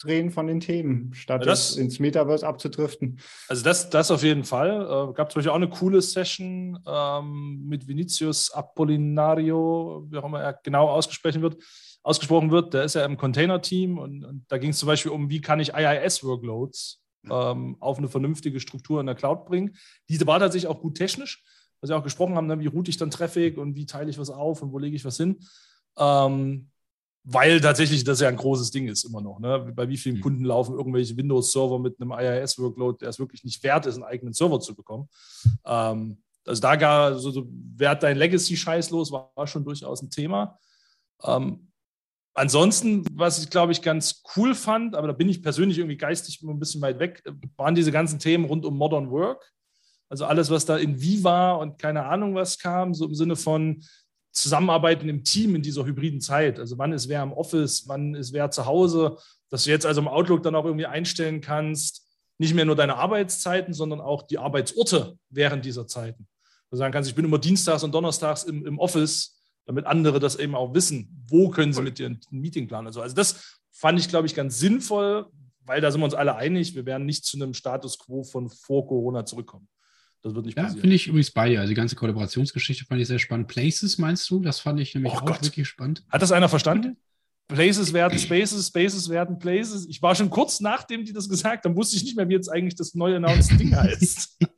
hochdrehen 0.04 0.32
von 0.32 0.48
den 0.48 0.60
Themen, 0.60 1.14
statt 1.14 1.46
das, 1.46 1.76
ins 1.76 2.00
Metaverse 2.00 2.46
abzudriften. 2.46 3.20
Also 3.48 3.64
das, 3.64 3.90
das 3.90 4.12
auf 4.12 4.24
jeden 4.24 4.44
Fall. 4.44 4.82
Äh, 4.82 5.14
gab 5.14 5.32
zum 5.32 5.40
Beispiel 5.40 5.52
auch 5.52 5.56
eine 5.56 5.70
coole 5.70 6.02
Session 6.02 6.80
ähm, 6.86 7.64
mit 7.66 7.88
Vinicius 7.88 8.52
Apollinario, 8.52 10.06
wie 10.10 10.18
auch 10.18 10.26
immer 10.26 10.42
er 10.42 10.60
genau 10.64 10.90
ausgesprochen 10.90 11.42
wird. 11.42 11.58
Ausgesprochen 12.04 12.52
wird, 12.52 12.74
der 12.74 12.84
ist 12.84 12.96
ja 12.96 13.06
im 13.06 13.18
Container-Team 13.18 13.98
und, 13.98 14.26
und 14.26 14.46
da 14.50 14.58
ging 14.58 14.72
es 14.72 14.80
zum 14.80 14.88
Beispiel 14.88 15.12
um, 15.12 15.30
wie 15.30 15.40
kann 15.40 15.62
ich 15.62 15.74
IIS-Workloads 15.74 17.02
ähm, 17.30 17.78
auf 17.80 17.98
eine 17.98 18.10
vernünftige 18.10 18.60
Struktur 18.60 19.00
in 19.00 19.06
der 19.06 19.16
Cloud 19.16 19.46
bringen. 19.46 19.78
Diese 20.10 20.28
war 20.28 20.40
tatsächlich 20.40 20.70
auch 20.70 20.82
gut 20.82 20.98
technisch, 20.98 21.42
was 21.80 21.90
wir 21.90 21.98
auch 21.98 22.04
gesprochen 22.04 22.36
haben, 22.36 22.48
ne, 22.48 22.60
wie 22.60 22.68
route 22.68 22.90
ich 22.90 22.98
dann 22.98 23.10
Traffic 23.10 23.58
und 23.58 23.76
wie 23.78 23.86
teile 23.86 24.10
ich 24.10 24.20
was 24.20 24.30
auf 24.30 24.62
und 24.62 24.74
wo 24.74 24.80
lege 24.80 24.98
ich 24.98 25.06
was 25.06 25.16
hin. 25.16 25.40
Ähm, 25.98 26.72
weil 27.24 27.62
tatsächlich 27.62 28.04
das 28.04 28.20
ja 28.20 28.28
ein 28.28 28.36
großes 28.36 28.72
Ding 28.72 28.88
ist 28.88 29.06
immer 29.06 29.22
noch. 29.22 29.40
Ne? 29.40 29.72
Bei 29.74 29.88
wie 29.88 29.98
vielen 29.98 30.18
mhm. 30.18 30.22
Kunden 30.22 30.46
laufen 30.46 30.76
irgendwelche 30.76 31.16
Windows-Server 31.16 31.80
mit 31.80 32.00
einem 32.00 32.12
IIS-Workload, 32.12 32.98
der 33.00 33.10
es 33.10 33.20
wirklich 33.20 33.44
nicht 33.44 33.64
wert 33.64 33.86
ist, 33.86 33.96
einen 33.96 34.04
eigenen 34.04 34.34
Server 34.34 34.60
zu 34.60 34.76
bekommen. 34.76 35.08
Ähm, 35.66 36.22
also 36.46 36.62
da 36.62 36.76
gar 36.76 37.18
so, 37.18 37.32
so 37.32 37.48
wert 37.50 38.04
dein 38.04 38.18
Legacy-Scheiß 38.18 38.90
los, 38.90 39.12
war, 39.12 39.32
war, 39.36 39.48
schon 39.48 39.64
durchaus 39.64 40.02
ein 40.02 40.10
Thema. 40.10 40.60
Ähm, 41.24 41.72
ansonsten, 42.34 43.06
was 43.14 43.42
ich 43.42 43.50
glaube 43.50 43.72
ich 43.72 43.82
ganz 43.82 44.22
cool 44.36 44.54
fand, 44.54 44.94
aber 44.96 45.08
da 45.08 45.14
bin 45.14 45.30
ich 45.30 45.42
persönlich 45.42 45.78
irgendwie 45.78 45.98
geistig 45.98 46.42
ein 46.42 46.60
bisschen 46.60 46.82
weit 46.82 47.00
weg, 47.00 47.24
waren 47.56 47.76
diese 47.76 47.94
ganzen 47.94 48.20
Themen 48.20 48.44
rund 48.44 48.66
um 48.66 48.78
Modern 48.78 49.10
Work. 49.12 49.50
Also 50.10 50.26
alles, 50.26 50.50
was 50.50 50.66
da 50.66 50.78
in 50.78 51.02
Viva 51.02 51.54
und 51.54 51.80
keine 51.80 52.06
Ahnung 52.06 52.36
was 52.36 52.60
kam, 52.60 52.94
so 52.94 53.06
im 53.06 53.16
Sinne 53.16 53.38
von, 53.38 53.82
Zusammenarbeiten 54.34 55.08
im 55.10 55.24
Team 55.24 55.56
in 55.56 55.62
dieser 55.62 55.86
hybriden 55.86 56.20
Zeit. 56.20 56.60
Also 56.60 56.78
wann 56.78 56.92
ist 56.92 57.08
wer 57.08 57.24
im 57.24 57.32
Office, 57.32 57.88
wann 57.88 58.16
ist 58.16 58.34
wer 58.34 58.52
zu 58.52 58.66
Hause, 58.66 59.18
dass 59.50 59.64
du 59.64 59.70
jetzt 59.70 59.86
also 59.86 60.02
im 60.02 60.08
Outlook 60.08 60.44
dann 60.44 60.56
auch 60.56 60.66
irgendwie 60.66 60.88
einstellen 60.88 61.40
kannst, 61.40 62.08
nicht 62.40 62.56
mehr 62.56 62.66
nur 62.66 62.76
deine 62.76 62.96
Arbeitszeiten, 62.96 63.74
sondern 63.74 64.02
auch 64.02 64.24
die 64.24 64.40
Arbeitsorte 64.40 65.18
während 65.30 65.66
dieser 65.66 65.88
Zeiten. 65.88 66.28
Du 66.72 66.78
sagen 66.78 66.92
kannst, 66.92 67.10
ich 67.10 67.16
bin 67.16 67.26
immer 67.26 67.38
dienstags 67.38 67.84
und 67.84 67.94
donnerstags 67.94 68.44
im, 68.44 68.66
im 68.66 68.80
Office, 68.80 69.40
damit 69.66 69.86
andere 69.86 70.20
das 70.20 70.36
eben 70.36 70.56
auch 70.56 70.74
wissen, 70.74 71.24
wo 71.30 71.50
können 71.50 71.72
sie 71.72 71.84
mit 71.84 72.00
dir 72.00 72.10
ein 72.10 72.20
Meeting 72.32 72.68
planen. 72.68 72.88
Also, 72.88 73.02
also 73.02 73.16
das 73.16 73.60
fand 73.72 74.00
ich, 74.00 74.10
glaube 74.10 74.26
ich, 74.26 74.34
ganz 74.34 74.58
sinnvoll, 74.58 75.28
weil 75.62 75.82
da 75.82 75.92
sind 75.92 76.02
wir 76.02 76.06
uns 76.06 76.16
alle 76.16 76.36
einig, 76.36 76.74
wir 76.74 76.88
werden 76.88 77.06
nicht 77.06 77.26
zu 77.26 77.38
einem 77.38 77.54
Status 77.54 78.00
quo 78.00 78.24
von 78.24 78.50
vor 78.50 78.88
Corona 78.88 79.26
zurückkommen. 79.26 79.68
Das 80.24 80.34
wird 80.34 80.46
nicht 80.46 80.58
ja, 80.58 80.64
passieren. 80.64 80.82
finde 80.82 80.96
ich 80.96 81.08
übrigens 81.08 81.32
bei 81.32 81.50
dir. 81.50 81.60
Also 81.60 81.70
die 81.70 81.76
ganze 81.76 81.96
Kollaborationsgeschichte 81.98 82.86
fand 82.86 83.02
ich 83.02 83.08
sehr 83.08 83.20
spannend. 83.20 83.50
Places 83.50 83.98
meinst 83.98 84.30
du? 84.30 84.40
Das 84.40 84.62
fand 84.62 84.80
ich 84.80 84.96
nämlich 84.96 85.14
oh 85.14 85.18
auch 85.18 85.26
Gott. 85.26 85.44
wirklich 85.44 85.68
spannend. 85.68 86.04
Hat 86.10 86.22
das 86.22 86.32
einer 86.32 86.48
verstanden? 86.48 86.96
Places 87.50 87.92
werden 87.92 88.18
Spaces, 88.18 88.68
Spaces 88.68 89.10
werden 89.10 89.38
Places. 89.38 89.86
Ich 89.88 90.02
war 90.02 90.16
schon 90.16 90.30
kurz 90.30 90.62
nachdem 90.62 91.04
die 91.04 91.12
das 91.12 91.28
gesagt 91.28 91.66
haben, 91.66 91.76
wusste 91.76 91.98
ich 91.98 92.04
nicht 92.04 92.16
mehr, 92.16 92.30
wie 92.30 92.34
jetzt 92.34 92.48
eigentlich 92.48 92.76
das 92.76 92.96
neue 92.96 93.18
announced 93.18 93.60
Ding 93.60 93.76
heißt. 93.76 94.40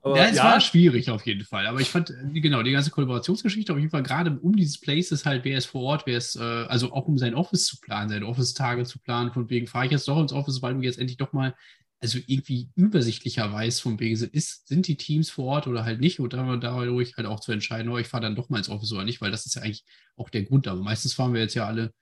Aber, 0.00 0.16
ja, 0.16 0.28
es 0.28 0.36
ja. 0.36 0.44
war 0.44 0.60
schwierig 0.60 1.10
auf 1.10 1.26
jeden 1.26 1.44
Fall. 1.44 1.66
Aber 1.66 1.80
ich 1.80 1.90
fand, 1.90 2.10
äh, 2.10 2.40
genau, 2.40 2.62
die 2.62 2.72
ganze 2.72 2.90
Kollaborationsgeschichte 2.90 3.72
auf 3.72 3.78
jeden 3.78 3.90
Fall 3.90 4.02
gerade 4.02 4.38
um 4.40 4.56
dieses 4.56 4.80
Places 4.80 5.26
halt, 5.26 5.44
wer 5.44 5.58
ist 5.58 5.66
vor 5.66 5.82
Ort, 5.82 6.06
wer 6.06 6.16
ist, 6.16 6.36
äh, 6.36 6.40
also 6.40 6.92
auch 6.92 7.06
um 7.06 7.18
sein 7.18 7.34
Office 7.34 7.66
zu 7.66 7.78
planen, 7.80 8.08
seine 8.08 8.26
Office-Tage 8.26 8.84
zu 8.84 8.98
planen, 8.98 9.32
von 9.32 9.50
wegen 9.50 9.66
fahre 9.66 9.84
ich 9.84 9.90
jetzt 9.90 10.08
doch 10.08 10.18
ins 10.20 10.32
Office, 10.32 10.62
weil 10.62 10.74
du 10.74 10.80
jetzt 10.80 10.98
endlich 10.98 11.18
doch 11.18 11.34
mal 11.34 11.54
also 12.00 12.18
irgendwie 12.26 12.70
übersichtlicher 12.76 13.52
weiß, 13.52 13.80
von 13.80 13.98
wegen 13.98 14.14
ist, 14.14 14.68
sind 14.68 14.86
die 14.86 14.96
Teams 14.96 15.30
vor 15.30 15.46
Ort 15.46 15.66
oder 15.66 15.84
halt 15.84 16.00
nicht, 16.00 16.20
und 16.20 16.32
dadurch 16.32 17.16
halt 17.16 17.26
auch 17.26 17.40
zu 17.40 17.52
entscheiden, 17.52 17.90
oh, 17.90 17.98
ich 17.98 18.06
fahre 18.06 18.22
dann 18.22 18.36
doch 18.36 18.48
mal 18.48 18.58
ins 18.58 18.68
Office 18.68 18.92
oder 18.92 19.04
nicht, 19.04 19.20
weil 19.20 19.30
das 19.30 19.46
ist 19.46 19.56
ja 19.56 19.62
eigentlich 19.62 19.84
auch 20.16 20.30
der 20.30 20.44
Grund. 20.44 20.68
Aber 20.68 20.80
meistens 20.80 21.14
fahren 21.14 21.34
wir 21.34 21.40
jetzt 21.40 21.54
ja 21.54 21.66
alle 21.66 21.92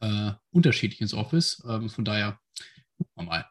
äh, 0.00 0.32
unterschiedlich 0.50 1.00
ins 1.00 1.14
Office. 1.14 1.62
Ähm, 1.68 1.88
von 1.88 2.04
daher, 2.04 2.40
gucken 2.96 3.12
wir 3.16 3.22
mal. 3.24 3.46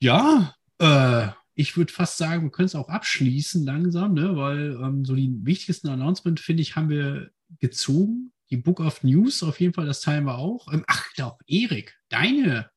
Ja, 0.00 0.54
äh, 0.78 1.28
ich 1.54 1.76
würde 1.76 1.92
fast 1.92 2.18
sagen, 2.18 2.44
wir 2.44 2.50
können 2.50 2.66
es 2.66 2.74
auch 2.74 2.88
abschließen 2.88 3.64
langsam, 3.64 4.14
ne? 4.14 4.36
weil 4.36 4.78
ähm, 4.82 5.04
so 5.04 5.14
die 5.14 5.32
wichtigsten 5.42 5.88
Announcement, 5.88 6.40
finde 6.40 6.62
ich, 6.62 6.76
haben 6.76 6.88
wir 6.88 7.30
gezogen. 7.60 8.32
Die 8.50 8.56
Book 8.56 8.80
of 8.80 9.02
News 9.04 9.42
auf 9.42 9.60
jeden 9.60 9.74
Fall, 9.74 9.86
das 9.86 10.00
teilen 10.00 10.24
wir 10.24 10.38
auch. 10.38 10.72
Ähm, 10.72 10.84
ach, 10.86 11.06
doch, 11.16 11.38
Erik, 11.46 11.98
deine 12.08 12.70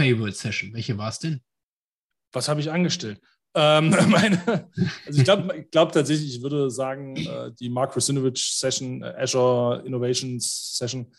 Favorite 0.00 0.36
Session. 0.36 0.72
Welche 0.72 0.98
war 0.98 1.08
es 1.08 1.18
denn? 1.18 1.40
Was 2.32 2.48
habe 2.48 2.60
ich 2.60 2.70
angestellt? 2.70 3.20
Ähm, 3.54 3.90
meine, 4.08 4.68
also 5.06 5.18
ich 5.18 5.24
glaube 5.24 5.66
glaub 5.70 5.92
tatsächlich, 5.92 6.36
ich 6.36 6.42
würde 6.42 6.70
sagen, 6.70 7.16
äh, 7.16 7.52
die 7.58 7.68
Mark 7.68 7.94
Rosinovich 7.94 8.52
Session, 8.54 9.02
äh, 9.02 9.14
Azure 9.16 9.82
Innovations 9.86 10.76
Session, 10.76 11.12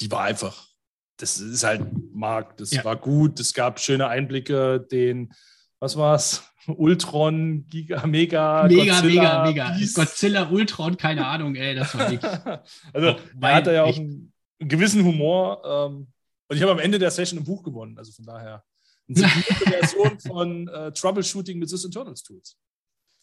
die 0.00 0.10
war 0.10 0.22
einfach, 0.22 0.68
das 1.16 1.38
ist 1.38 1.64
halt 1.64 1.84
Mark, 2.14 2.56
das 2.56 2.70
ja. 2.70 2.84
war 2.84 2.96
gut, 2.96 3.40
es 3.40 3.52
gab 3.52 3.80
schöne 3.80 4.06
Einblicke, 4.06 4.86
den, 4.90 5.32
was 5.80 5.96
war 5.96 6.14
es? 6.14 6.42
Ultron, 6.68 7.66
Giga, 7.68 8.06
Mega, 8.06 8.68
Mega, 8.68 8.94
Godzilla, 8.94 9.02
Mega, 9.02 9.44
Mega. 9.44 9.70
Beast. 9.70 9.96
Godzilla, 9.96 10.48
Ultron, 10.48 10.96
keine 10.96 11.26
Ahnung, 11.26 11.56
ey, 11.56 11.74
das 11.74 11.98
war 11.98 12.08
nicht. 12.10 12.24
also, 12.24 13.16
er 13.40 13.54
hatte 13.54 13.72
ja 13.72 13.82
auch 13.82 13.96
einen, 13.96 14.32
einen 14.60 14.68
gewissen 14.68 15.04
Humor. 15.04 15.62
Ähm, 15.64 16.06
und 16.52 16.58
ich 16.58 16.62
habe 16.62 16.72
am 16.72 16.80
Ende 16.80 16.98
der 16.98 17.10
Session 17.10 17.38
ein 17.38 17.44
Buch 17.44 17.62
gewonnen. 17.62 17.96
Also 17.96 18.12
von 18.12 18.26
daher 18.26 18.62
eine 19.08 19.26
Version 19.26 20.20
von 20.20 20.68
äh, 20.68 20.92
Troubleshooting 20.92 21.58
mit 21.58 21.70
Sys 21.70 21.86
Internals 21.86 22.22
Tools. 22.22 22.58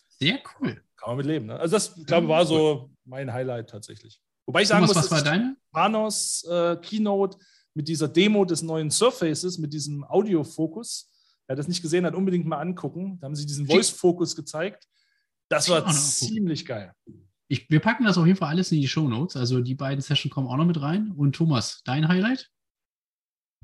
Sehr 0.07 0.39
cool. 0.59 0.81
Kann 0.95 1.09
man 1.09 1.17
mit 1.17 1.27
leben. 1.27 1.45
Ne? 1.45 1.59
Also 1.59 1.75
das, 1.75 1.93
glaube 2.07 2.25
ich, 2.25 2.29
war 2.29 2.43
so 2.43 2.89
mein 3.05 3.31
Highlight 3.31 3.69
tatsächlich. 3.69 4.19
Wobei 4.47 4.63
ich 4.63 4.67
sagen 4.67 4.83
Thomas, 4.83 4.95
muss, 4.95 5.11
was 5.11 5.11
war 5.11 5.31
deine? 5.31 5.55
Panos 5.71 6.43
äh, 6.49 6.77
Keynote 6.77 7.37
mit 7.75 7.87
dieser 7.87 8.07
Demo 8.07 8.45
des 8.45 8.63
neuen 8.63 8.89
Surfaces, 8.89 9.59
mit 9.59 9.73
diesem 9.73 10.03
Audiofokus. 10.03 11.11
Wer 11.45 11.55
das 11.55 11.67
nicht 11.67 11.83
gesehen 11.83 12.07
hat, 12.07 12.15
unbedingt 12.15 12.47
mal 12.47 12.57
angucken. 12.57 13.19
Da 13.19 13.25
haben 13.25 13.35
sie 13.35 13.45
diesen 13.45 13.67
Voice-Fokus 13.67 14.35
gezeigt. 14.35 14.87
Das 15.49 15.69
war 15.69 15.87
ziemlich 15.91 16.65
geil. 16.65 16.93
Ich, 17.47 17.69
wir 17.69 17.79
packen 17.79 18.05
das 18.05 18.17
auf 18.17 18.25
jeden 18.25 18.39
Fall 18.39 18.49
alles 18.49 18.71
in 18.71 18.81
die 18.81 18.87
Show 18.87 19.07
Notes. 19.07 19.35
Also 19.35 19.61
die 19.61 19.75
beiden 19.75 20.01
Sessions 20.01 20.33
kommen 20.33 20.47
auch 20.47 20.57
noch 20.57 20.65
mit 20.65 20.81
rein. 20.81 21.11
Und 21.11 21.35
Thomas, 21.35 21.81
dein 21.85 22.07
Highlight? 22.07 22.49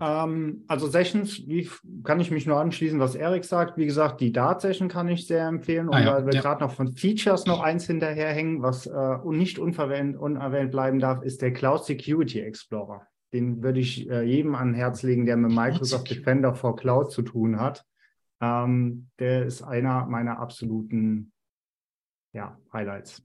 Ähm, 0.01 0.65
also 0.67 0.87
Sessions, 0.87 1.47
wie 1.47 1.69
kann 2.03 2.19
ich 2.19 2.29
mich 2.29 2.45
nur 2.45 2.59
anschließen, 2.59 2.99
was 2.99 3.15
Erik 3.15 3.45
sagt. 3.45 3.77
Wie 3.77 3.85
gesagt, 3.85 4.19
die 4.19 4.31
Dart-Session 4.31 4.89
kann 4.89 5.07
ich 5.07 5.25
sehr 5.25 5.47
empfehlen. 5.47 5.87
Und 5.87 5.95
ah, 5.95 6.01
ja, 6.01 6.13
weil 6.15 6.25
wir 6.25 6.33
ja. 6.33 6.41
gerade 6.41 6.63
noch 6.63 6.73
von 6.73 6.91
Features 6.91 7.45
noch 7.45 7.61
eins 7.61 7.87
hinterherhängen, 7.87 8.61
was 8.61 8.87
äh, 8.87 9.17
nicht 9.25 9.57
unerwähnt, 9.57 10.17
unerwähnt 10.17 10.71
bleiben 10.71 10.99
darf, 10.99 11.23
ist 11.23 11.41
der 11.41 11.53
Cloud 11.53 11.85
Security 11.85 12.41
Explorer. 12.41 13.07
Den 13.33 13.63
würde 13.63 13.79
ich 13.79 14.09
äh, 14.09 14.23
jedem 14.23 14.55
an 14.55 14.73
Herz 14.73 15.01
legen, 15.03 15.25
der 15.25 15.37
mit 15.37 15.51
Microsoft 15.51 16.09
Defender 16.09 16.55
for 16.55 16.75
Cloud 16.75 17.11
zu 17.11 17.21
tun 17.21 17.59
hat. 17.59 17.85
Ähm, 18.41 19.09
der 19.19 19.45
ist 19.45 19.61
einer 19.61 20.05
meiner 20.05 20.39
absoluten 20.39 21.31
ja, 22.33 22.59
Highlights, 22.73 23.23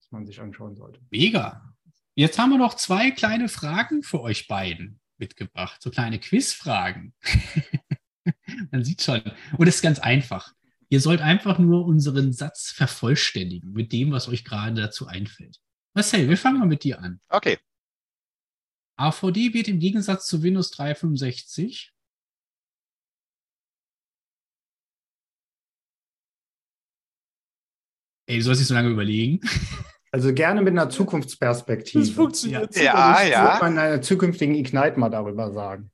was 0.00 0.12
man 0.12 0.24
sich 0.24 0.40
anschauen 0.40 0.76
sollte. 0.76 1.00
Mega. 1.10 1.74
Jetzt 2.14 2.38
haben 2.38 2.50
wir 2.50 2.58
noch 2.58 2.74
zwei 2.74 3.10
kleine 3.10 3.48
Fragen 3.48 4.02
für 4.02 4.20
euch 4.20 4.46
beiden 4.46 5.00
mitgebracht, 5.22 5.80
so 5.80 5.90
kleine 5.90 6.18
Quizfragen. 6.18 7.14
Man 8.70 8.84
sieht 8.84 9.02
schon. 9.02 9.22
Und 9.56 9.68
es 9.68 9.76
ist 9.76 9.82
ganz 9.82 9.98
einfach. 10.00 10.52
Ihr 10.88 11.00
sollt 11.00 11.20
einfach 11.20 11.58
nur 11.58 11.86
unseren 11.86 12.32
Satz 12.32 12.72
vervollständigen 12.72 13.72
mit 13.72 13.92
dem, 13.92 14.10
was 14.10 14.28
euch 14.28 14.44
gerade 14.44 14.74
dazu 14.80 15.06
einfällt. 15.06 15.58
Marcel, 15.94 16.28
wir 16.28 16.36
fangen 16.36 16.58
mal 16.58 16.66
mit 16.66 16.84
dir 16.84 17.00
an. 17.00 17.20
Okay. 17.28 17.58
AVD 18.96 19.54
wird 19.54 19.68
im 19.68 19.78
Gegensatz 19.78 20.26
zu 20.26 20.42
Windows 20.42 20.70
365 20.72 21.92
Ey, 28.26 28.38
du 28.38 28.44
sollst 28.44 28.60
dich 28.60 28.68
so 28.68 28.74
lange 28.74 28.88
überlegen. 28.88 29.40
Also 30.12 30.34
gerne 30.34 30.60
mit 30.60 30.72
einer 30.72 30.90
Zukunftsperspektive. 30.90 32.04
Das 32.04 32.10
funktioniert. 32.10 32.76
Ja, 32.76 33.22
ja. 33.22 33.22
ja. 33.22 33.52
Wird 33.52 33.62
man 33.62 33.72
in 33.72 33.78
einer 33.78 34.02
zukünftigen 34.02 34.54
Ignite 34.54 35.00
mal 35.00 35.08
darüber 35.08 35.52
sagen. 35.52 35.90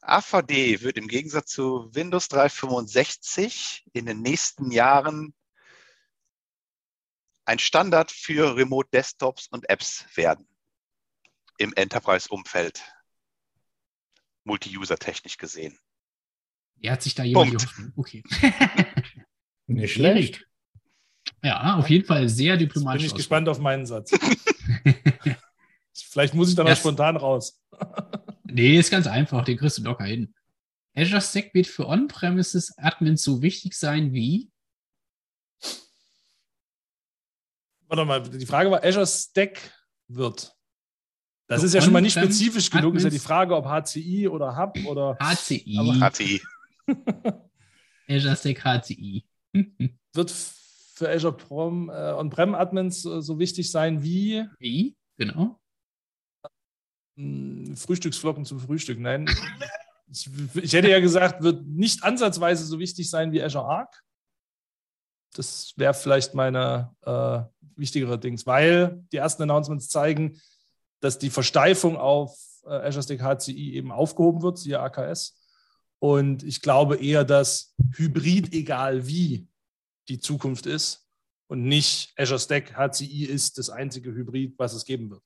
AVD 0.00 0.80
wird 0.80 0.96
im 0.96 1.06
Gegensatz 1.06 1.50
zu 1.50 1.94
Windows 1.94 2.28
365 2.28 3.84
in 3.92 4.06
den 4.06 4.22
nächsten 4.22 4.70
Jahren 4.70 5.34
ein 7.44 7.58
Standard 7.58 8.10
für 8.10 8.56
Remote 8.56 8.88
Desktops 8.90 9.48
und 9.48 9.68
Apps 9.68 10.06
werden 10.14 10.48
im 11.58 11.74
Enterprise-Umfeld, 11.74 12.82
multi-user-technisch 14.44 15.36
gesehen. 15.36 15.78
Er 16.80 16.92
hat 16.92 17.02
sich 17.02 17.14
da 17.14 17.24
jemand 17.24 17.52
geholfen. 17.52 17.92
Okay. 17.96 18.22
Nicht 19.66 19.92
schlecht. 19.92 20.47
Ja, 21.42 21.76
auf 21.76 21.88
jeden 21.88 22.04
Fall 22.04 22.28
sehr 22.28 22.56
diplomatisch. 22.56 23.02
Jetzt 23.02 23.12
bin 23.12 23.16
ich 23.16 23.24
gespannt 23.24 23.48
auf 23.48 23.58
meinen 23.58 23.86
Satz. 23.86 24.10
Vielleicht 26.10 26.34
muss 26.34 26.48
ich 26.48 26.54
dann 26.54 26.66
das, 26.66 26.78
spontan 26.78 27.16
raus. 27.16 27.60
nee, 28.44 28.78
ist 28.78 28.90
ganz 28.90 29.06
einfach. 29.06 29.44
Den 29.44 29.56
kriegst 29.56 29.78
du 29.78 29.82
locker 29.82 30.04
hin. 30.04 30.34
Azure 30.94 31.20
Stack 31.20 31.54
wird 31.54 31.66
für 31.66 31.86
On-Premises 31.86 32.76
Admins 32.76 33.22
so 33.22 33.40
wichtig 33.40 33.74
sein 33.74 34.12
wie? 34.12 34.50
Warte 37.86 38.04
mal, 38.04 38.22
die 38.22 38.46
Frage 38.46 38.70
war, 38.70 38.84
Azure 38.84 39.06
Stack 39.06 39.60
wird. 40.08 40.54
Das 41.46 41.60
so 41.60 41.66
ist 41.66 41.74
ja 41.74 41.80
schon 41.80 41.92
mal 41.92 42.00
nicht 42.02 42.18
spezifisch 42.18 42.68
genug. 42.68 42.86
Admins 42.86 43.04
ist 43.04 43.12
ja 43.12 43.18
die 43.18 43.24
Frage, 43.24 43.56
ob 43.56 43.66
HCI 43.66 44.28
oder 44.28 44.56
Hub 44.56 44.76
oder. 44.86 45.16
HCI. 45.20 46.00
HCI. 46.00 46.42
Azure 48.08 48.36
Stack 48.36 48.64
HCI. 48.64 49.24
wird 50.12 50.30
für 50.98 51.08
Azure 51.08 51.36
Prom, 51.36 51.90
äh, 51.90 51.92
On-Prem-Admins 51.92 53.04
äh, 53.04 53.22
so 53.22 53.38
wichtig 53.38 53.70
sein 53.70 54.02
wie. 54.02 54.44
Wie? 54.58 54.96
Genau. 55.16 55.58
Hm, 57.16 57.76
Frühstücksflocken 57.76 58.44
zum 58.44 58.58
Frühstück. 58.58 58.98
Nein. 58.98 59.30
ich, 60.10 60.28
ich, 60.54 60.72
hätte 60.72 60.90
ja 60.90 60.98
gesagt, 60.98 61.42
wird 61.42 61.64
nicht 61.66 62.02
ansatzweise 62.02 62.64
so 62.64 62.80
wichtig 62.80 63.08
sein 63.08 63.30
wie 63.30 63.42
Azure 63.42 63.64
Arc. 63.64 64.02
Das 65.34 65.72
wäre 65.76 65.94
vielleicht 65.94 66.34
meine 66.34 66.94
äh, 67.02 67.42
wichtigere 67.76 68.18
Dings, 68.18 68.44
weil 68.46 69.04
die 69.12 69.18
ersten 69.18 69.44
Announcements 69.44 69.88
zeigen, 69.88 70.40
dass 71.00 71.18
die 71.18 71.30
Versteifung 71.30 71.96
auf 71.96 72.36
äh, 72.64 72.70
Azure 72.70 73.04
Stack 73.04 73.22
HCI 73.22 73.74
eben 73.74 73.92
aufgehoben 73.92 74.42
wird, 74.42 74.58
siehe 74.58 74.80
AKS. 74.80 75.36
Und 76.00 76.42
ich 76.42 76.60
glaube 76.60 76.96
eher, 76.96 77.24
dass 77.24 77.74
Hybrid, 77.96 78.52
egal 78.52 79.06
wie, 79.06 79.47
die 80.08 80.18
Zukunft 80.18 80.66
ist 80.66 81.06
und 81.48 81.62
nicht 81.62 82.12
Azure 82.16 82.38
Stack 82.38 82.74
HCI 82.76 83.24
ist 83.24 83.58
das 83.58 83.70
einzige 83.70 84.12
Hybrid, 84.12 84.54
was 84.58 84.74
es 84.74 84.84
geben 84.84 85.10
wird. 85.10 85.22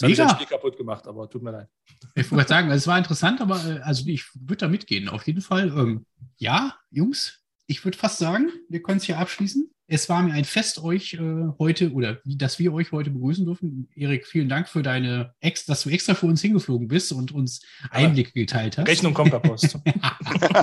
Das 0.00 0.04
habe 0.04 0.12
ich 0.12 0.18
das 0.18 0.32
Spiel 0.32 0.46
kaputt 0.46 0.78
gemacht, 0.78 1.06
aber 1.06 1.28
tut 1.28 1.42
mir 1.42 1.50
leid. 1.50 1.68
Ich 2.14 2.30
wollte 2.30 2.48
sagen, 2.48 2.70
es 2.70 2.86
war 2.86 2.96
interessant, 2.96 3.40
aber 3.42 3.62
äh, 3.66 3.80
also 3.80 4.06
ich 4.06 4.24
würde 4.34 4.56
da 4.56 4.68
mitgehen, 4.68 5.08
auf 5.08 5.26
jeden 5.26 5.42
Fall. 5.42 5.68
Ähm, 5.68 6.06
ja, 6.38 6.74
Jungs, 6.90 7.42
ich 7.66 7.84
würde 7.84 7.98
fast 7.98 8.18
sagen, 8.18 8.48
wir 8.68 8.82
können 8.82 8.96
es 8.96 9.04
hier 9.04 9.18
abschließen. 9.18 9.70
Es 9.86 10.08
war 10.08 10.22
mir 10.22 10.32
ein 10.32 10.44
Fest, 10.44 10.82
euch 10.82 11.14
äh, 11.14 11.48
heute 11.58 11.92
oder 11.92 12.20
dass 12.24 12.58
wir 12.58 12.72
euch 12.72 12.92
heute 12.92 13.10
begrüßen 13.10 13.44
dürfen. 13.44 13.90
Erik, 13.94 14.26
vielen 14.26 14.48
Dank 14.48 14.68
für 14.68 14.82
deine, 14.82 15.34
Ex 15.40 15.66
dass 15.66 15.82
du 15.82 15.90
extra 15.90 16.14
für 16.14 16.26
uns 16.26 16.40
hingeflogen 16.40 16.88
bist 16.88 17.12
und 17.12 17.32
uns 17.32 17.60
Einblicke 17.90 18.32
geteilt 18.32 18.78
hast. 18.78 18.88
Rechnung 18.88 19.12
kommt 19.12 19.30
per 19.30 19.40
Post. 19.40 19.78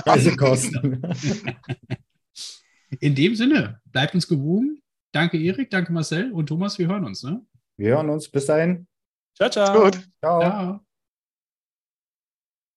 Reisekosten. 0.04 1.00
In 3.00 3.14
dem 3.14 3.34
Sinne, 3.34 3.80
bleibt 3.86 4.14
uns 4.14 4.28
gewogen. 4.28 4.82
Danke, 5.12 5.38
Erik, 5.38 5.70
danke, 5.70 5.92
Marcel 5.92 6.32
und 6.32 6.46
Thomas. 6.46 6.78
Wir 6.78 6.88
hören 6.88 7.04
uns. 7.04 7.22
Ne? 7.22 7.42
Wir 7.76 7.96
hören 7.96 8.10
uns. 8.10 8.28
Bis 8.28 8.46
dahin. 8.46 8.86
Ciao, 9.34 9.50
ciao. 9.50 9.84
Gut. 9.84 10.08
Ciao. 10.20 10.40
Ciao. 10.40 10.80